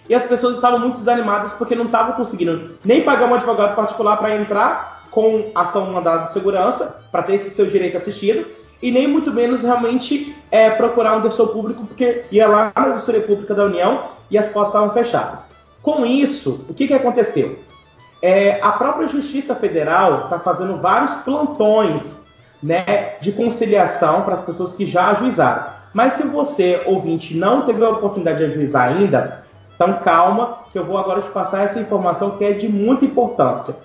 E 0.08 0.14
as 0.14 0.24
pessoas 0.24 0.56
estavam 0.56 0.80
muito 0.80 0.98
desanimadas 0.98 1.52
porque 1.52 1.74
não 1.74 1.86
estavam 1.86 2.14
conseguindo 2.14 2.72
nem 2.84 3.02
pagar 3.02 3.26
um 3.26 3.34
advogado 3.34 3.74
particular 3.74 4.16
para 4.16 4.34
entrar 4.34 5.06
com 5.10 5.50
ação 5.54 5.90
mandada 5.92 6.24
de 6.24 6.32
segurança, 6.32 6.96
para 7.10 7.22
ter 7.22 7.34
esse 7.34 7.50
seu 7.50 7.66
direito 7.66 7.96
assistido, 7.96 8.46
e 8.82 8.90
nem 8.90 9.06
muito 9.06 9.32
menos 9.32 9.62
realmente 9.62 10.36
é, 10.50 10.70
procurar 10.70 11.16
um 11.16 11.20
defensor 11.20 11.48
público, 11.48 11.86
porque 11.86 12.24
ia 12.32 12.48
lá 12.48 12.72
na 12.74 12.88
Defensoria 12.88 13.22
Pública 13.22 13.54
da 13.54 13.64
União 13.64 14.02
e 14.28 14.36
as 14.36 14.48
portas 14.48 14.74
estavam 14.74 14.92
fechadas. 14.92 15.48
Com 15.80 16.04
isso, 16.04 16.64
o 16.68 16.74
que, 16.74 16.88
que 16.88 16.94
aconteceu? 16.94 17.58
É, 18.20 18.60
a 18.60 18.72
própria 18.72 19.08
Justiça 19.08 19.54
Federal 19.54 20.24
está 20.24 20.38
fazendo 20.40 20.76
vários 20.76 21.12
plantões 21.22 22.20
né, 22.62 23.14
de 23.20 23.32
conciliação 23.32 24.22
para 24.22 24.34
as 24.34 24.44
pessoas 24.44 24.74
que 24.74 24.86
já 24.86 25.10
ajuizaram. 25.10 25.64
Mas 25.92 26.14
se 26.14 26.22
você, 26.22 26.82
ouvinte, 26.86 27.36
não 27.36 27.62
teve 27.62 27.84
a 27.84 27.90
oportunidade 27.90 28.38
de 28.38 28.44
ajuizar 28.44 28.88
ainda, 28.88 29.44
então 29.74 29.94
calma, 30.04 30.58
que 30.72 30.78
eu 30.78 30.84
vou 30.84 30.96
agora 30.96 31.22
te 31.22 31.30
passar 31.30 31.64
essa 31.64 31.80
informação 31.80 32.38
que 32.38 32.44
é 32.44 32.52
de 32.52 32.68
muita 32.68 33.04
importância. 33.04 33.76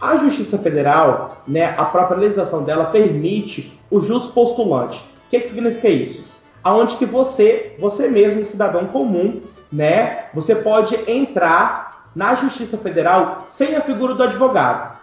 A 0.00 0.16
Justiça 0.16 0.58
Federal, 0.58 1.38
né, 1.46 1.74
a 1.76 1.84
própria 1.86 2.18
legislação 2.18 2.62
dela 2.62 2.86
permite 2.86 3.75
o 3.90 4.00
jus 4.00 4.26
postulante. 4.26 4.98
O 4.98 5.30
que, 5.30 5.40
que 5.40 5.48
significa 5.48 5.88
isso? 5.88 6.24
Aonde 6.62 6.94
que 6.96 7.06
você, 7.06 7.74
você 7.78 8.08
mesmo, 8.08 8.44
cidadão 8.44 8.86
comum, 8.86 9.40
né, 9.72 10.26
você 10.34 10.54
pode 10.54 10.94
entrar 11.10 12.10
na 12.14 12.34
Justiça 12.34 12.76
Federal 12.78 13.46
sem 13.50 13.74
a 13.76 13.82
figura 13.82 14.14
do 14.14 14.22
advogado. 14.22 14.98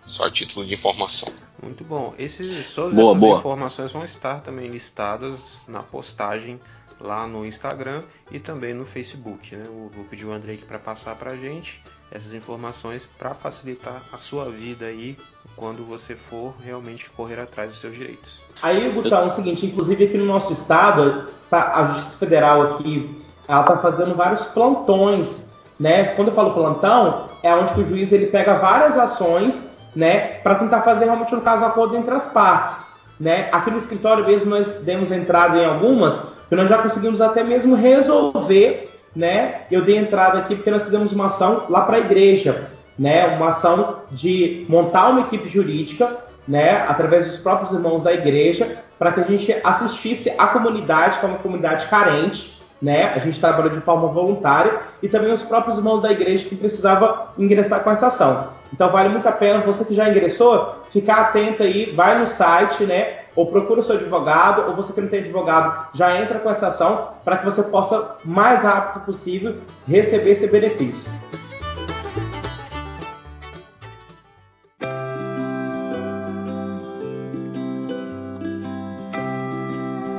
Só 0.07 0.24
a 0.24 0.31
título 0.31 0.64
de 0.64 0.72
informação. 0.72 1.31
Muito 1.62 1.85
bom. 1.85 2.14
Esses, 2.18 2.72
todas 2.72 2.95
boa, 2.95 3.11
essas 3.11 3.20
boa. 3.20 3.39
informações 3.39 3.93
vão 3.93 4.03
estar 4.03 4.41
também 4.41 4.70
listadas 4.70 5.59
na 5.68 5.83
postagem 5.83 6.59
lá 7.01 7.26
no 7.26 7.44
Instagram 7.44 8.03
e 8.30 8.38
também 8.38 8.74
no 8.74 8.84
Facebook. 8.84 9.55
Né? 9.55 9.64
Eu 9.66 9.90
vou 9.94 10.05
pedir 10.05 10.26
o 10.26 10.32
André 10.32 10.55
aqui 10.55 10.64
para 10.64 10.78
passar 10.78 11.14
para 11.16 11.32
a 11.32 11.36
gente 11.36 11.82
essas 12.11 12.32
informações 12.32 13.09
para 13.18 13.34
facilitar 13.34 14.03
a 14.12 14.18
sua 14.18 14.47
vida 14.47 14.86
aí 14.86 15.16
quando 15.57 15.84
você 15.84 16.14
for 16.14 16.55
realmente 16.62 17.11
correr 17.11 17.40
atrás 17.40 17.70
dos 17.70 17.80
seus 17.80 17.94
direitos. 17.94 18.42
Aí, 18.62 18.92
Gustavo, 18.92 19.24
é 19.24 19.26
o 19.26 19.30
seguinte, 19.30 19.66
inclusive 19.66 20.05
aqui 20.05 20.18
no 20.18 20.26
nosso 20.26 20.53
estado, 20.53 21.28
tá, 21.51 21.72
a 21.74 21.84
Justiça 21.94 22.18
Federal 22.18 22.74
aqui, 22.74 23.24
ela 23.49 23.61
está 23.62 23.78
fazendo 23.78 24.14
vários 24.14 24.44
plantões, 24.47 25.53
né? 25.78 26.14
Quando 26.14 26.28
eu 26.28 26.34
falo 26.34 26.55
plantão, 26.55 27.28
é 27.42 27.55
onde 27.55 27.80
o 27.80 27.86
juiz 27.86 28.12
ele 28.12 28.26
pega 28.26 28.59
várias 28.59 28.99
ações, 28.99 29.55
né, 29.94 30.38
para 30.40 30.57
tentar 30.57 30.82
fazer 30.82 31.07
realmente 31.07 31.34
um 31.34 31.40
caso 31.40 31.64
acordo 31.64 31.97
entre 31.97 32.14
as 32.14 32.26
partes, 32.26 32.76
né? 33.18 33.49
Aqui 33.51 33.70
no 33.70 33.78
escritório 33.78 34.26
mesmo 34.26 34.51
nós 34.51 34.82
demos 34.82 35.11
entrada 35.11 35.57
em 35.57 35.64
algumas, 35.64 36.20
que 36.49 36.55
nós 36.55 36.68
já 36.68 36.78
conseguimos 36.78 37.20
até 37.20 37.42
mesmo 37.42 37.74
resolver 37.74 38.88
né? 39.16 39.62
Eu 39.70 39.82
dei 39.82 39.97
entrada 39.97 40.38
aqui 40.38 40.55
porque 40.55 40.70
nós 40.70 40.84
fizemos 40.84 41.11
uma 41.12 41.26
ação 41.26 41.64
lá 41.70 41.80
para 41.80 41.97
a 41.97 42.01
igreja, 42.01 42.68
né? 42.99 43.26
Uma 43.36 43.49
ação 43.49 44.01
de 44.12 44.66
montar 44.68 45.09
uma 45.09 45.22
equipe 45.22 45.49
jurídica, 45.49 46.18
né? 46.47 46.84
Através 46.86 47.26
dos 47.26 47.38
próprios 47.38 47.72
irmãos 47.72 48.03
da 48.03 48.12
igreja, 48.12 48.76
para 48.99 49.12
que 49.12 49.20
a 49.20 49.24
gente 49.24 49.57
assistisse 49.64 50.30
a 50.36 50.49
comunidade, 50.49 51.18
que 51.18 51.24
é 51.24 51.28
uma 51.28 51.38
comunidade 51.38 51.86
carente, 51.86 52.61
né? 52.80 53.14
A 53.14 53.18
gente 53.18 53.40
trabalhou 53.40 53.70
de 53.70 53.80
forma 53.80 54.09
voluntária 54.09 54.80
e 55.03 55.09
também 55.09 55.32
os 55.32 55.42
próprios 55.42 55.78
irmãos 55.78 56.03
da 56.03 56.12
igreja 56.12 56.47
que 56.47 56.55
precisava 56.55 57.32
ingressar 57.38 57.82
com 57.82 57.90
essa 57.90 58.09
ação. 58.09 58.49
Então 58.70 58.90
vale 58.90 59.09
muito 59.09 59.26
a 59.26 59.32
pena 59.32 59.61
você 59.61 59.82
que 59.82 59.94
já 59.94 60.11
ingressou 60.11 60.82
ficar 60.92 61.22
atento 61.22 61.62
aí, 61.62 61.92
vai 61.92 62.18
no 62.18 62.26
site, 62.26 62.84
né? 62.84 63.20
Ou 63.37 63.47
procura 63.47 63.80
o 63.80 63.84
seu 63.84 63.97
advogado, 63.97 64.62
ou 64.66 64.74
você 64.74 64.93
que 64.95 65.01
não 65.01 65.09
tem 65.09 65.20
advogado, 65.20 65.89
já 65.95 66.20
entra 66.20 66.41
com 66.41 66.51
essa 66.51 66.68
ação 66.68 67.11
para 67.22 67.37
que 67.37 67.45
você 67.45 67.62
possa, 67.62 68.16
mais 68.24 68.62
rápido 68.62 69.05
possível, 69.05 69.59
receber 69.87 70.30
esse 70.30 70.47
benefício. 70.49 71.09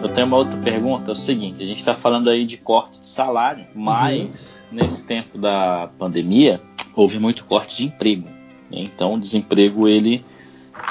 Eu 0.04 0.14
tenho 0.14 0.28
uma 0.28 0.38
outra 0.38 0.58
pergunta, 0.60 1.12
é 1.12 1.14
o 1.14 1.16
seguinte, 1.16 1.62
a 1.62 1.66
gente 1.66 1.80
está 1.80 1.96
falando 1.96 2.30
aí 2.30 2.46
de 2.46 2.58
corte 2.58 3.00
de 3.00 3.08
salário, 3.08 3.66
mas 3.74 4.62
uhum. 4.72 4.78
nesse 4.78 5.06
tempo 5.08 5.40
da 5.40 5.90
pandemia 5.98 6.62
houve 6.96 7.20
muito 7.20 7.46
corte 7.46 7.76
de 7.78 7.86
emprego. 7.86 8.28
Né? 8.72 8.82
Então 8.82 9.16
o 9.16 9.20
desemprego 9.20 9.88
ele 9.88 10.24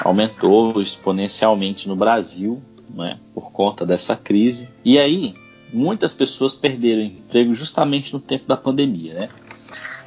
aumentou 0.03 0.81
exponencialmente 0.81 1.87
no 1.87 1.95
Brasil, 1.95 2.61
né, 2.89 3.19
por 3.33 3.51
conta 3.51 3.85
dessa 3.85 4.15
crise. 4.15 4.69
E 4.83 4.97
aí, 4.97 5.35
muitas 5.71 6.13
pessoas 6.13 6.53
perderam 6.53 7.01
emprego 7.01 7.53
justamente 7.53 8.13
no 8.13 8.19
tempo 8.19 8.47
da 8.47 8.57
pandemia, 8.57 9.13
né? 9.13 9.29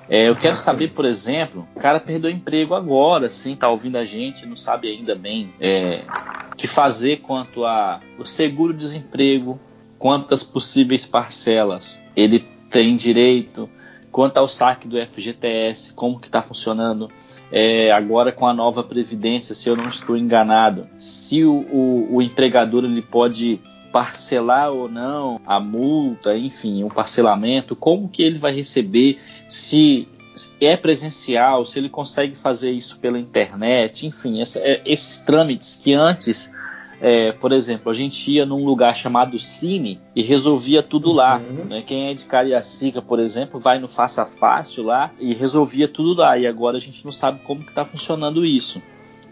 É, 0.09 0.28
eu 0.28 0.35
quero 0.35 0.57
saber, 0.57 0.89
por 0.89 1.05
exemplo, 1.05 1.68
o 1.76 1.78
cara 1.78 2.01
perdeu 2.01 2.28
emprego 2.28 2.74
agora, 2.74 3.26
assim, 3.26 3.55
tá 3.55 3.68
ouvindo 3.68 3.97
a 3.97 4.05
gente, 4.05 4.45
não 4.45 4.57
sabe 4.57 4.89
ainda 4.89 5.14
bem 5.14 5.55
é, 5.61 6.03
o 6.53 6.57
que 6.57 6.66
fazer 6.66 7.18
quanto 7.18 7.64
a 7.64 8.01
o 8.18 8.24
seguro-desemprego, 8.24 9.61
quantas 10.01 10.43
possíveis 10.43 11.05
parcelas 11.05 12.03
ele 12.16 12.41
tem 12.68 12.97
direito, 12.97 13.70
quanto 14.11 14.39
ao 14.39 14.49
saque 14.49 14.89
do 14.89 14.97
FGTS, 14.99 15.95
como 15.95 16.19
que 16.19 16.27
está 16.27 16.43
funcionando 16.43 17.11
é, 17.51 17.91
agora 17.91 18.33
com 18.33 18.47
a 18.47 18.53
nova 18.53 18.83
previdência, 18.83 19.55
se 19.55 19.69
eu 19.69 19.77
não 19.77 19.89
estou 19.89 20.17
enganado, 20.17 20.89
se 20.99 21.45
o, 21.45 21.53
o, 21.53 22.17
o 22.17 22.23
empregador 22.23 22.85
ele 22.85 23.03
pode 23.03 23.61
parcelar 23.93 24.71
ou 24.71 24.89
não 24.89 25.41
a 25.47 25.59
multa, 25.59 26.37
enfim, 26.37 26.85
um 26.85 26.89
parcelamento, 26.89 27.75
como 27.75 28.09
que 28.09 28.23
ele 28.23 28.39
vai 28.39 28.55
receber, 28.55 29.19
se 29.49 30.09
é 30.61 30.77
presencial, 30.77 31.65
se 31.65 31.79
ele 31.79 31.89
consegue 31.89 32.37
fazer 32.37 32.71
isso 32.71 32.99
pela 33.01 33.19
internet, 33.19 34.07
enfim, 34.07 34.41
essa, 34.41 34.59
é, 34.61 34.81
esses 34.85 35.19
trâmites 35.19 35.77
que 35.77 35.93
antes 35.93 36.53
é, 37.01 37.32
por 37.32 37.51
exemplo, 37.51 37.90
a 37.90 37.94
gente 37.94 38.30
ia 38.30 38.44
num 38.44 38.64
lugar 38.64 38.94
chamado 38.94 39.38
Cine 39.38 39.98
e 40.14 40.22
resolvia 40.22 40.82
tudo 40.82 41.12
lá. 41.12 41.38
Uhum. 41.38 41.64
Né? 41.68 41.82
Quem 41.84 42.11
é 42.11 42.14
de 42.14 42.24
Cariacica, 42.24 43.01
por 43.01 43.18
exemplo, 43.18 43.59
vai 43.59 43.78
no 43.78 43.88
Faça 43.88 44.26
Fácil 44.26 44.84
lá 44.84 45.11
e 45.18 45.34
resolvia 45.34 45.88
tudo 45.88 46.20
lá. 46.20 46.36
E 46.36 46.46
agora 46.46 46.76
a 46.76 46.80
gente 46.80 47.03
não 47.05 47.12
sabe 47.12 47.40
como 47.44 47.62
que 47.62 47.70
está 47.70 47.84
funcionando 47.84 48.44
isso. 48.44 48.82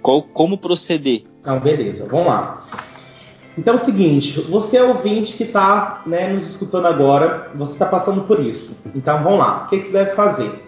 Qual, 0.00 0.22
como 0.22 0.56
proceder? 0.56 1.24
Então, 1.40 1.60
beleza, 1.60 2.06
vamos 2.06 2.28
lá. 2.28 2.66
Então 3.58 3.74
é 3.74 3.76
o 3.76 3.80
seguinte, 3.80 4.40
você 4.42 4.76
é 4.76 4.84
ouvinte 4.84 5.32
que 5.32 5.42
está 5.42 6.02
né, 6.06 6.32
nos 6.32 6.48
escutando 6.48 6.86
agora, 6.86 7.50
você 7.56 7.72
está 7.72 7.86
passando 7.86 8.22
por 8.22 8.38
isso. 8.38 8.70
Então 8.94 9.20
vamos 9.24 9.40
lá, 9.40 9.64
o 9.64 9.68
que, 9.68 9.78
que 9.78 9.86
você 9.86 9.92
deve 9.92 10.12
fazer? 10.12 10.62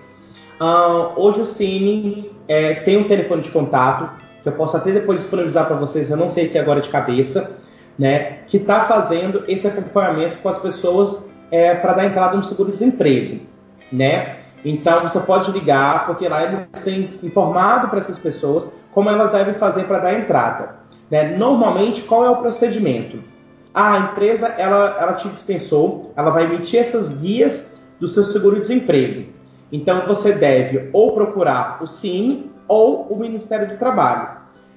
Uh, 0.60 1.12
hoje 1.14 1.40
o 1.40 1.46
Cine 1.46 2.32
é, 2.48 2.74
tem 2.74 2.98
um 2.98 3.06
telefone 3.06 3.42
de 3.42 3.50
contato 3.52 4.19
que 4.42 4.48
eu 4.48 4.52
posso 4.52 4.76
até 4.76 4.92
depois 4.92 5.20
disponibilizar 5.20 5.66
para 5.66 5.76
vocês, 5.76 6.10
eu 6.10 6.16
não 6.16 6.28
sei 6.28 6.46
aqui 6.46 6.58
agora 6.58 6.80
de 6.80 6.88
cabeça, 6.88 7.58
né, 7.98 8.38
que 8.46 8.56
está 8.56 8.86
fazendo 8.86 9.44
esse 9.46 9.66
acompanhamento 9.66 10.38
com 10.38 10.48
as 10.48 10.58
pessoas 10.58 11.28
é, 11.50 11.74
para 11.74 11.92
dar 11.92 12.06
entrada 12.06 12.36
no 12.36 12.44
seguro-desemprego, 12.44 13.40
né? 13.92 14.36
Então 14.64 15.02
você 15.02 15.18
pode 15.20 15.50
ligar, 15.50 16.06
porque 16.06 16.28
lá 16.28 16.44
eles 16.44 16.82
têm 16.84 17.18
informado 17.22 17.88
para 17.88 17.98
essas 17.98 18.18
pessoas 18.18 18.72
como 18.92 19.08
elas 19.08 19.30
devem 19.32 19.54
fazer 19.54 19.84
para 19.84 19.98
dar 19.98 20.18
entrada. 20.18 20.80
Né? 21.10 21.36
Normalmente, 21.36 22.02
qual 22.02 22.24
é 22.24 22.30
o 22.30 22.36
procedimento? 22.36 23.22
A 23.72 23.98
empresa 23.98 24.48
ela, 24.48 24.96
ela 25.00 25.12
te 25.14 25.28
dispensou, 25.28 26.12
ela 26.16 26.30
vai 26.30 26.44
emitir 26.44 26.80
essas 26.80 27.12
guias 27.20 27.72
do 27.98 28.08
seu 28.08 28.24
seguro-desemprego. 28.24 29.26
Então 29.72 30.06
você 30.06 30.32
deve 30.32 30.90
ou 30.92 31.14
procurar 31.14 31.78
o 31.80 31.86
Cine 31.86 32.50
ou 32.70 33.08
o 33.10 33.16
Ministério 33.16 33.66
do 33.66 33.76
Trabalho. 33.76 34.28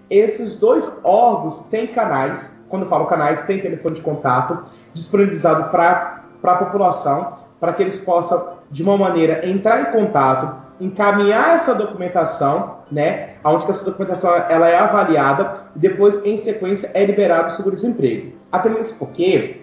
Esses 0.09 0.57
dois 0.57 0.91
órgãos 1.03 1.59
têm 1.69 1.87
canais, 1.87 2.51
quando 2.67 2.83
eu 2.83 2.89
falo 2.89 3.05
canais, 3.05 3.45
tem 3.45 3.61
telefone 3.61 3.95
de 3.95 4.01
contato 4.01 4.65
disponibilizado 4.95 5.69
para 5.69 6.23
a 6.43 6.55
população, 6.55 7.37
para 7.59 7.71
que 7.73 7.83
eles 7.83 7.99
possam, 7.99 8.57
de 8.71 8.81
uma 8.81 8.97
maneira, 8.97 9.47
entrar 9.47 9.81
em 9.81 9.91
contato, 9.91 10.71
encaminhar 10.81 11.53
essa 11.53 11.75
documentação, 11.75 12.79
né, 12.91 13.35
onde 13.45 13.69
essa 13.69 13.85
documentação 13.85 14.33
ela 14.33 14.67
é 14.67 14.75
avaliada 14.75 15.61
e 15.75 15.79
depois, 15.79 16.19
em 16.25 16.37
sequência, 16.37 16.89
é 16.95 17.05
liberado 17.05 17.49
o 17.49 17.51
seguro-desemprego. 17.51 18.33
Até 18.51 18.69
mesmo 18.69 18.97
porque 18.97 19.61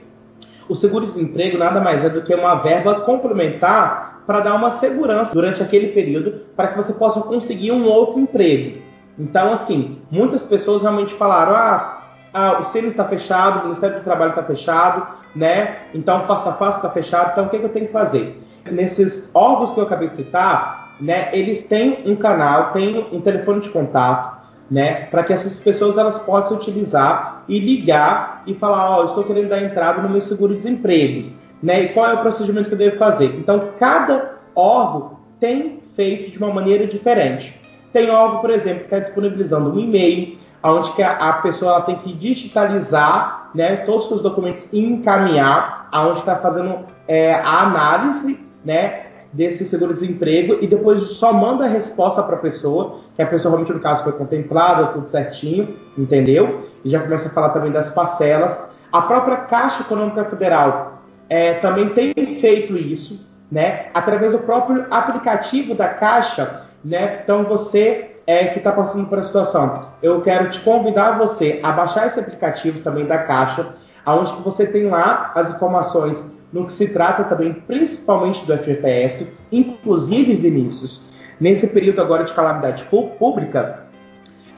o 0.68 0.76
seguro-desemprego 0.76 1.58
nada 1.58 1.80
mais 1.80 2.04
é 2.04 2.08
do 2.08 2.22
que 2.22 2.32
uma 2.32 2.54
verba 2.54 3.00
complementar 3.00 4.09
para 4.26 4.40
dar 4.40 4.54
uma 4.54 4.70
segurança 4.70 5.32
durante 5.32 5.62
aquele 5.62 5.88
período 5.88 6.42
para 6.56 6.68
que 6.68 6.76
você 6.76 6.92
possa 6.92 7.20
conseguir 7.22 7.72
um 7.72 7.84
outro 7.84 8.20
emprego. 8.20 8.78
Então, 9.18 9.52
assim, 9.52 9.98
muitas 10.10 10.44
pessoas 10.44 10.82
realmente 10.82 11.14
falaram: 11.14 11.52
ah, 11.52 12.02
ah 12.32 12.60
o 12.60 12.64
CIMES 12.66 12.92
está 12.92 13.04
fechado, 13.04 13.60
o 13.60 13.62
Ministério 13.64 13.98
do 13.98 14.04
Trabalho 14.04 14.30
está 14.30 14.42
fechado, 14.42 15.06
né? 15.34 15.78
Então, 15.94 16.26
passo 16.26 16.48
a 16.48 16.52
passo 16.52 16.78
está 16.78 16.90
fechado, 16.90 17.32
então 17.32 17.46
o 17.46 17.48
que, 17.48 17.58
que 17.58 17.64
eu 17.64 17.70
tenho 17.70 17.86
que 17.86 17.92
fazer? 17.92 18.40
Nesses 18.70 19.30
órgãos 19.34 19.72
que 19.72 19.80
eu 19.80 19.84
acabei 19.84 20.08
de 20.08 20.16
citar, 20.16 20.96
né, 21.00 21.30
eles 21.32 21.64
têm 21.64 22.02
um 22.04 22.14
canal, 22.14 22.72
têm 22.72 23.06
um 23.10 23.20
telefone 23.20 23.60
de 23.60 23.70
contato, 23.70 24.38
né, 24.70 25.06
para 25.06 25.24
que 25.24 25.32
essas 25.32 25.58
pessoas 25.60 25.96
elas 25.96 26.18
possam 26.18 26.58
utilizar 26.58 27.42
e 27.48 27.58
ligar 27.58 28.42
e 28.46 28.54
falar, 28.54 28.90
ó, 28.90 29.00
oh, 29.00 29.04
estou 29.06 29.24
querendo 29.24 29.48
dar 29.48 29.62
entrada 29.62 30.02
no 30.02 30.10
meu 30.10 30.20
seguro-desemprego 30.20 31.39
né? 31.62 31.84
E 31.84 31.88
qual 31.90 32.06
é 32.10 32.14
o 32.14 32.22
procedimento 32.22 32.68
que 32.68 32.74
eu 32.74 32.78
devo 32.78 32.96
fazer? 32.96 33.34
Então, 33.36 33.70
cada 33.78 34.36
órgão 34.54 35.18
tem 35.38 35.80
feito 35.94 36.30
de 36.32 36.38
uma 36.38 36.52
maneira 36.52 36.86
diferente. 36.86 37.58
Tem 37.92 38.10
órgão, 38.10 38.40
por 38.40 38.50
exemplo, 38.50 38.80
que 38.80 38.84
está 38.84 38.98
disponibilizando 38.98 39.72
um 39.72 39.78
e-mail, 39.78 40.38
onde 40.62 40.92
que 40.92 41.02
a, 41.02 41.32
pessoa 41.34 41.82
tem 41.82 41.96
que 41.96 42.12
digitalizar 42.12 43.50
né, 43.54 43.76
todos 43.78 44.10
os 44.10 44.22
documentos 44.22 44.68
e 44.72 44.78
encaminhar, 44.78 45.88
aonde 45.90 46.20
está 46.20 46.36
fazendo 46.36 46.80
é, 47.08 47.34
a 47.34 47.62
análise 47.62 48.38
né, 48.64 49.06
desse 49.32 49.64
seguro-desemprego 49.64 50.58
e 50.60 50.66
depois 50.66 51.00
só 51.02 51.32
manda 51.32 51.64
a 51.64 51.68
resposta 51.68 52.22
para 52.22 52.36
a 52.36 52.38
pessoa, 52.38 53.00
que 53.16 53.22
a 53.22 53.26
pessoa 53.26 53.52
realmente, 53.52 53.74
no 53.74 53.80
caso, 53.80 54.02
foi 54.04 54.12
contemplada, 54.12 54.88
tudo 54.88 55.08
certinho, 55.08 55.76
entendeu? 55.96 56.68
E 56.84 56.90
já 56.90 57.00
começa 57.00 57.28
a 57.28 57.32
falar 57.32 57.50
também 57.50 57.72
das 57.72 57.90
parcelas. 57.90 58.70
A 58.92 59.02
própria 59.02 59.36
Caixa 59.36 59.82
Econômica 59.82 60.24
Federal 60.24 60.89
é, 61.30 61.54
também 61.54 61.88
tem 61.90 62.12
feito 62.40 62.76
isso, 62.76 63.24
né? 63.50 63.86
Através 63.94 64.32
do 64.32 64.40
próprio 64.40 64.84
aplicativo 64.90 65.74
da 65.76 65.88
Caixa, 65.88 66.62
né? 66.84 67.20
Então 67.22 67.44
você 67.44 68.16
é, 68.26 68.48
que 68.48 68.58
está 68.58 68.72
passando 68.72 69.08
por 69.08 69.18
a 69.18 69.22
situação, 69.22 69.86
eu 70.02 70.20
quero 70.22 70.50
te 70.50 70.60
convidar 70.60 71.18
você 71.18 71.60
a 71.62 71.70
baixar 71.70 72.08
esse 72.08 72.18
aplicativo 72.18 72.80
também 72.80 73.06
da 73.06 73.18
Caixa, 73.18 73.74
onde 74.06 74.32
você 74.42 74.66
tem 74.66 74.88
lá 74.88 75.30
as 75.34 75.50
informações 75.50 76.22
no 76.52 76.64
que 76.64 76.72
se 76.72 76.88
trata 76.88 77.24
também, 77.24 77.52
principalmente 77.52 78.44
do 78.44 78.56
FGTS, 78.56 79.36
inclusive, 79.52 80.34
Vinícius, 80.34 81.08
nesse 81.40 81.68
período 81.68 82.00
agora 82.00 82.24
de 82.24 82.32
calamidade 82.32 82.84
pública, 83.18 83.84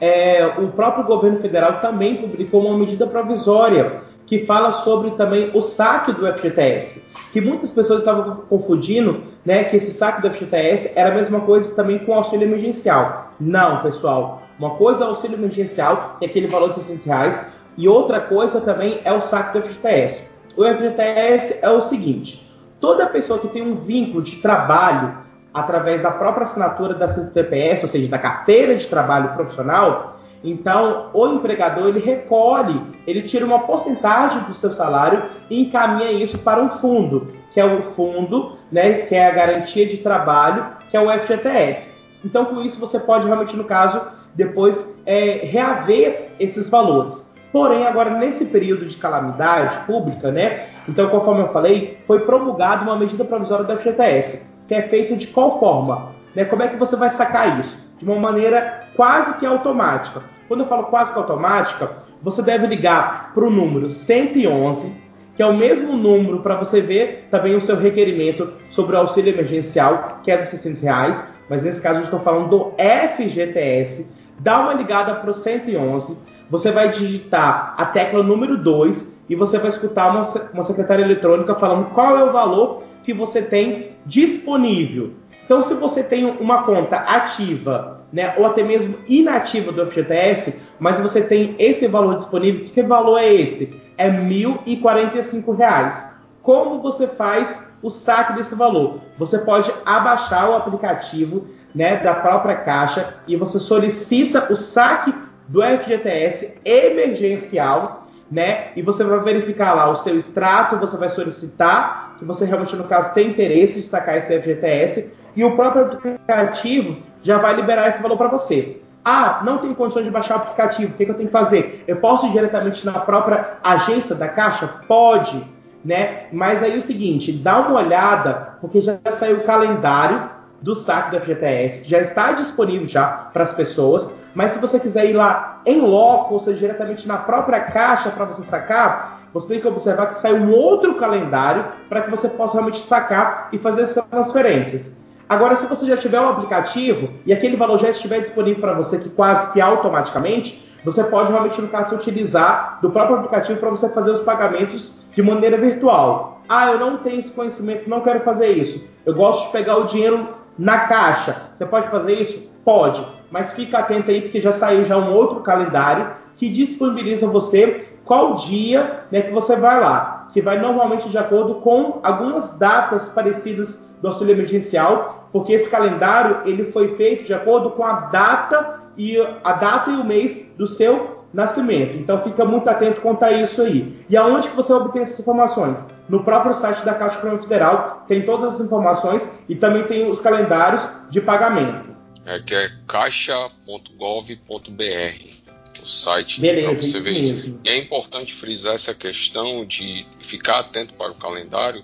é, 0.01 0.45
o 0.57 0.69
próprio 0.69 1.05
governo 1.05 1.39
federal 1.39 1.79
também 1.81 2.17
publicou 2.17 2.65
uma 2.65 2.77
medida 2.77 3.05
provisória 3.05 4.01
que 4.25 4.45
fala 4.45 4.71
sobre 4.71 5.11
também 5.11 5.51
o 5.53 5.61
saque 5.61 6.11
do 6.11 6.25
FGTS, 6.25 7.03
que 7.31 7.41
muitas 7.41 7.71
pessoas 7.71 7.99
estavam 7.99 8.37
confundindo, 8.49 9.23
né, 9.45 9.65
que 9.65 9.77
esse 9.77 9.91
saque 9.91 10.21
do 10.21 10.29
FGTS 10.29 10.91
era 10.95 11.11
a 11.11 11.15
mesma 11.15 11.41
coisa 11.41 11.73
também 11.75 11.99
com 11.99 12.11
o 12.11 12.15
auxílio 12.15 12.47
emergencial. 12.47 13.33
Não, 13.39 13.81
pessoal. 13.81 14.43
Uma 14.57 14.71
coisa 14.71 15.03
é 15.03 15.07
o 15.07 15.09
auxílio 15.09 15.37
emergencial, 15.37 16.15
que 16.19 16.25
é 16.25 16.29
aquele 16.29 16.47
valor 16.47 16.69
de 16.69 16.75
600 16.75 17.05
reais, 17.05 17.45
e 17.77 17.87
outra 17.87 18.21
coisa 18.21 18.61
também 18.61 19.01
é 19.03 19.11
o 19.11 19.21
saque 19.21 19.59
do 19.59 19.65
FGTS. 19.65 20.31
O 20.55 20.63
FGTS 20.63 21.59
é 21.61 21.69
o 21.69 21.81
seguinte: 21.81 22.47
toda 22.79 23.07
pessoa 23.07 23.39
que 23.39 23.47
tem 23.47 23.63
um 23.63 23.75
vínculo 23.75 24.21
de 24.21 24.37
trabalho 24.37 25.17
através 25.53 26.01
da 26.01 26.11
própria 26.11 26.43
assinatura 26.43 26.93
da 26.93 27.07
CTPS, 27.07 27.83
ou 27.83 27.89
seja, 27.89 28.07
da 28.07 28.17
carteira 28.17 28.75
de 28.75 28.87
trabalho 28.87 29.33
profissional, 29.33 30.12
então, 30.43 31.09
o 31.13 31.27
empregador 31.27 31.87
ele 31.87 31.99
recolhe, 31.99 32.81
ele 33.07 33.21
tira 33.21 33.45
uma 33.45 33.59
porcentagem 33.59 34.41
do 34.43 34.53
seu 34.53 34.71
salário 34.71 35.23
e 35.49 35.61
encaminha 35.61 36.11
isso 36.11 36.37
para 36.37 36.61
um 36.61 36.69
fundo, 36.69 37.31
que 37.53 37.59
é 37.59 37.65
o 37.65 37.91
fundo, 37.93 38.57
né, 38.71 39.03
que 39.03 39.15
é 39.15 39.27
a 39.27 39.31
garantia 39.31 39.85
de 39.85 39.97
trabalho, 39.97 40.65
que 40.91 40.97
é 40.97 41.01
o 41.01 41.09
FGTS. 41.09 41.93
Então, 42.25 42.45
com 42.45 42.61
isso 42.61 42.79
você 42.79 42.99
pode 42.99 43.25
realmente, 43.25 43.55
no 43.55 43.63
caso, 43.63 44.01
depois 44.35 44.85
é, 45.05 45.45
reaver 45.45 46.31
esses 46.39 46.69
valores. 46.69 47.31
Porém, 47.51 47.85
agora 47.85 48.09
nesse 48.17 48.45
período 48.45 48.85
de 48.85 48.97
calamidade 48.97 49.85
pública, 49.85 50.31
né? 50.31 50.69
Então, 50.89 51.07
conforme 51.09 51.43
eu 51.43 51.53
falei, 51.53 51.99
foi 52.07 52.21
promulgada 52.21 52.83
uma 52.83 52.97
medida 52.97 53.23
provisória 53.23 53.63
do 53.63 53.77
FGTS, 53.77 54.45
que 54.67 54.73
é 54.73 54.81
feita 54.83 55.15
de 55.15 55.27
qual 55.27 55.59
forma? 55.59 56.13
Né? 56.35 56.45
Como 56.45 56.63
é 56.63 56.67
que 56.67 56.77
você 56.77 56.95
vai 56.95 57.11
sacar 57.11 57.59
isso? 57.59 57.81
De 57.99 58.05
uma 58.05 58.19
maneira 58.19 58.87
quase 58.95 59.35
que 59.35 59.45
automática. 59.45 60.32
Quando 60.47 60.61
eu 60.61 60.67
falo 60.67 60.83
quase 60.85 61.13
que 61.13 61.19
automática, 61.19 61.91
você 62.21 62.41
deve 62.41 62.67
ligar 62.67 63.31
para 63.33 63.45
o 63.45 63.49
número 63.49 63.89
111, 63.89 64.95
que 65.35 65.41
é 65.41 65.45
o 65.45 65.57
mesmo 65.57 65.95
número 65.97 66.39
para 66.39 66.55
você 66.55 66.81
ver 66.81 67.27
também 67.31 67.55
o 67.55 67.61
seu 67.61 67.75
requerimento 67.75 68.53
sobre 68.69 68.95
o 68.95 68.99
auxílio 68.99 69.33
emergencial, 69.33 70.19
que 70.23 70.31
é 70.31 70.37
de 70.37 70.49
600 70.49 70.81
reais, 70.81 71.27
mas 71.49 71.63
nesse 71.63 71.81
caso 71.81 71.99
eu 71.99 72.03
estou 72.03 72.19
falando 72.19 72.49
do 72.49 72.73
FGTS. 72.77 74.09
Dá 74.39 74.59
uma 74.59 74.73
ligada 74.73 75.15
para 75.15 75.31
o 75.31 75.33
111, 75.33 76.17
você 76.49 76.71
vai 76.71 76.91
digitar 76.91 77.73
a 77.77 77.85
tecla 77.85 78.21
número 78.21 78.57
2 78.57 79.17
e 79.29 79.35
você 79.35 79.57
vai 79.57 79.69
escutar 79.69 80.11
uma, 80.11 80.21
uma 80.53 80.63
secretária 80.63 81.03
eletrônica 81.03 81.55
falando 81.55 81.89
qual 81.91 82.17
é 82.17 82.23
o 82.23 82.31
valor 82.31 82.83
que 83.03 83.13
você 83.13 83.41
tem 83.41 83.91
disponível. 84.05 85.11
Então, 85.45 85.61
se 85.63 85.73
você 85.73 86.03
tem 86.03 86.25
uma 86.25 86.63
conta 86.63 86.97
ativa 86.97 88.02
né, 88.13 88.35
ou 88.37 88.45
até 88.45 88.63
mesmo 88.63 88.95
inativa 89.07 89.71
do 89.71 89.85
FGTS, 89.87 90.61
mas 90.79 90.99
você 90.99 91.23
tem 91.23 91.55
esse 91.57 91.87
valor 91.87 92.17
disponível, 92.17 92.69
que 92.69 92.83
valor 92.83 93.17
é 93.17 93.33
esse? 93.33 93.81
É 93.97 94.07
R$ 94.07 94.21
1.045. 94.21 96.13
Como 96.43 96.79
você 96.81 97.07
faz 97.07 97.57
o 97.81 97.89
saque 97.89 98.33
desse 98.33 98.53
valor? 98.53 98.99
Você 99.17 99.39
pode 99.39 99.73
abaixar 99.83 100.49
o 100.51 100.55
aplicativo 100.55 101.47
né, 101.73 101.97
da 101.97 102.13
própria 102.13 102.55
Caixa 102.57 103.15
e 103.27 103.35
você 103.35 103.59
solicita 103.59 104.47
o 104.51 104.55
saque 104.55 105.13
do 105.47 105.61
FGTS 105.61 106.53
emergencial 106.63 108.03
né? 108.33 108.69
E 108.75 108.81
você 108.81 109.03
vai 109.03 109.19
verificar 109.19 109.73
lá 109.73 109.89
o 109.91 109.97
seu 109.97 110.17
extrato, 110.17 110.77
você 110.77 110.97
vai 110.97 111.09
solicitar 111.09 112.15
que 112.17 112.25
você 112.25 112.45
realmente, 112.45 112.75
no 112.75 112.85
caso, 112.85 113.13
tem 113.13 113.29
interesse 113.29 113.81
de 113.81 113.87
sacar 113.87 114.17
esse 114.17 114.35
FGTS 114.39 115.13
e 115.35 115.43
o 115.43 115.55
próprio 115.55 115.83
aplicativo 115.85 116.97
já 117.23 117.37
vai 117.37 117.55
liberar 117.55 117.89
esse 117.89 118.01
valor 118.01 118.17
para 118.17 118.27
você. 118.27 118.81
Ah, 119.03 119.41
não 119.43 119.57
tenho 119.57 119.75
condições 119.75 120.05
de 120.05 120.11
baixar 120.11 120.35
o 120.35 120.41
aplicativo, 120.41 120.93
o 120.93 120.95
que, 120.95 121.05
que 121.05 121.11
eu 121.11 121.15
tenho 121.15 121.27
que 121.27 121.33
fazer? 121.33 121.83
Eu 121.87 121.97
posso 121.97 122.25
ir 122.27 122.31
diretamente 122.31 122.85
na 122.85 122.99
própria 122.99 123.57
agência 123.63 124.15
da 124.15 124.29
Caixa? 124.29 124.67
Pode, 124.87 125.43
né? 125.83 126.27
Mas 126.31 126.63
aí 126.63 126.73
é 126.73 126.77
o 126.77 126.81
seguinte, 126.81 127.31
dá 127.33 127.59
uma 127.59 127.81
olhada, 127.81 128.57
porque 128.61 128.81
já 128.81 128.97
saiu 129.11 129.37
o 129.37 129.43
calendário 129.43 130.29
do 130.61 130.75
saque 130.75 131.11
do 131.11 131.19
FGTS, 131.19 131.83
já 131.83 131.99
está 131.99 132.31
disponível 132.31 132.87
já 132.87 133.05
para 133.33 133.43
as 133.43 133.53
pessoas, 133.53 134.15
mas 134.33 134.53
se 134.53 134.59
você 134.59 134.79
quiser 134.79 135.09
ir 135.09 135.13
lá 135.13 135.61
em 135.65 135.81
loco, 135.81 136.35
ou 136.35 136.39
seja, 136.39 136.59
diretamente 136.59 137.05
na 137.05 137.17
própria 137.17 137.59
caixa 137.59 138.09
para 138.09 138.23
você 138.23 138.43
sacar, 138.43 139.23
você 139.33 139.47
tem 139.49 139.59
que 139.59 139.67
observar 139.67 140.07
que 140.07 140.19
sai 140.19 140.33
um 140.33 140.53
outro 140.53 140.95
calendário 140.95 141.65
para 141.89 142.03
que 142.03 142.11
você 142.11 142.29
possa 142.29 142.53
realmente 142.53 142.79
sacar 142.79 143.49
e 143.51 143.57
fazer 143.57 143.81
essas 143.81 144.05
transferências. 144.05 144.95
Agora, 145.27 145.55
se 145.55 145.65
você 145.65 145.85
já 145.85 145.97
tiver 145.97 146.19
o 146.19 146.25
um 146.25 146.29
aplicativo 146.29 147.09
e 147.25 147.33
aquele 147.33 147.55
valor 147.55 147.79
já 147.79 147.89
estiver 147.89 148.19
disponível 148.19 148.61
para 148.61 148.73
você 148.73 148.99
que 148.99 149.09
quase 149.09 149.51
que 149.53 149.61
automaticamente, 149.61 150.63
você 150.83 151.03
pode 151.03 151.31
realmente, 151.31 151.61
no 151.61 151.69
caso, 151.69 151.95
utilizar 151.95 152.79
do 152.81 152.89
próprio 152.89 153.17
aplicativo 153.17 153.59
para 153.59 153.69
você 153.69 153.87
fazer 153.89 154.11
os 154.11 154.21
pagamentos 154.21 155.01
de 155.13 155.21
maneira 155.21 155.57
virtual. 155.57 156.41
Ah, 156.47 156.71
eu 156.71 156.79
não 156.79 156.97
tenho 156.97 157.19
esse 157.19 157.31
conhecimento, 157.31 157.89
não 157.89 158.01
quero 158.01 158.19
fazer 158.21 158.49
isso. 158.49 158.85
Eu 159.05 159.15
gosto 159.15 159.45
de 159.45 159.51
pegar 159.53 159.77
o 159.77 159.85
dinheiro 159.85 160.27
na 160.57 160.87
caixa. 160.87 161.49
Você 161.53 161.65
pode 161.65 161.89
fazer 161.89 162.13
isso? 162.21 162.51
Pode. 162.65 163.05
Mas 163.31 163.53
fica 163.53 163.79
atento 163.79 164.11
aí, 164.11 164.21
porque 164.21 164.41
já 164.41 164.51
saiu 164.51 164.83
já 164.83 164.97
um 164.97 165.13
outro 165.13 165.39
calendário 165.39 166.11
que 166.37 166.49
disponibiliza 166.49 167.27
você 167.27 167.87
qual 168.03 168.35
dia 168.35 169.05
né, 169.09 169.21
que 169.21 169.31
você 169.31 169.55
vai 169.55 169.79
lá. 169.79 170.27
Que 170.33 170.41
vai 170.41 170.59
normalmente 170.59 171.09
de 171.09 171.17
acordo 171.17 171.55
com 171.55 171.99
algumas 172.03 172.57
datas 172.57 173.07
parecidas 173.09 173.81
do 174.03 174.09
auxílio 174.09 174.33
emergencial, 174.33 175.29
porque 175.31 175.53
esse 175.53 175.69
calendário 175.69 176.41
ele 176.45 176.69
foi 176.71 176.97
feito 176.97 177.23
de 177.23 177.33
acordo 177.33 177.71
com 177.71 177.85
a 177.85 178.01
data 178.11 178.81
e 178.97 179.17
a 179.17 179.53
data 179.53 179.91
e 179.91 179.95
o 179.95 180.03
mês 180.03 180.45
do 180.57 180.67
seu 180.67 181.23
nascimento. 181.33 181.97
Então 181.97 182.21
fica 182.21 182.43
muito 182.43 182.69
atento 182.69 182.99
quanto 182.99 183.23
a 183.23 183.31
isso 183.31 183.61
aí. 183.61 183.97
E 184.09 184.17
aonde 184.17 184.49
que 184.49 184.55
você 184.57 184.73
obtém 184.73 185.03
essas 185.03 185.21
informações? 185.21 185.79
No 186.09 186.21
próprio 186.21 186.53
site 186.55 186.83
da 186.83 186.93
Caixa 186.93 187.19
Econômica 187.19 187.47
Federal 187.47 188.03
tem 188.05 188.25
todas 188.25 188.55
as 188.55 188.59
informações 188.59 189.21
e 189.47 189.55
também 189.55 189.87
tem 189.87 190.11
os 190.11 190.19
calendários 190.19 190.85
de 191.09 191.21
pagamento. 191.21 191.93
É 192.25 192.39
que 192.39 192.53
é 192.53 192.69
caixa.gov.br 192.85 195.43
o 195.81 195.87
site 195.87 196.39
para 196.39 196.73
você 196.73 196.99
ver 196.99 197.17
isso. 197.17 197.59
E 197.63 197.69
é 197.69 197.77
importante 197.77 198.33
frisar 198.33 198.75
essa 198.75 198.93
questão 198.93 199.65
de 199.65 200.05
ficar 200.19 200.59
atento 200.59 200.93
para 200.93 201.11
o 201.11 201.15
calendário 201.15 201.83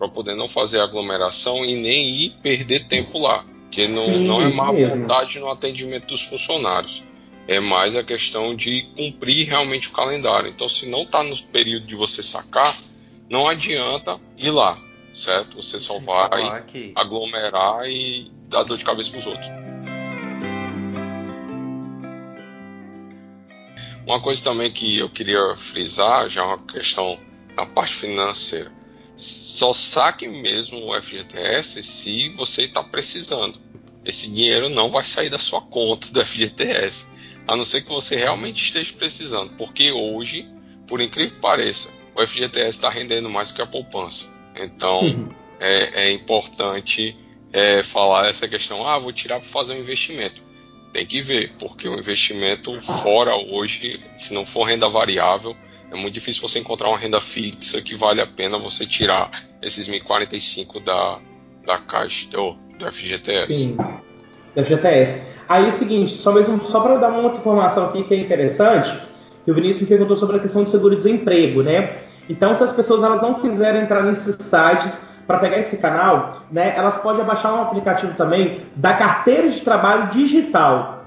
para 0.00 0.08
poder 0.08 0.34
não 0.34 0.48
fazer 0.48 0.80
aglomeração 0.80 1.62
e 1.62 1.76
nem 1.76 2.08
ir 2.08 2.30
perder 2.42 2.86
tempo 2.86 3.18
lá. 3.18 3.44
Que 3.70 3.86
não, 3.86 4.06
Sim, 4.06 4.26
não 4.26 4.40
é 4.40 4.48
má 4.48 4.72
vontade 4.72 5.38
no 5.38 5.50
atendimento 5.50 6.06
dos 6.06 6.22
funcionários. 6.22 7.04
É 7.46 7.60
mais 7.60 7.94
a 7.94 8.02
questão 8.02 8.56
de 8.56 8.88
cumprir 8.96 9.46
realmente 9.46 9.88
o 9.88 9.92
calendário. 9.92 10.48
Então, 10.48 10.70
se 10.70 10.88
não 10.88 11.02
está 11.02 11.22
no 11.22 11.36
período 11.36 11.84
de 11.84 11.94
você 11.94 12.22
sacar, 12.22 12.74
não 13.28 13.46
adianta 13.46 14.18
ir 14.38 14.50
lá, 14.50 14.80
certo? 15.12 15.60
Você 15.60 15.78
só 15.78 15.98
vai 15.98 16.64
aglomerar 16.94 17.86
e 17.86 18.32
dar 18.48 18.62
dor 18.62 18.78
de 18.78 18.84
cabeça 18.86 19.10
para 19.10 19.18
os 19.18 19.26
outros. 19.26 19.50
Uma 24.06 24.18
coisa 24.18 24.42
também 24.42 24.72
que 24.72 24.98
eu 24.98 25.10
queria 25.10 25.54
frisar, 25.56 26.26
já 26.26 26.40
é 26.40 26.44
uma 26.44 26.58
questão 26.58 27.18
na 27.54 27.66
parte 27.66 27.94
financeira 27.94 28.80
só 29.16 29.72
saque 29.72 30.26
mesmo 30.28 30.86
o 30.86 31.00
FGTS 31.00 31.82
se 31.82 32.28
você 32.30 32.62
está 32.62 32.82
precisando. 32.82 33.60
Esse 34.04 34.30
dinheiro 34.30 34.68
não 34.68 34.90
vai 34.90 35.04
sair 35.04 35.28
da 35.28 35.38
sua 35.38 35.60
conta 35.60 36.08
do 36.08 36.24
FGTS, 36.24 37.08
a 37.46 37.56
não 37.56 37.64
ser 37.64 37.82
que 37.82 37.90
você 37.90 38.16
realmente 38.16 38.64
esteja 38.64 38.94
precisando, 38.94 39.52
porque 39.56 39.92
hoje, 39.92 40.48
por 40.86 41.00
incrível 41.00 41.34
que 41.34 41.40
pareça, 41.40 41.92
o 42.14 42.26
FGTS 42.26 42.70
está 42.70 42.88
rendendo 42.88 43.28
mais 43.28 43.52
que 43.52 43.60
a 43.60 43.66
poupança. 43.66 44.26
Então 44.56 45.00
uhum. 45.00 45.34
é, 45.58 46.06
é, 46.06 46.12
importante 46.12 47.16
é, 47.52 47.82
falar 47.82 48.28
essa 48.28 48.48
questão: 48.48 48.86
ah, 48.86 48.98
vou 48.98 49.12
tirar 49.12 49.40
para 49.40 49.48
fazer 49.48 49.74
um 49.74 49.80
investimento. 49.80 50.42
Tem 50.92 51.06
que 51.06 51.20
ver, 51.20 51.52
porque 51.58 51.88
o 51.88 51.96
investimento 51.96 52.80
fora 52.80 53.36
hoje, 53.36 54.02
se 54.16 54.34
não 54.34 54.44
for 54.44 54.64
renda 54.64 54.88
variável, 54.88 55.56
é 55.90 55.96
muito 55.96 56.14
difícil 56.14 56.46
você 56.46 56.58
encontrar 56.58 56.88
uma 56.88 56.98
renda 56.98 57.20
fixa 57.20 57.82
que 57.82 57.94
vale 57.94 58.20
a 58.20 58.26
pena 58.26 58.58
você 58.58 58.86
tirar 58.86 59.30
esses 59.60 59.88
1045 59.88 60.80
da, 60.80 61.18
da 61.66 61.78
caixa 61.78 62.28
do, 62.30 62.56
FGTS. 62.90 63.52
Sim, 63.52 63.76
do 63.76 64.64
FGTS. 64.64 65.22
Aí 65.48 65.66
é 65.66 65.68
o 65.68 65.72
seguinte, 65.72 66.12
só 66.12 66.32
mesmo 66.32 66.62
só 66.66 66.80
para 66.80 66.96
dar 66.96 67.08
uma 67.08 67.22
outra 67.22 67.40
informação 67.40 67.86
aqui 67.86 68.04
que 68.04 68.14
é 68.14 68.20
interessante, 68.20 68.96
que 69.44 69.50
o 69.50 69.54
Vinícius 69.54 69.82
me 69.82 69.88
perguntou 69.88 70.16
sobre 70.16 70.36
a 70.36 70.38
questão 70.38 70.62
do 70.62 70.70
seguro-desemprego, 70.70 71.62
né? 71.62 72.02
Então, 72.28 72.54
se 72.54 72.62
as 72.62 72.72
pessoas 72.72 73.02
elas 73.02 73.20
não 73.20 73.40
quiserem 73.40 73.82
entrar 73.82 74.04
nesses 74.04 74.36
sites 74.36 75.00
para 75.26 75.38
pegar 75.38 75.58
esse 75.58 75.76
canal, 75.76 76.42
né, 76.50 76.74
elas 76.76 76.98
podem 76.98 77.24
baixar 77.24 77.52
um 77.54 77.62
aplicativo 77.62 78.14
também 78.14 78.62
da 78.76 78.94
carteira 78.94 79.48
de 79.48 79.60
trabalho 79.60 80.10
digital. 80.10 80.99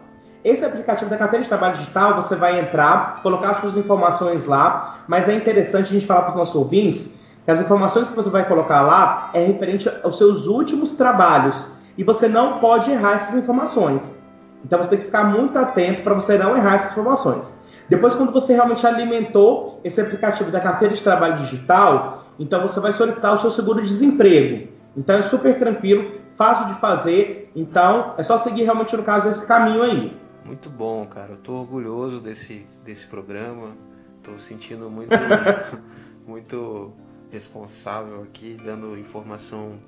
Esse 0.43 0.65
aplicativo 0.65 1.09
da 1.09 1.17
carteira 1.17 1.41
de 1.41 1.47
trabalho 1.47 1.75
digital, 1.75 2.15
você 2.15 2.35
vai 2.35 2.59
entrar, 2.59 3.21
colocar 3.23 3.51
as 3.51 3.61
suas 3.61 3.77
informações 3.77 4.45
lá, 4.45 4.99
mas 5.07 5.29
é 5.29 5.33
interessante 5.33 5.85
a 5.85 5.93
gente 5.93 6.05
falar 6.05 6.23
para 6.23 6.31
os 6.31 6.37
nossos 6.37 6.55
ouvintes 6.55 7.13
que 7.45 7.51
as 7.51 7.61
informações 7.61 8.09
que 8.09 8.15
você 8.15 8.29
vai 8.29 8.45
colocar 8.45 8.81
lá 8.81 9.29
é 9.33 9.45
referente 9.45 9.89
aos 10.03 10.17
seus 10.17 10.45
últimos 10.45 10.97
trabalhos 10.97 11.65
e 11.97 12.03
você 12.03 12.27
não 12.27 12.59
pode 12.59 12.91
errar 12.91 13.17
essas 13.17 13.35
informações. 13.35 14.19
Então 14.65 14.79
você 14.79 14.89
tem 14.89 14.99
que 14.99 15.05
ficar 15.05 15.25
muito 15.25 15.57
atento 15.57 16.03
para 16.03 16.13
você 16.13 16.37
não 16.37 16.57
errar 16.57 16.75
essas 16.75 16.91
informações. 16.91 17.57
Depois, 17.87 18.13
quando 18.15 18.31
você 18.31 18.53
realmente 18.53 18.85
alimentou 18.87 19.79
esse 19.83 19.99
aplicativo 19.99 20.51
da 20.51 20.59
carteira 20.59 20.93
de 20.93 21.01
trabalho 21.01 21.37
digital, 21.37 22.25
então 22.39 22.61
você 22.61 22.79
vai 22.79 22.93
solicitar 22.93 23.35
o 23.35 23.39
seu 23.39 23.51
seguro-desemprego. 23.51 24.69
Então 24.95 25.17
é 25.19 25.23
super 25.23 25.57
tranquilo, 25.57 26.11
fácil 26.37 26.73
de 26.73 26.79
fazer. 26.79 27.51
Então 27.55 28.13
é 28.17 28.23
só 28.23 28.37
seguir 28.37 28.63
realmente 28.63 28.95
no 28.95 29.03
caso 29.03 29.29
esse 29.29 29.45
caminho 29.45 29.83
aí. 29.83 30.22
Muito 30.45 30.69
bom, 30.69 31.05
cara. 31.05 31.31
Eu 31.33 31.37
tô 31.37 31.53
orgulhoso 31.53 32.19
desse, 32.19 32.67
desse 32.83 33.07
programa. 33.07 33.75
Tô 34.21 34.37
sentindo 34.37 34.89
muito, 34.89 35.11
muito 36.27 36.93
responsável 37.31 38.23
aqui, 38.23 38.57
dando 38.63 38.97
informação 38.97 39.79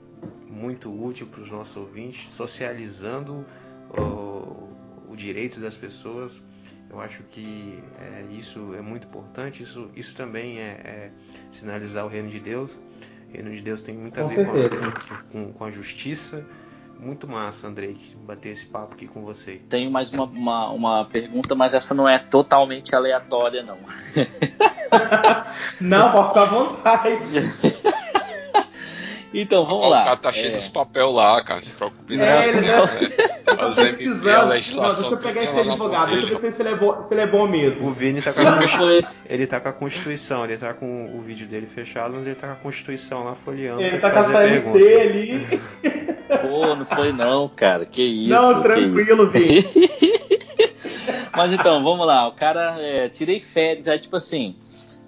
muito 0.50 0.92
útil 0.92 1.28
para 1.28 1.42
os 1.42 1.50
nossos 1.50 1.76
ouvintes, 1.76 2.32
socializando 2.32 3.46
o, 3.98 5.12
o, 5.12 5.16
direito 5.16 5.60
das 5.60 5.76
pessoas. 5.76 6.42
Eu 6.90 7.00
acho 7.02 7.24
que 7.24 7.84
é, 8.00 8.26
isso 8.32 8.74
é 8.74 8.82
muito 8.82 9.08
importante. 9.08 9.62
Isso, 9.62 9.90
isso 9.96 10.16
também 10.16 10.60
é, 10.60 10.72
é, 10.84 11.12
sinalizar 11.52 12.06
o 12.06 12.08
reino 12.08 12.30
de 12.30 12.40
Deus. 12.40 12.82
O 13.30 13.34
reino 13.34 13.54
de 13.54 13.62
Deus 13.62 13.82
tem 13.82 13.96
muito 13.96 14.20
a 14.20 14.24
ver 14.26 14.46
com, 14.46 15.32
com, 15.32 15.54
com 15.54 15.64
a 15.66 15.72
justiça 15.72 16.46
muito 17.00 17.28
massa, 17.28 17.68
Andrei, 17.68 17.98
bater 18.26 18.50
esse 18.50 18.66
papo 18.66 18.94
aqui 18.94 19.08
com 19.08 19.24
você. 19.24 19.62
Tenho 19.70 19.92
mais 19.92 20.12
uma, 20.12 20.24
uma, 20.26 20.70
uma 20.70 21.06
pergunta, 21.06 21.56
mas 21.56 21.74
essa 21.74 21.94
não 21.94 22.08
é 22.08 22.18
totalmente 22.18 22.96
aleatória, 22.96 23.64
não. 23.64 23.78
não, 25.80 26.12
posso 26.12 26.30
ficar 26.30 26.42
à 26.42 26.46
vontade. 26.46 27.20
Então, 29.38 29.66
vamos 29.66 29.90
lá. 29.90 30.02
O 30.02 30.06
cara 30.06 30.16
tá 30.16 30.32
cheio 30.32 30.48
é... 30.48 30.52
dos 30.52 30.70
papel 30.70 31.12
lá, 31.12 31.44
cara. 31.44 31.62
Se 31.62 31.74
preocupe 31.74 32.16
não. 32.16 32.24
É, 32.24 32.48
ele 32.48 32.62
né? 32.62 32.78
As 33.60 33.78
MP, 33.78 34.30
a 34.30 34.44
legislação. 34.44 35.12
Não, 35.12 35.18
deixa 35.18 35.28
eu 35.28 35.34
pegar 35.34 35.44
esse 35.44 35.60
advogado, 35.60 36.12
deixa 36.12 36.34
eu 36.34 36.40
ver 36.40 36.54
se 36.54 36.62
ele, 36.62 36.70
é 36.70 36.76
bom, 36.76 37.06
se 37.06 37.14
ele 37.14 37.22
é 37.22 37.28
bom 37.28 37.48
mesmo. 37.48 37.86
O 37.86 37.92
Vini 37.92 38.22
tá 38.22 38.32
com 38.32 38.40
a 38.40 38.58
Constituição. 38.58 39.22
ele 39.30 39.48
tá 39.48 39.60
com 39.60 39.68
a 39.68 39.74
Constituição, 39.74 40.44
ele 40.46 40.58
tá 40.58 40.74
com 40.74 41.18
o 41.18 41.22
vídeo 41.22 41.46
dele 41.46 41.66
fechado, 41.66 42.14
mas 42.14 42.26
ele 42.26 42.36
tá 42.36 42.48
com 42.48 42.54
a 42.54 42.58
Constituição 42.58 43.26
lá 43.26 43.36
folheando. 43.36 43.82
Ele 43.82 44.00
tá 44.00 44.10
com 44.10 44.20
a 44.20 44.24
CLT 44.24 45.02
ali. 45.02 45.62
Pô, 46.28 46.76
não 46.76 46.86
foi 46.86 47.12
não, 47.12 47.48
cara. 47.48 47.86
Que 47.86 48.02
isso. 48.02 48.30
Não, 48.30 48.62
tranquilo, 48.62 49.30
Vini. 49.30 49.64
mas 51.36 51.54
então, 51.54 51.84
vamos 51.84 52.06
lá. 52.06 52.28
O 52.28 52.32
cara, 52.32 52.76
é, 52.80 53.10
tirei 53.10 53.40
férias, 53.40 53.88
é 53.88 53.98
tipo 53.98 54.16
assim 54.16 54.56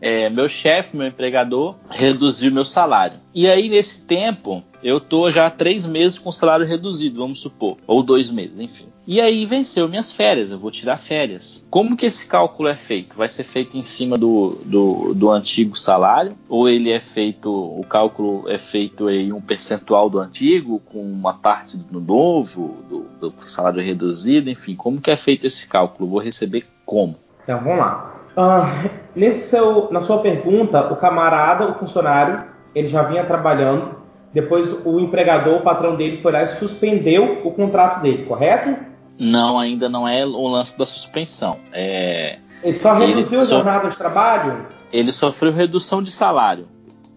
é, 0.02 0.30
meu 0.30 0.48
chefe, 0.48 0.96
meu 0.96 1.08
empregador, 1.08 1.76
reduziu 1.90 2.52
meu 2.52 2.66
salário. 2.66 3.20
E 3.34 3.48
aí, 3.48 3.70
nesse 3.70 4.06
tempo, 4.06 4.64
eu 4.84 5.00
tô 5.00 5.30
já 5.30 5.50
três 5.50 5.86
meses 5.86 6.18
com 6.18 6.32
salário 6.32 6.66
reduzido, 6.66 7.20
vamos 7.20 7.40
supor, 7.40 7.78
ou 7.86 8.04
dois 8.04 8.30
meses, 8.30 8.60
enfim. 8.60 8.88
E 9.06 9.22
aí 9.22 9.46
venceu 9.46 9.88
minhas 9.88 10.12
férias, 10.12 10.52
eu 10.52 10.60
vou 10.60 10.70
tirar 10.70 10.98
férias. 10.98 11.66
Como 11.70 11.96
que 11.96 12.06
esse 12.06 12.28
cálculo 12.28 12.68
é 12.68 12.76
feito? 12.76 13.16
Vai 13.16 13.30
ser 13.30 13.46
feito 13.46 13.78
em 13.78 13.82
cima 13.82 14.18
do, 14.18 14.58
do, 14.66 15.14
do 15.14 15.32
antigo 15.32 15.78
salário? 15.78 16.38
Ou 16.50 16.68
ele 16.68 16.92
é 16.92 17.00
feito, 17.00 17.50
o 17.50 17.86
cálculo 17.88 18.50
é 18.50 18.58
feito 18.58 19.10
em 19.10 19.32
um 19.32 19.40
percentual 19.40 20.10
do 20.10 20.20
antigo, 20.20 20.82
com 20.86 21.02
uma 21.02 21.34
parte 21.34 21.78
do 21.78 22.02
novo, 22.02 22.84
do, 22.90 23.30
do 23.30 23.34
salário 23.38 23.82
reduzido, 23.82 24.50
enfim, 24.50 24.76
como 24.76 25.00
que 25.00 25.10
é 25.10 25.16
feito 25.16 25.48
esse 25.48 25.68
cálculo? 25.68 26.10
Vou 26.10 26.20
receber 26.20 26.66
como? 26.86 27.16
Então 27.44 27.64
vamos 27.64 27.80
lá. 27.80 28.17
Ah, 28.38 28.86
nesse 29.16 29.50
seu, 29.50 29.92
na 29.92 30.04
sua 30.04 30.20
pergunta, 30.20 30.94
o 30.94 30.96
camarada, 30.96 31.68
o 31.68 31.74
funcionário, 31.74 32.44
ele 32.76 32.88
já 32.88 33.02
vinha 33.02 33.26
trabalhando, 33.26 33.96
depois 34.32 34.70
o 34.86 35.00
empregador, 35.00 35.56
o 35.56 35.62
patrão 35.62 35.96
dele, 35.96 36.22
foi 36.22 36.32
lá 36.32 36.44
e 36.44 36.60
suspendeu 36.60 37.42
o 37.44 37.52
contrato 37.52 38.02
dele, 38.02 38.26
correto? 38.26 38.76
Não, 39.20 39.58
ainda 39.58 39.90
não 39.90 40.08
é 40.08 40.24
o 40.24 40.48
lance 40.48 40.78
da 40.78 40.86
suspensão. 40.86 41.58
É... 41.74 42.38
Ele 42.64 42.78
só 42.78 42.94
reduziu 42.94 43.40
ele 43.40 43.42
a 43.42 43.50
jornada 43.50 43.90
de 43.90 43.98
trabalho? 43.98 44.68
Ele 44.94 45.12
sofreu 45.12 45.52
redução 45.52 46.04
de 46.04 46.12
salário. 46.12 46.68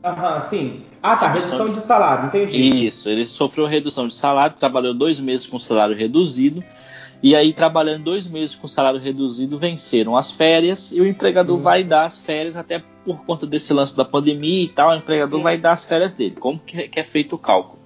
Aham, 0.03 0.41
sim. 0.41 0.83
Ah, 1.03 1.17
tá, 1.17 1.29
redução, 1.29 1.51
redução 1.51 1.75
de... 1.75 1.81
de 1.81 1.87
salário, 1.87 2.27
entendi. 2.27 2.87
Isso, 2.87 3.11
ele 3.11 3.27
sofreu 3.27 3.67
redução 3.67 4.07
de 4.07 4.15
salário, 4.15 4.57
trabalhou 4.59 4.95
dois 4.95 5.21
meses 5.21 5.47
com 5.47 5.59
salário 5.59 5.95
reduzido, 5.95 6.65
e 7.23 7.37
aí, 7.37 7.53
trabalhando 7.53 8.05
dois 8.05 8.27
meses 8.27 8.55
com 8.55 8.67
salário 8.67 8.99
reduzido, 8.99 9.59
venceram 9.59 10.17
as 10.17 10.31
férias, 10.31 10.91
e 10.91 11.01
o 11.01 11.07
empregador 11.07 11.57
uhum. 11.57 11.63
vai 11.63 11.85
dar 11.85 12.05
as 12.05 12.17
férias, 12.17 12.57
até 12.57 12.83
por 13.05 13.25
conta 13.25 13.47
desse 13.47 13.75
lance 13.75 13.95
da 13.95 14.05
pandemia 14.05 14.65
e 14.65 14.69
tal, 14.69 14.91
o 14.91 14.95
empregador 14.95 15.41
vai 15.41 15.59
dar 15.59 15.73
as 15.73 15.87
férias 15.87 16.15
dele. 16.15 16.37
Como 16.41 16.59
que 16.59 16.99
é 16.99 17.03
feito 17.03 17.35
o 17.35 17.39
cálculo? 17.39 17.79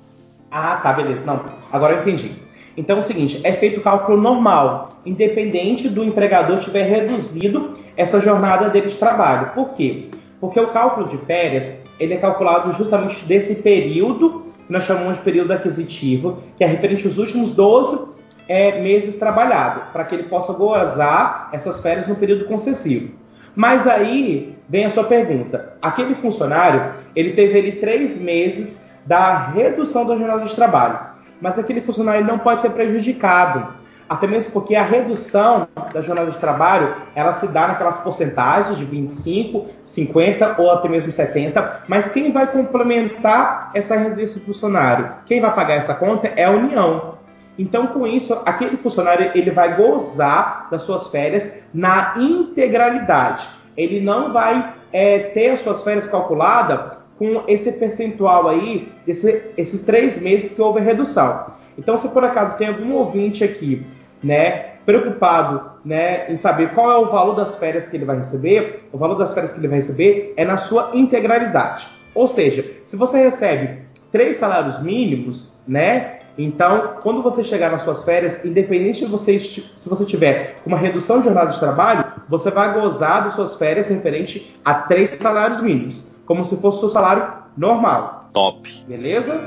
Ah, 0.51 0.77
tá, 0.77 0.93
beleza. 0.93 1.25
Não, 1.25 1.45
agora 1.73 1.95
eu 1.95 2.03
entendi. 2.03 2.31
Então 2.77 2.97
é 2.97 3.01
o 3.01 3.03
seguinte, 3.03 3.41
é 3.43 3.53
feito 3.55 3.81
o 3.81 3.83
cálculo 3.83 4.21
normal, 4.21 5.01
independente 5.05 5.89
do 5.89 6.05
empregador 6.05 6.61
tiver 6.61 6.85
reduzido 6.85 7.79
essa 7.97 8.21
jornada 8.21 8.69
dele 8.69 8.89
de 8.89 8.97
trabalho. 8.97 9.53
Por 9.53 9.75
quê? 9.75 10.11
Porque 10.41 10.61
o 10.61 10.69
cálculo 10.69 11.09
de 11.09 11.19
férias, 11.25 11.73
ele 11.99 12.15
é 12.15 12.17
calculado 12.19 12.73
justamente 12.75 13.25
desse 13.25 13.57
período, 13.57 14.45
que 14.67 14.73
nós 14.73 14.85
chamamos 14.85 15.19
de 15.19 15.25
período 15.25 15.53
aquisitivo, 15.53 16.43
que 16.57 16.65
é 16.65 16.67
referente 16.67 17.07
aos 17.07 17.19
últimos 17.19 17.51
12 17.53 18.14
é, 18.49 18.81
meses 18.81 19.17
trabalhados, 19.17 19.85
para 19.93 20.05
que 20.05 20.15
ele 20.15 20.25
possa 20.25 20.53
gozar 20.53 21.49
essas 21.53 21.81
férias 21.81 22.07
no 22.07 22.17
período 22.17 22.45
concessivo. 22.47 23.15
Mas 23.55 23.87
aí 23.87 24.57
vem 24.69 24.85
a 24.85 24.91
sua 24.91 25.05
pergunta. 25.05 25.75
Aquele 25.81 26.15
funcionário, 26.17 26.95
ele 27.15 27.33
teve 27.33 27.59
ali 27.59 27.73
três 27.73 28.21
meses 28.21 28.83
da 29.07 29.49
redução 29.49 30.07
da 30.07 30.17
jornada 30.17 30.45
de 30.45 30.55
trabalho 30.55 31.15
mas 31.45 31.59
aquele 31.59 31.83
funcionário 31.83 32.25
não 32.25 32.39
pode 32.39 32.63
ser 32.63 32.71
prejudicado. 32.71 33.69
Até 34.09 34.27
mesmo 34.27 34.53
porque 34.53 34.75
a 34.75 34.83
redução 34.83 35.69
da 35.93 36.01
jornada 36.01 36.31
de 36.31 36.39
trabalho, 36.39 36.95
ela 37.15 37.35
se 37.35 37.47
dá 37.49 37.69
naquelas 37.69 37.99
porcentagens 37.99 38.79
de 38.79 38.85
25, 38.85 39.67
50 39.85 40.57
ou 40.59 40.71
até 40.71 40.89
mesmo 40.89 41.13
70, 41.13 41.83
mas 41.89 42.11
quem 42.13 42.33
vai 42.33 42.47
complementar 42.47 43.71
essa 43.75 43.97
renda 43.97 44.17
desse 44.17 44.41
funcionário? 44.41 45.11
Quem 45.27 45.41
vai 45.41 45.55
pagar 45.55 45.75
essa 45.75 45.95
conta 45.95 46.29
é 46.29 46.45
a 46.45 46.51
União. 46.51 47.14
Então, 47.59 47.89
com 47.89 48.07
isso, 48.07 48.33
aquele 48.45 48.77
funcionário 48.77 49.31
ele 49.35 49.51
vai 49.51 49.77
gozar 49.77 50.69
das 50.71 50.83
suas 50.83 51.07
férias 51.09 51.57
na 51.73 52.15
integralidade. 52.19 53.49
Ele 53.77 54.01
não 54.01 54.33
vai 54.33 54.75
é, 54.93 55.19
ter 55.19 55.51
as 55.51 55.61
suas 55.61 55.83
férias 55.83 56.09
calculadas 56.09 56.95
com 57.19 57.45
esse 57.47 57.71
percentual 57.73 58.49
aí, 58.49 58.93
esse, 59.07 59.43
esses 59.57 59.85
três 59.85 60.21
meses 60.21 60.53
que 60.53 60.61
houve 60.61 60.81
redução. 60.81 61.47
Então, 61.79 61.97
se 61.97 62.09
por 62.09 62.25
acaso 62.25 62.57
tem 62.57 62.69
algum 62.69 62.93
ouvinte 62.95 63.45
aqui, 63.45 63.87
né, 64.23 64.75
preocupado, 64.85 65.73
né, 65.85 66.31
em 66.31 66.37
saber 66.37 66.75
qual 66.75 66.91
é 66.91 66.97
o 66.97 67.11
valor 67.11 67.35
das 67.35 67.57
férias 67.57 67.89
que 67.89 67.97
ele 67.97 68.05
vai 68.05 68.19
receber, 68.19 68.89
o 68.93 68.99
valor 68.99 69.17
das 69.17 69.33
férias 69.33 69.53
que 69.53 69.61
ele 69.61 69.69
vai 69.69 69.79
receber 69.79 70.35
é 70.37 70.45
na 70.45 70.57
sua 70.57 70.91
integralidade. 70.95 71.87
Ou 72.15 72.29
seja, 72.29 72.65
se 72.87 72.97
você 72.97 73.19
recebe 73.19 73.83
três 74.13 74.37
salários 74.37 74.81
mínimos, 74.83 75.57
né, 75.67 76.21
então, 76.37 76.97
quando 77.03 77.23
você 77.23 77.45
chegar 77.45 77.71
nas 77.71 77.83
suas 77.83 78.03
férias, 78.03 78.45
independente 78.45 79.05
de 79.05 79.11
você, 79.11 79.39
se 79.39 79.89
você 79.89 80.05
tiver 80.05 80.61
uma 80.67 80.77
redução 80.77 81.19
de 81.19 81.27
jornada 81.27 81.53
de 81.53 81.61
trabalho, 81.61 82.05
você 82.29 82.51
vai 82.51 82.75
gozar 82.75 83.25
das 83.25 83.35
suas 83.35 83.57
férias 83.57 83.89
referente 83.89 84.59
a 84.65 84.75
três 84.75 85.11
salários 85.11 85.61
mínimos 85.61 86.15
como 86.27 86.45
se 86.45 86.57
fosse 86.61 86.79
o 86.79 86.81
seu 86.81 86.91
salário 86.91 87.45
normal. 87.57 88.31
Top. 88.33 88.69
Beleza? 88.87 89.41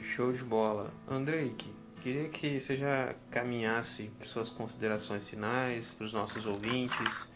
Show 0.00 0.32
de 0.32 0.44
bola. 0.44 0.86
Andreik, 1.10 1.73
queria 2.04 2.28
que 2.28 2.60
você 2.60 2.76
já 2.76 3.14
caminhasse 3.30 4.10
para 4.18 4.26
suas 4.26 4.50
considerações 4.50 5.26
finais, 5.26 5.90
para 5.90 6.04
os 6.04 6.12
nossos 6.12 6.46
ouvintes. 6.46 7.32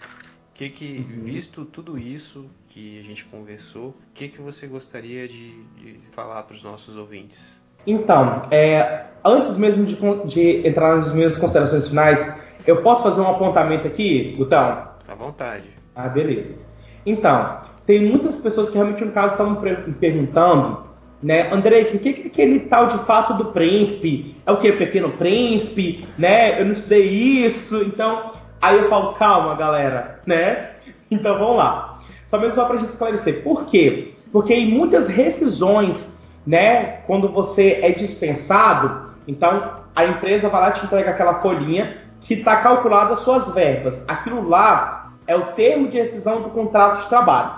Que 0.53 0.69
que, 0.69 1.07
uhum. 1.09 1.25
visto 1.25 1.65
tudo 1.65 1.97
isso 1.97 2.45
que 2.69 2.99
a 2.99 3.03
gente 3.03 3.25
conversou, 3.25 3.91
o 3.91 3.95
que, 4.13 4.29
que 4.29 4.43
você 4.43 4.67
gostaria 4.67 5.27
de, 5.27 5.63
de 5.77 5.99
falar 6.11 6.43
para 6.43 6.55
os 6.55 6.63
nossos 6.63 6.97
ouvintes? 6.97 7.65
Então, 7.87 8.43
é, 8.51 9.07
antes 9.25 9.57
mesmo 9.57 9.87
de, 9.87 9.97
de, 10.27 10.69
entrar 10.69 10.97
nas 10.97 11.15
minhas 11.15 11.39
considerações 11.39 11.89
finais, 11.89 12.35
eu 12.67 12.83
posso 12.83 13.05
fazer 13.05 13.21
um 13.23 13.29
apontamento 13.29 13.87
aqui, 13.87 14.35
Gutão? 14.37 14.89
À 15.07 15.15
vontade. 15.15 15.71
Ah, 15.95 16.09
beleza. 16.09 16.59
Então, 17.07 17.61
tem 17.87 18.05
muitas 18.11 18.37
pessoas 18.37 18.69
que 18.69 18.75
realmente 18.75 19.03
no 19.03 19.13
caso 19.13 19.33
estavam 19.33 19.63
me 19.63 19.95
perguntando, 19.95 20.88
né, 21.23 21.53
Andrei, 21.53 21.83
o 21.83 21.99
que, 21.99 22.13
que 22.13 22.23
é 22.23 22.27
aquele 22.27 22.61
tal 22.61 22.89
de 22.89 22.99
fato 23.05 23.35
do 23.35 23.47
príncipe? 23.47 24.37
É 24.47 24.53
o 24.53 24.57
que? 24.57 24.71
Pequeno 24.73 25.11
príncipe? 25.11 26.07
Né? 26.19 26.61
Eu 26.61 26.67
não 26.67 26.73
estudei 26.73 27.09
isso, 27.09 27.83
então. 27.83 28.33
Aí 28.61 28.77
eu 28.77 28.89
falo, 28.89 29.13
calma, 29.15 29.55
galera, 29.55 30.21
né? 30.27 30.71
Então 31.11 31.39
vamos 31.39 31.57
lá. 31.57 32.01
Só 32.27 32.39
mesmo 32.39 32.55
só 32.55 32.65
pra 32.65 32.77
gente 32.77 32.91
esclarecer. 32.91 33.43
Por 33.43 33.67
quê? 33.67 34.15
Porque 34.33 34.53
em 34.53 34.69
muitas 34.69 35.07
rescisões 35.07 36.19
né? 36.49 37.03
Quando 37.07 37.29
você 37.29 37.79
é 37.83 37.93
dispensado, 37.93 39.11
então 39.27 39.83
a 39.95 40.07
empresa 40.07 40.49
vai 40.49 40.63
lá 40.63 40.71
te 40.71 40.87
entrega 40.87 41.11
aquela 41.11 41.43
folhinha 41.43 41.99
que 42.23 42.33
está 42.33 42.57
calculada 42.57 43.13
as 43.13 43.21
suas 43.21 43.53
verbas. 43.53 44.03
Aquilo 44.09 44.49
lá 44.49 45.13
é 45.27 45.37
o 45.37 45.53
termo 45.53 45.89
de 45.89 45.99
rescisão 45.99 46.41
do 46.41 46.49
contrato 46.49 47.03
de 47.03 47.09
trabalho. 47.11 47.51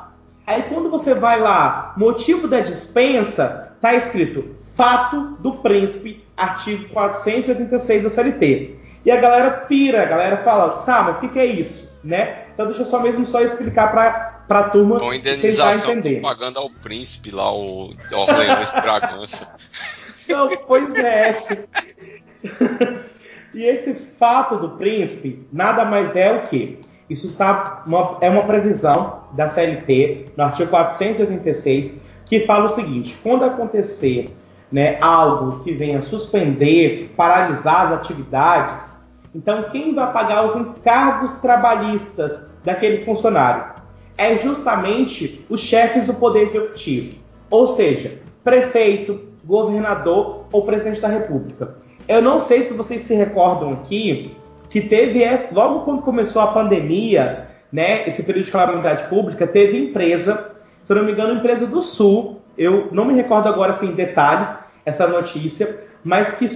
Aí 0.47 0.64
quando 0.64 0.91
você 0.91 1.14
vai 1.14 1.38
lá, 1.41 1.95
motivo 1.97 2.49
da 2.49 2.61
dispensa, 2.61 3.72
está 3.76 3.95
escrito 3.95 4.57
fato 4.76 5.36
do 5.41 5.53
príncipe, 5.55 6.24
artigo 6.36 6.88
486 6.88 8.03
da 8.03 8.11
CLT. 8.11 8.76
E 9.05 9.11
a 9.11 9.16
galera 9.16 9.51
pira, 9.51 10.03
a 10.03 10.07
galera 10.07 10.38
fala, 10.38 10.82
tá, 10.84 11.03
mas 11.03 11.16
o 11.16 11.20
que, 11.20 11.28
que 11.28 11.38
é 11.38 11.47
isso? 11.47 11.91
Né? 12.03 12.45
Então 12.55 12.66
deixa 12.66 12.82
eu 12.82 12.86
só 12.86 13.01
mesmo 13.01 13.26
só 13.26 13.43
explicar 13.43 13.91
para 13.93 14.30
para 14.51 14.61
a 14.61 14.68
turma 14.68 15.01
Uma 15.01 15.14
indenização 15.14 15.95
pagando 16.20 16.59
ao 16.59 16.68
príncipe 16.68 17.30
lá, 17.30 17.55
o 17.55 17.95
Orleans 18.12 18.72
de 18.72 18.80
Bragança. 18.80 19.55
Não, 20.28 20.49
pois 20.66 20.93
é. 20.99 21.66
e 23.55 23.62
esse 23.62 23.95
fato 24.18 24.57
do 24.57 24.70
príncipe 24.70 25.47
nada 25.53 25.84
mais 25.84 26.16
é 26.16 26.32
o 26.32 26.49
que? 26.49 26.80
Isso 27.11 27.27
está 27.27 27.83
uma, 27.87 28.17
é 28.21 28.31
uma 28.31 28.45
previsão 28.45 29.25
da 29.33 29.49
CLT, 29.49 30.29
no 30.37 30.45
artigo 30.45 30.71
486, 30.71 31.95
que 32.25 32.47
fala 32.47 32.67
o 32.67 32.75
seguinte: 32.75 33.19
quando 33.23 33.45
acontecer 33.45 34.35
né, 34.73 34.97
algo 35.01 35.63
que 35.65 35.73
venha 35.73 36.01
suspender, 36.03 37.13
paralisar 37.17 37.83
as 37.83 37.93
atividades, 37.93 38.95
então 39.35 39.65
quem 39.65 39.95
vai 39.95 40.13
pagar 40.13 40.47
os 40.47 40.57
encargos 40.57 41.35
trabalhistas 41.41 42.49
daquele 42.65 43.03
funcionário? 43.05 43.81
é 44.21 44.37
justamente 44.37 45.47
os 45.49 45.63
chefes 45.63 46.07
do 46.07 46.13
Poder 46.13 46.43
Executivo, 46.43 47.17
ou 47.51 47.69
seja, 47.69 48.19
prefeito, 48.45 49.19
governador 49.43 50.45
ou 50.53 50.63
presidente 50.63 51.01
da 51.01 51.09
República. 51.09 51.77
Eu 52.07 52.21
não 52.21 52.41
sei 52.41 52.65
se 52.65 52.75
vocês 52.75 53.05
se 53.05 53.15
recordam 53.15 53.73
aqui 53.73 54.37
que 54.71 54.81
teve, 54.81 55.23
logo 55.53 55.81
quando 55.81 56.03
começou 56.03 56.41
a 56.41 56.47
pandemia, 56.47 57.49
né, 57.73 58.09
esse 58.09 58.23
período 58.23 58.47
de 58.47 58.53
calamidade 58.53 59.09
pública, 59.09 59.47
teve 59.47 59.77
empresa, 59.77 60.53
se 60.83 60.95
não 60.95 61.05
me 61.05 61.12
engano, 61.12 61.35
empresa 61.35 61.66
do 61.66 61.83
Sul, 61.83 62.41
eu 62.57 62.89
não 62.93 63.05
me 63.05 63.14
recordo 63.14 63.49
agora 63.49 63.73
assim, 63.73 63.89
em 63.89 63.95
detalhes 63.95 64.49
essa 64.85 65.07
notícia, 65.07 65.85
mas 66.05 66.33
que 66.35 66.47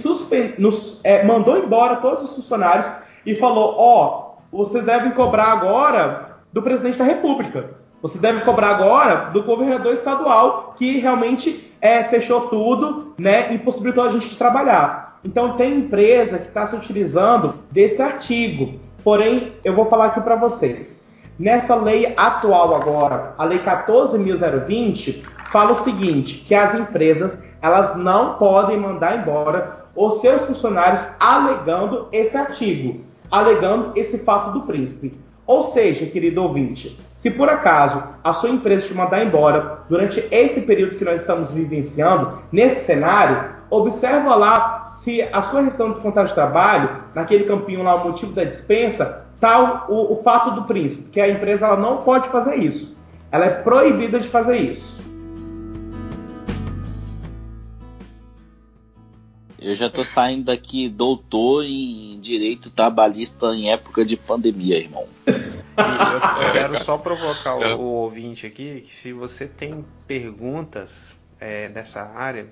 nos, 0.57 0.99
é, 1.03 1.23
mandou 1.23 1.57
embora 1.57 1.97
todos 1.97 2.23
os 2.23 2.35
funcionários 2.35 2.91
e 3.25 3.35
falou: 3.35 3.75
ó, 3.77 4.35
oh, 4.51 4.57
vocês 4.63 4.83
devem 4.85 5.11
cobrar 5.11 5.51
agora 5.51 6.37
do 6.51 6.61
presidente 6.61 6.97
da 6.97 7.03
República. 7.03 7.71
Você 8.01 8.17
deve 8.17 8.41
cobrar 8.41 8.69
agora 8.69 9.31
do 9.31 9.43
governador 9.43 9.93
estadual 9.93 10.75
que 10.77 10.99
realmente 10.99 11.71
é, 11.81 12.03
fechou 12.03 12.41
tudo, 12.47 13.13
né, 13.17 13.53
e 13.53 13.57
possibilitou 13.57 14.03
a 14.03 14.11
gente 14.11 14.37
trabalhar. 14.37 15.14
Então 15.25 15.57
tem 15.57 15.79
empresa 15.79 16.37
que 16.37 16.47
está 16.47 16.67
se 16.67 16.75
utilizando 16.75 17.55
desse 17.71 17.99
artigo. 17.99 18.79
Porém, 19.03 19.53
eu 19.63 19.73
vou 19.73 19.87
falar 19.87 20.07
aqui 20.07 20.21
para 20.21 20.35
vocês. 20.35 21.03
Nessa 21.37 21.75
lei 21.75 22.13
atual 22.15 22.75
agora, 22.75 23.33
a 23.37 23.43
lei 23.43 23.59
14.020, 23.59 25.23
fala 25.51 25.71
o 25.71 25.83
seguinte, 25.83 26.45
que 26.47 26.53
as 26.53 26.75
empresas 26.75 27.43
elas 27.61 27.95
não 27.97 28.35
podem 28.35 28.79
mandar 28.79 29.17
embora 29.17 29.85
os 29.95 30.21
seus 30.21 30.45
funcionários 30.45 31.03
alegando 31.19 32.07
esse 32.11 32.37
artigo, 32.37 33.01
alegando 33.31 33.93
esse 33.95 34.19
fato 34.19 34.51
do 34.51 34.67
príncipe. 34.67 35.17
Ou 35.47 35.63
seja, 35.63 36.05
querido 36.05 36.43
ouvinte, 36.43 36.97
Se 37.17 37.31
por 37.31 37.49
acaso 37.49 38.03
a 38.23 38.33
sua 38.33 38.51
empresa 38.51 38.87
te 38.87 38.93
mandar 38.93 39.25
embora 39.25 39.79
durante 39.89 40.23
esse 40.29 40.61
período 40.61 40.97
que 40.97 41.03
nós 41.03 41.21
estamos 41.21 41.49
vivenciando, 41.49 42.37
nesse 42.51 42.85
cenário, 42.85 43.49
observa 43.67 44.35
lá 44.35 44.84
se 45.05 45.21
a 45.21 45.41
sua 45.43 45.63
questão 45.63 45.93
de 45.93 45.99
contrato 46.01 46.29
de 46.29 46.33
trabalho, 46.33 47.03
naquele 47.13 47.43
campinho 47.43 47.83
lá, 47.83 47.95
o 47.95 48.09
motivo 48.09 48.33
da 48.33 48.43
dispensa, 48.43 49.23
está 49.35 49.85
o, 49.87 50.13
o 50.13 50.23
fato 50.23 50.55
do 50.55 50.63
príncipe, 50.63 51.11
que 51.11 51.21
a 51.21 51.29
empresa 51.29 51.67
ela 51.67 51.77
não 51.77 51.97
pode 51.97 52.27
fazer 52.29 52.55
isso. 52.55 52.97
Ela 53.31 53.45
é 53.45 53.49
proibida 53.61 54.19
de 54.19 54.27
fazer 54.29 54.57
isso. 54.57 54.95
Eu 59.59 59.75
já 59.75 59.91
tô 59.91 60.03
saindo 60.03 60.45
daqui 60.45 60.89
doutor 60.89 61.63
em 61.63 62.19
direito 62.19 62.71
trabalhista 62.71 63.47
em 63.47 63.71
época 63.71 64.03
de 64.03 64.17
pandemia, 64.17 64.77
irmão. 64.77 65.07
Eu, 65.27 65.33
eu 65.35 66.51
quero 66.51 66.83
só 66.83 66.97
provocar 66.97 67.55
o, 67.55 67.79
o, 67.79 67.83
ouvinte 67.83 68.47
aqui 68.47 68.81
que 68.81 68.95
se 68.95 69.13
você 69.13 69.45
tem 69.45 69.85
perguntas 70.07 71.15
é, 71.39 71.69
dessa 71.69 72.01
área 72.01 72.47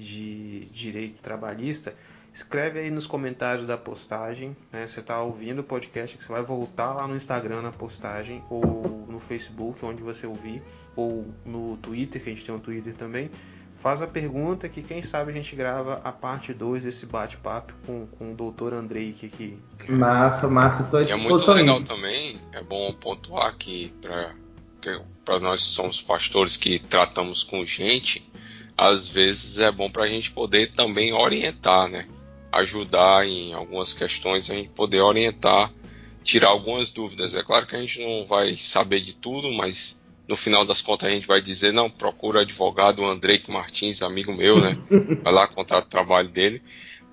de 0.00 0.66
direito 0.72 1.20
trabalhista, 1.20 1.94
escreve 2.32 2.80
aí 2.80 2.90
nos 2.90 3.06
comentários 3.06 3.66
da 3.66 3.76
postagem. 3.76 4.56
Né? 4.72 4.86
Você 4.86 5.00
está 5.00 5.22
ouvindo 5.22 5.60
o 5.60 5.64
podcast, 5.64 6.16
que 6.16 6.24
você 6.24 6.32
vai 6.32 6.42
voltar 6.42 6.94
lá 6.94 7.06
no 7.06 7.14
Instagram 7.14 7.62
na 7.62 7.72
postagem, 7.72 8.42
ou 8.48 9.06
no 9.08 9.20
Facebook, 9.20 9.84
onde 9.84 10.02
você 10.02 10.26
ouvir, 10.26 10.62
ou 10.96 11.26
no 11.44 11.76
Twitter, 11.76 12.22
que 12.22 12.30
a 12.30 12.32
gente 12.32 12.44
tem 12.44 12.54
um 12.54 12.58
Twitter 12.58 12.94
também 12.94 13.30
faz 13.80 14.02
a 14.02 14.06
pergunta 14.06 14.68
que 14.68 14.82
quem 14.82 15.02
sabe 15.02 15.30
a 15.30 15.34
gente 15.34 15.56
grava 15.56 16.02
a 16.04 16.12
parte 16.12 16.52
2 16.52 16.84
desse 16.84 17.06
bate-papo 17.06 17.72
com, 17.86 18.06
com 18.06 18.32
o 18.32 18.34
doutor 18.34 18.74
Andrei 18.74 19.08
aqui. 19.10 19.58
Massa, 19.88 20.46
massa, 20.48 20.84
tô 20.84 21.00
E 21.00 21.10
é 21.10 21.16
muito 21.16 21.50
legal 21.52 21.82
também, 21.82 22.38
é 22.52 22.62
bom 22.62 22.92
pontuar 22.92 23.56
que 23.56 23.92
para 25.24 25.40
nós 25.40 25.62
que 25.62 25.68
somos 25.68 26.02
pastores 26.02 26.58
que 26.58 26.78
tratamos 26.78 27.42
com 27.42 27.64
gente, 27.64 28.30
às 28.80 29.06
vezes 29.06 29.58
é 29.58 29.70
bom 29.70 29.90
para 29.90 30.04
a 30.04 30.06
gente 30.06 30.30
poder 30.30 30.72
também 30.72 31.12
orientar, 31.12 31.86
né? 31.86 32.06
Ajudar 32.50 33.26
em 33.26 33.52
algumas 33.52 33.92
questões, 33.92 34.50
a 34.50 34.54
gente 34.54 34.70
poder 34.70 35.02
orientar, 35.02 35.70
tirar 36.24 36.48
algumas 36.48 36.90
dúvidas. 36.90 37.34
É 37.34 37.42
claro 37.42 37.66
que 37.66 37.76
a 37.76 37.80
gente 37.80 38.00
não 38.00 38.24
vai 38.26 38.56
saber 38.56 39.00
de 39.00 39.14
tudo, 39.14 39.52
mas 39.52 40.02
no 40.26 40.34
final 40.34 40.64
das 40.64 40.80
contas 40.80 41.10
a 41.10 41.12
gente 41.12 41.26
vai 41.26 41.42
dizer, 41.42 41.74
não, 41.74 41.90
procura 41.90 42.40
advogado 42.40 43.04
Andrei 43.04 43.42
Martins, 43.48 44.00
amigo 44.00 44.32
meu, 44.32 44.58
né? 44.58 44.78
Vai 45.22 45.32
lá 45.32 45.46
contrata 45.46 45.86
o 45.86 45.90
trabalho 45.90 46.28
dele. 46.28 46.62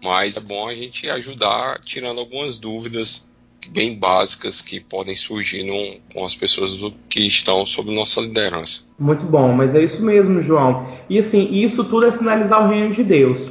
Mas 0.01 0.38
é 0.38 0.39
bom 0.39 0.70
a 0.70 0.74
gente 0.74 1.09
ajudar 1.09 1.82
tirando 1.82 2.20
algumas 2.20 2.59
dúvidas 2.59 3.28
bem 3.70 3.97
básicas 3.97 4.61
que 4.61 4.80
podem 4.80 5.15
surgir 5.15 5.63
no, 5.63 5.99
com 6.13 6.24
as 6.24 6.34
pessoas 6.34 6.78
do, 6.78 6.91
que 7.09 7.28
estão 7.28 7.65
sob 7.65 7.93
nossa 7.93 8.22
liderança. 8.22 8.84
Muito 8.97 9.26
bom, 9.26 9.51
mas 9.51 9.76
é 9.76 9.84
isso 9.84 10.01
mesmo, 10.01 10.41
João. 10.41 10.97
E 11.10 11.20
assim, 11.20 11.49
isso 11.51 11.84
tudo 11.84 12.08
é 12.08 12.12
sinalizar 12.12 12.64
o 12.64 12.70
reino 12.70 12.93
de 12.93 13.03
Deus, 13.03 13.49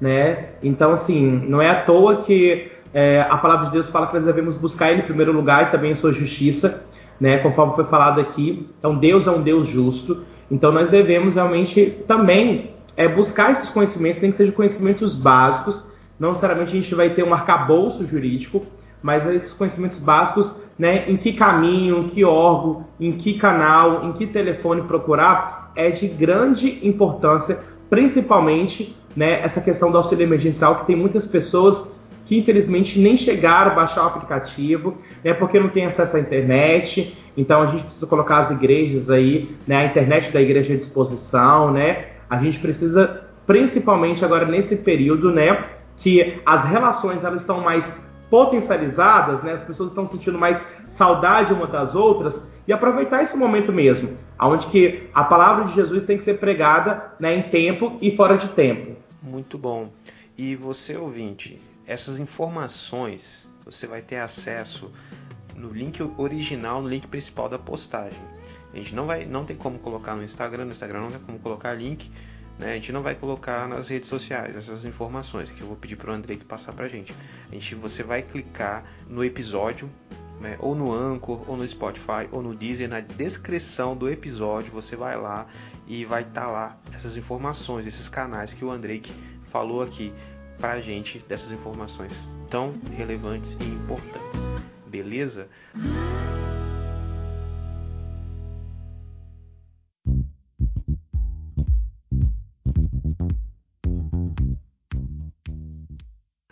né? 0.00 0.50
Então, 0.62 0.92
assim, 0.92 1.44
não 1.46 1.60
é 1.60 1.70
à 1.70 1.82
toa 1.82 2.22
que 2.22 2.70
é, 2.92 3.26
a 3.28 3.36
palavra 3.36 3.66
de 3.66 3.72
Deus 3.72 3.88
fala 3.88 4.06
que 4.06 4.14
nós 4.14 4.24
devemos 4.24 4.56
buscar 4.56 4.90
Ele 4.90 5.02
em 5.02 5.04
primeiro 5.04 5.32
lugar 5.32 5.68
e 5.68 5.70
também 5.70 5.92
a 5.92 5.96
sua 5.96 6.12
justiça 6.12 6.86
né? 7.20 7.38
Conforme 7.38 7.74
foi 7.74 7.84
falado 7.84 8.20
aqui, 8.20 8.66
então 8.78 8.96
Deus 8.96 9.26
é 9.26 9.30
um 9.30 9.42
Deus 9.42 9.68
justo. 9.68 10.24
Então 10.50 10.72
nós 10.72 10.88
devemos 10.88 11.34
realmente 11.34 11.98
também 12.08 12.70
é, 12.96 13.06
buscar 13.06 13.52
esses 13.52 13.68
conhecimentos, 13.68 14.22
nem 14.22 14.30
que 14.30 14.38
sejam 14.38 14.54
conhecimentos 14.54 15.14
básicos. 15.14 15.84
Não 16.18 16.30
necessariamente 16.30 16.76
a 16.76 16.80
gente 16.80 16.94
vai 16.94 17.10
ter 17.10 17.22
um 17.22 17.34
arcabouço 17.34 18.06
jurídico, 18.06 18.64
mas 19.02 19.26
esses 19.26 19.52
conhecimentos 19.52 19.98
básicos, 19.98 20.54
né? 20.78 21.10
Em 21.10 21.16
que 21.16 21.34
caminho, 21.34 21.98
em 21.98 22.08
que 22.08 22.24
órgão, 22.24 22.86
em 22.98 23.12
que 23.12 23.34
canal, 23.34 24.06
em 24.06 24.12
que 24.12 24.26
telefone 24.26 24.82
procurar, 24.82 25.59
é 25.74 25.90
de 25.90 26.06
grande 26.08 26.86
importância, 26.86 27.58
principalmente, 27.88 28.96
né? 29.16 29.40
Essa 29.42 29.60
questão 29.60 29.90
do 29.90 29.98
auxílio 29.98 30.24
emergencial 30.24 30.76
que 30.76 30.86
tem 30.86 30.96
muitas 30.96 31.26
pessoas 31.26 31.88
que 32.30 32.38
infelizmente 32.38 32.96
nem 33.00 33.16
chegaram 33.16 33.72
a 33.72 33.74
baixar 33.74 34.04
o 34.04 34.06
aplicativo, 34.06 34.96
né, 35.24 35.34
porque 35.34 35.58
não 35.58 35.68
tem 35.68 35.86
acesso 35.86 36.16
à 36.16 36.20
internet. 36.20 37.18
Então 37.36 37.62
a 37.62 37.66
gente 37.66 37.82
precisa 37.82 38.06
colocar 38.06 38.38
as 38.38 38.52
igrejas 38.52 39.10
aí, 39.10 39.56
né, 39.66 39.78
a 39.78 39.84
internet 39.86 40.30
da 40.30 40.40
igreja 40.40 40.74
à 40.74 40.76
disposição, 40.76 41.72
né? 41.72 42.10
A 42.28 42.36
gente 42.38 42.60
precisa, 42.60 43.24
principalmente 43.48 44.24
agora 44.24 44.46
nesse 44.46 44.76
período, 44.76 45.32
né, 45.32 45.58
que 45.96 46.40
as 46.46 46.64
relações 46.64 47.24
elas 47.24 47.40
estão 47.40 47.60
mais 47.62 48.00
potencializadas, 48.30 49.42
né? 49.42 49.54
As 49.54 49.64
pessoas 49.64 49.88
estão 49.88 50.06
sentindo 50.06 50.38
mais 50.38 50.62
saudade 50.86 51.52
uma 51.52 51.66
das 51.66 51.96
outras 51.96 52.48
e 52.70 52.72
aproveitar 52.72 53.20
esse 53.20 53.36
momento 53.36 53.72
mesmo, 53.72 54.16
aonde 54.38 54.68
que 54.68 55.10
a 55.12 55.24
palavra 55.24 55.64
de 55.64 55.74
Jesus 55.74 56.04
tem 56.04 56.16
que 56.16 56.22
ser 56.22 56.38
pregada, 56.38 57.14
né, 57.18 57.34
em 57.34 57.42
tempo 57.50 57.98
e 58.00 58.14
fora 58.14 58.38
de 58.38 58.46
tempo. 58.50 58.94
Muito 59.20 59.58
bom. 59.58 59.90
E 60.38 60.54
você 60.54 60.96
ouvinte, 60.96 61.60
essas 61.84 62.20
informações 62.20 63.50
você 63.64 63.88
vai 63.88 64.02
ter 64.02 64.18
acesso 64.18 64.88
no 65.56 65.68
link 65.72 66.00
original, 66.16 66.80
no 66.80 66.88
link 66.88 67.08
principal 67.08 67.48
da 67.48 67.58
postagem. 67.58 68.20
A 68.72 68.76
gente 68.76 68.94
não 68.94 69.04
vai, 69.04 69.24
não 69.24 69.44
tem 69.44 69.56
como 69.56 69.76
colocar 69.80 70.14
no 70.14 70.22
Instagram, 70.22 70.66
no 70.66 70.70
Instagram 70.70 71.00
não 71.00 71.10
tem 71.10 71.18
como 71.18 71.40
colocar 71.40 71.74
link, 71.74 72.08
né? 72.56 72.70
A 72.70 72.74
gente 72.74 72.92
não 72.92 73.02
vai 73.02 73.16
colocar 73.16 73.66
nas 73.66 73.88
redes 73.88 74.08
sociais 74.08 74.54
essas 74.54 74.84
informações 74.84 75.50
que 75.50 75.60
eu 75.60 75.66
vou 75.66 75.76
pedir 75.76 75.96
para 75.96 76.12
o 76.12 76.14
Andrei 76.14 76.36
passar 76.36 76.72
para 76.72 76.84
a 76.84 76.88
gente. 76.88 77.12
A 77.50 77.52
gente, 77.52 77.74
você 77.74 78.04
vai 78.04 78.22
clicar 78.22 78.84
no 79.08 79.24
episódio, 79.24 79.90
né? 80.40 80.56
ou 80.58 80.74
no 80.74 80.92
Anchor, 80.92 81.44
ou 81.48 81.56
no 81.56 81.68
Spotify, 81.68 82.28
ou 82.32 82.42
no 82.42 82.54
Deezer, 82.54 82.88
na 82.88 83.00
descrição 83.00 83.94
do 83.94 84.08
episódio 84.08 84.72
você 84.72 84.96
vai 84.96 85.16
lá 85.16 85.46
e 85.86 86.04
vai 86.04 86.22
estar 86.22 86.42
tá 86.42 86.50
lá 86.50 86.78
essas 86.92 87.16
informações, 87.16 87.86
esses 87.86 88.08
canais 88.08 88.54
que 88.54 88.64
o 88.64 88.70
Andrei 88.70 89.02
falou 89.44 89.82
aqui 89.82 90.12
para 90.58 90.72
a 90.72 90.80
gente 90.80 91.18
dessas 91.20 91.52
informações 91.52 92.30
tão 92.48 92.74
relevantes 92.96 93.56
e 93.60 93.64
importantes. 93.64 94.40
Beleza? 94.86 95.48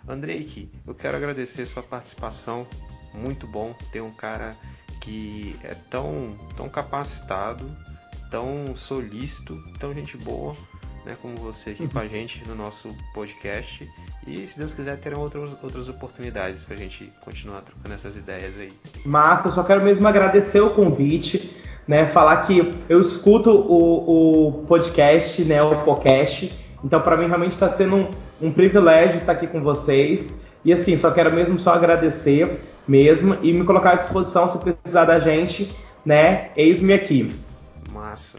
Andrei, 0.07 0.70
eu 0.86 0.95
quero 0.95 1.16
agradecer 1.16 1.66
sua 1.66 1.82
participação. 1.82 2.66
Muito 3.19 3.47
bom 3.47 3.75
ter 3.93 4.01
um 4.01 4.11
cara 4.11 4.57
que 5.01 5.57
é 5.62 5.75
tão, 5.91 6.37
tão 6.57 6.69
capacitado, 6.69 7.71
tão 8.31 8.75
solícito, 8.75 9.57
tão 9.79 9.93
gente 9.95 10.16
boa 10.16 10.55
né, 11.09 11.16
como 11.23 11.37
você 11.37 11.71
aqui 11.71 11.89
com 11.89 11.99
a 11.99 12.07
gente 12.07 12.47
no 12.47 12.55
nosso 12.55 12.95
podcast. 13.14 13.89
E 14.27 14.47
se 14.47 14.59
Deus 14.59 14.75
quiser, 14.75 14.97
terão 14.99 15.21
outras, 15.21 15.51
outras 15.62 15.89
oportunidades 15.89 16.64
para 16.64 16.75
a 16.75 16.79
gente 16.79 17.11
continuar 17.23 17.62
trocando 17.62 17.95
essas 17.95 18.14
ideias 18.14 18.59
aí. 18.59 18.71
Massa, 19.07 19.49
eu 19.49 19.53
só 19.53 19.62
quero 19.62 19.83
mesmo 19.83 20.07
agradecer 20.07 20.61
o 20.61 20.71
convite, 20.71 21.57
né, 21.87 22.12
falar 22.12 22.47
que 22.47 22.75
eu 22.89 23.01
escuto 23.01 23.51
o, 23.51 24.49
o 24.49 24.53
podcast, 24.66 25.43
né, 25.45 25.62
o 25.62 25.83
podcast. 25.85 26.53
Então, 26.85 27.01
para 27.01 27.16
mim, 27.16 27.27
realmente 27.27 27.55
está 27.55 27.71
sendo 27.71 27.97
um, 27.97 28.11
um 28.43 28.53
privilégio 28.53 29.21
estar 29.21 29.33
aqui 29.33 29.47
com 29.47 29.62
vocês. 29.62 30.31
E 30.62 30.73
assim, 30.73 30.97
só 30.99 31.11
quero 31.11 31.33
mesmo 31.33 31.59
só 31.59 31.73
agradecer 31.73 32.61
mesmo 32.89 33.36
e 33.43 33.53
me 33.53 33.64
colocar 33.64 33.93
à 33.93 33.95
disposição 33.97 34.51
se 34.51 34.59
precisar 34.59 35.05
da 35.05 35.18
gente, 35.18 35.72
né? 36.05 36.51
Eis-me 36.57 36.95
aqui. 36.95 37.34
Massa. 37.93 38.39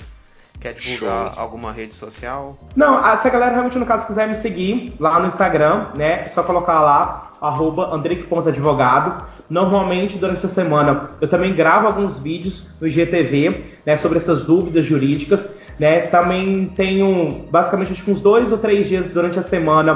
Quer 0.59 0.73
divulgar 0.73 1.33
Show. 1.33 1.41
alguma 1.41 1.71
rede 1.71 1.93
social? 1.93 2.57
Não, 2.75 2.97
se 3.17 3.27
a 3.27 3.31
galera 3.31 3.51
realmente, 3.51 3.79
no 3.79 3.85
caso, 3.85 4.07
quiser 4.07 4.27
me 4.27 4.35
seguir 4.35 4.93
lá 4.99 5.17
no 5.19 5.27
Instagram, 5.27 5.87
né? 5.95 6.25
É 6.25 6.29
só 6.29 6.43
colocar 6.43 6.81
lá, 6.81 7.31
arroba 7.39 7.95
Andrique.advogado. 7.95 9.23
Normalmente, 9.49 10.17
durante 10.17 10.45
a 10.45 10.49
semana, 10.49 11.11
eu 11.21 11.29
também 11.29 11.55
gravo 11.55 11.87
alguns 11.87 12.19
vídeos 12.19 12.67
no 12.79 12.87
IGTV, 12.87 13.77
né? 13.85 13.95
Sobre 13.97 14.19
essas 14.19 14.41
dúvidas 14.41 14.85
jurídicas. 14.85 15.49
Né, 15.79 16.01
também 16.07 16.65
tenho 16.75 17.45
basicamente 17.49 17.93
acho 17.93 18.03
que 18.03 18.11
uns 18.11 18.19
dois 18.19 18.51
ou 18.51 18.57
três 18.57 18.89
dias 18.89 19.05
durante 19.13 19.39
a 19.39 19.43
semana 19.43 19.95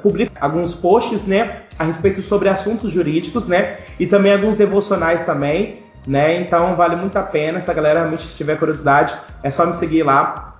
publico 0.00 0.32
alguns 0.40 0.76
posts 0.76 1.26
né, 1.26 1.62
a 1.76 1.82
respeito 1.82 2.22
sobre 2.22 2.48
assuntos 2.48 2.92
jurídicos 2.92 3.48
né, 3.48 3.78
e 3.98 4.06
também 4.06 4.32
alguns 4.32 4.56
devocionais 4.56 5.26
também 5.26 5.82
né? 6.06 6.40
Então 6.40 6.74
vale 6.76 6.96
muito 6.96 7.16
a 7.16 7.22
pena. 7.22 7.60
Se 7.60 7.70
a 7.70 7.74
galera 7.74 8.00
realmente 8.00 8.26
tiver 8.36 8.58
curiosidade, 8.58 9.14
é 9.42 9.50
só 9.50 9.66
me 9.66 9.76
seguir 9.78 10.02
lá, 10.02 10.54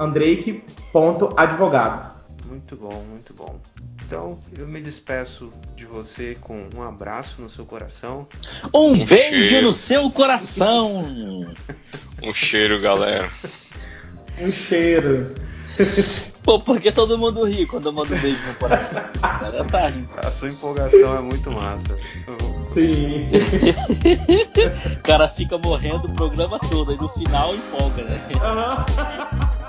andreike.advogado. 0.00 2.12
Muito 2.46 2.76
bom, 2.76 3.04
muito 3.08 3.32
bom. 3.32 3.58
Então, 4.04 4.38
eu 4.58 4.66
me 4.66 4.80
despeço 4.80 5.50
de 5.74 5.86
você 5.86 6.36
com 6.38 6.68
um 6.76 6.82
abraço 6.82 7.40
no 7.40 7.48
seu 7.48 7.64
coração. 7.64 8.28
Um, 8.74 8.92
um 8.92 9.06
beijo 9.06 9.48
cheiro. 9.48 9.68
no 9.68 9.72
seu 9.72 10.10
coração. 10.10 11.46
um 12.22 12.34
cheiro, 12.34 12.78
galera. 12.78 13.30
Um 14.40 14.50
cheiro. 14.50 15.34
Pô, 16.42 16.58
por 16.60 16.80
que 16.80 16.90
todo 16.90 17.16
mundo 17.16 17.44
ri 17.44 17.66
quando 17.66 17.86
eu 17.86 17.92
mando 17.92 18.14
um 18.14 18.18
beijo 18.18 18.44
no 18.46 18.54
coração? 18.54 19.02
Agora 19.22 19.64
tá 19.64 19.88
rindo. 19.88 20.08
A 20.16 20.30
sua 20.30 20.48
empolgação 20.48 21.16
é 21.16 21.20
muito 21.20 21.50
massa. 21.50 21.98
Sim. 22.74 23.30
o 24.98 25.02
cara 25.02 25.28
fica 25.28 25.56
morrendo 25.58 26.08
o 26.08 26.14
programa 26.14 26.58
todo, 26.58 26.92
e 26.92 26.96
no 26.96 27.08
final 27.08 27.54
empolga, 27.54 28.02
né? 28.02 28.20
Aham. 28.40 29.61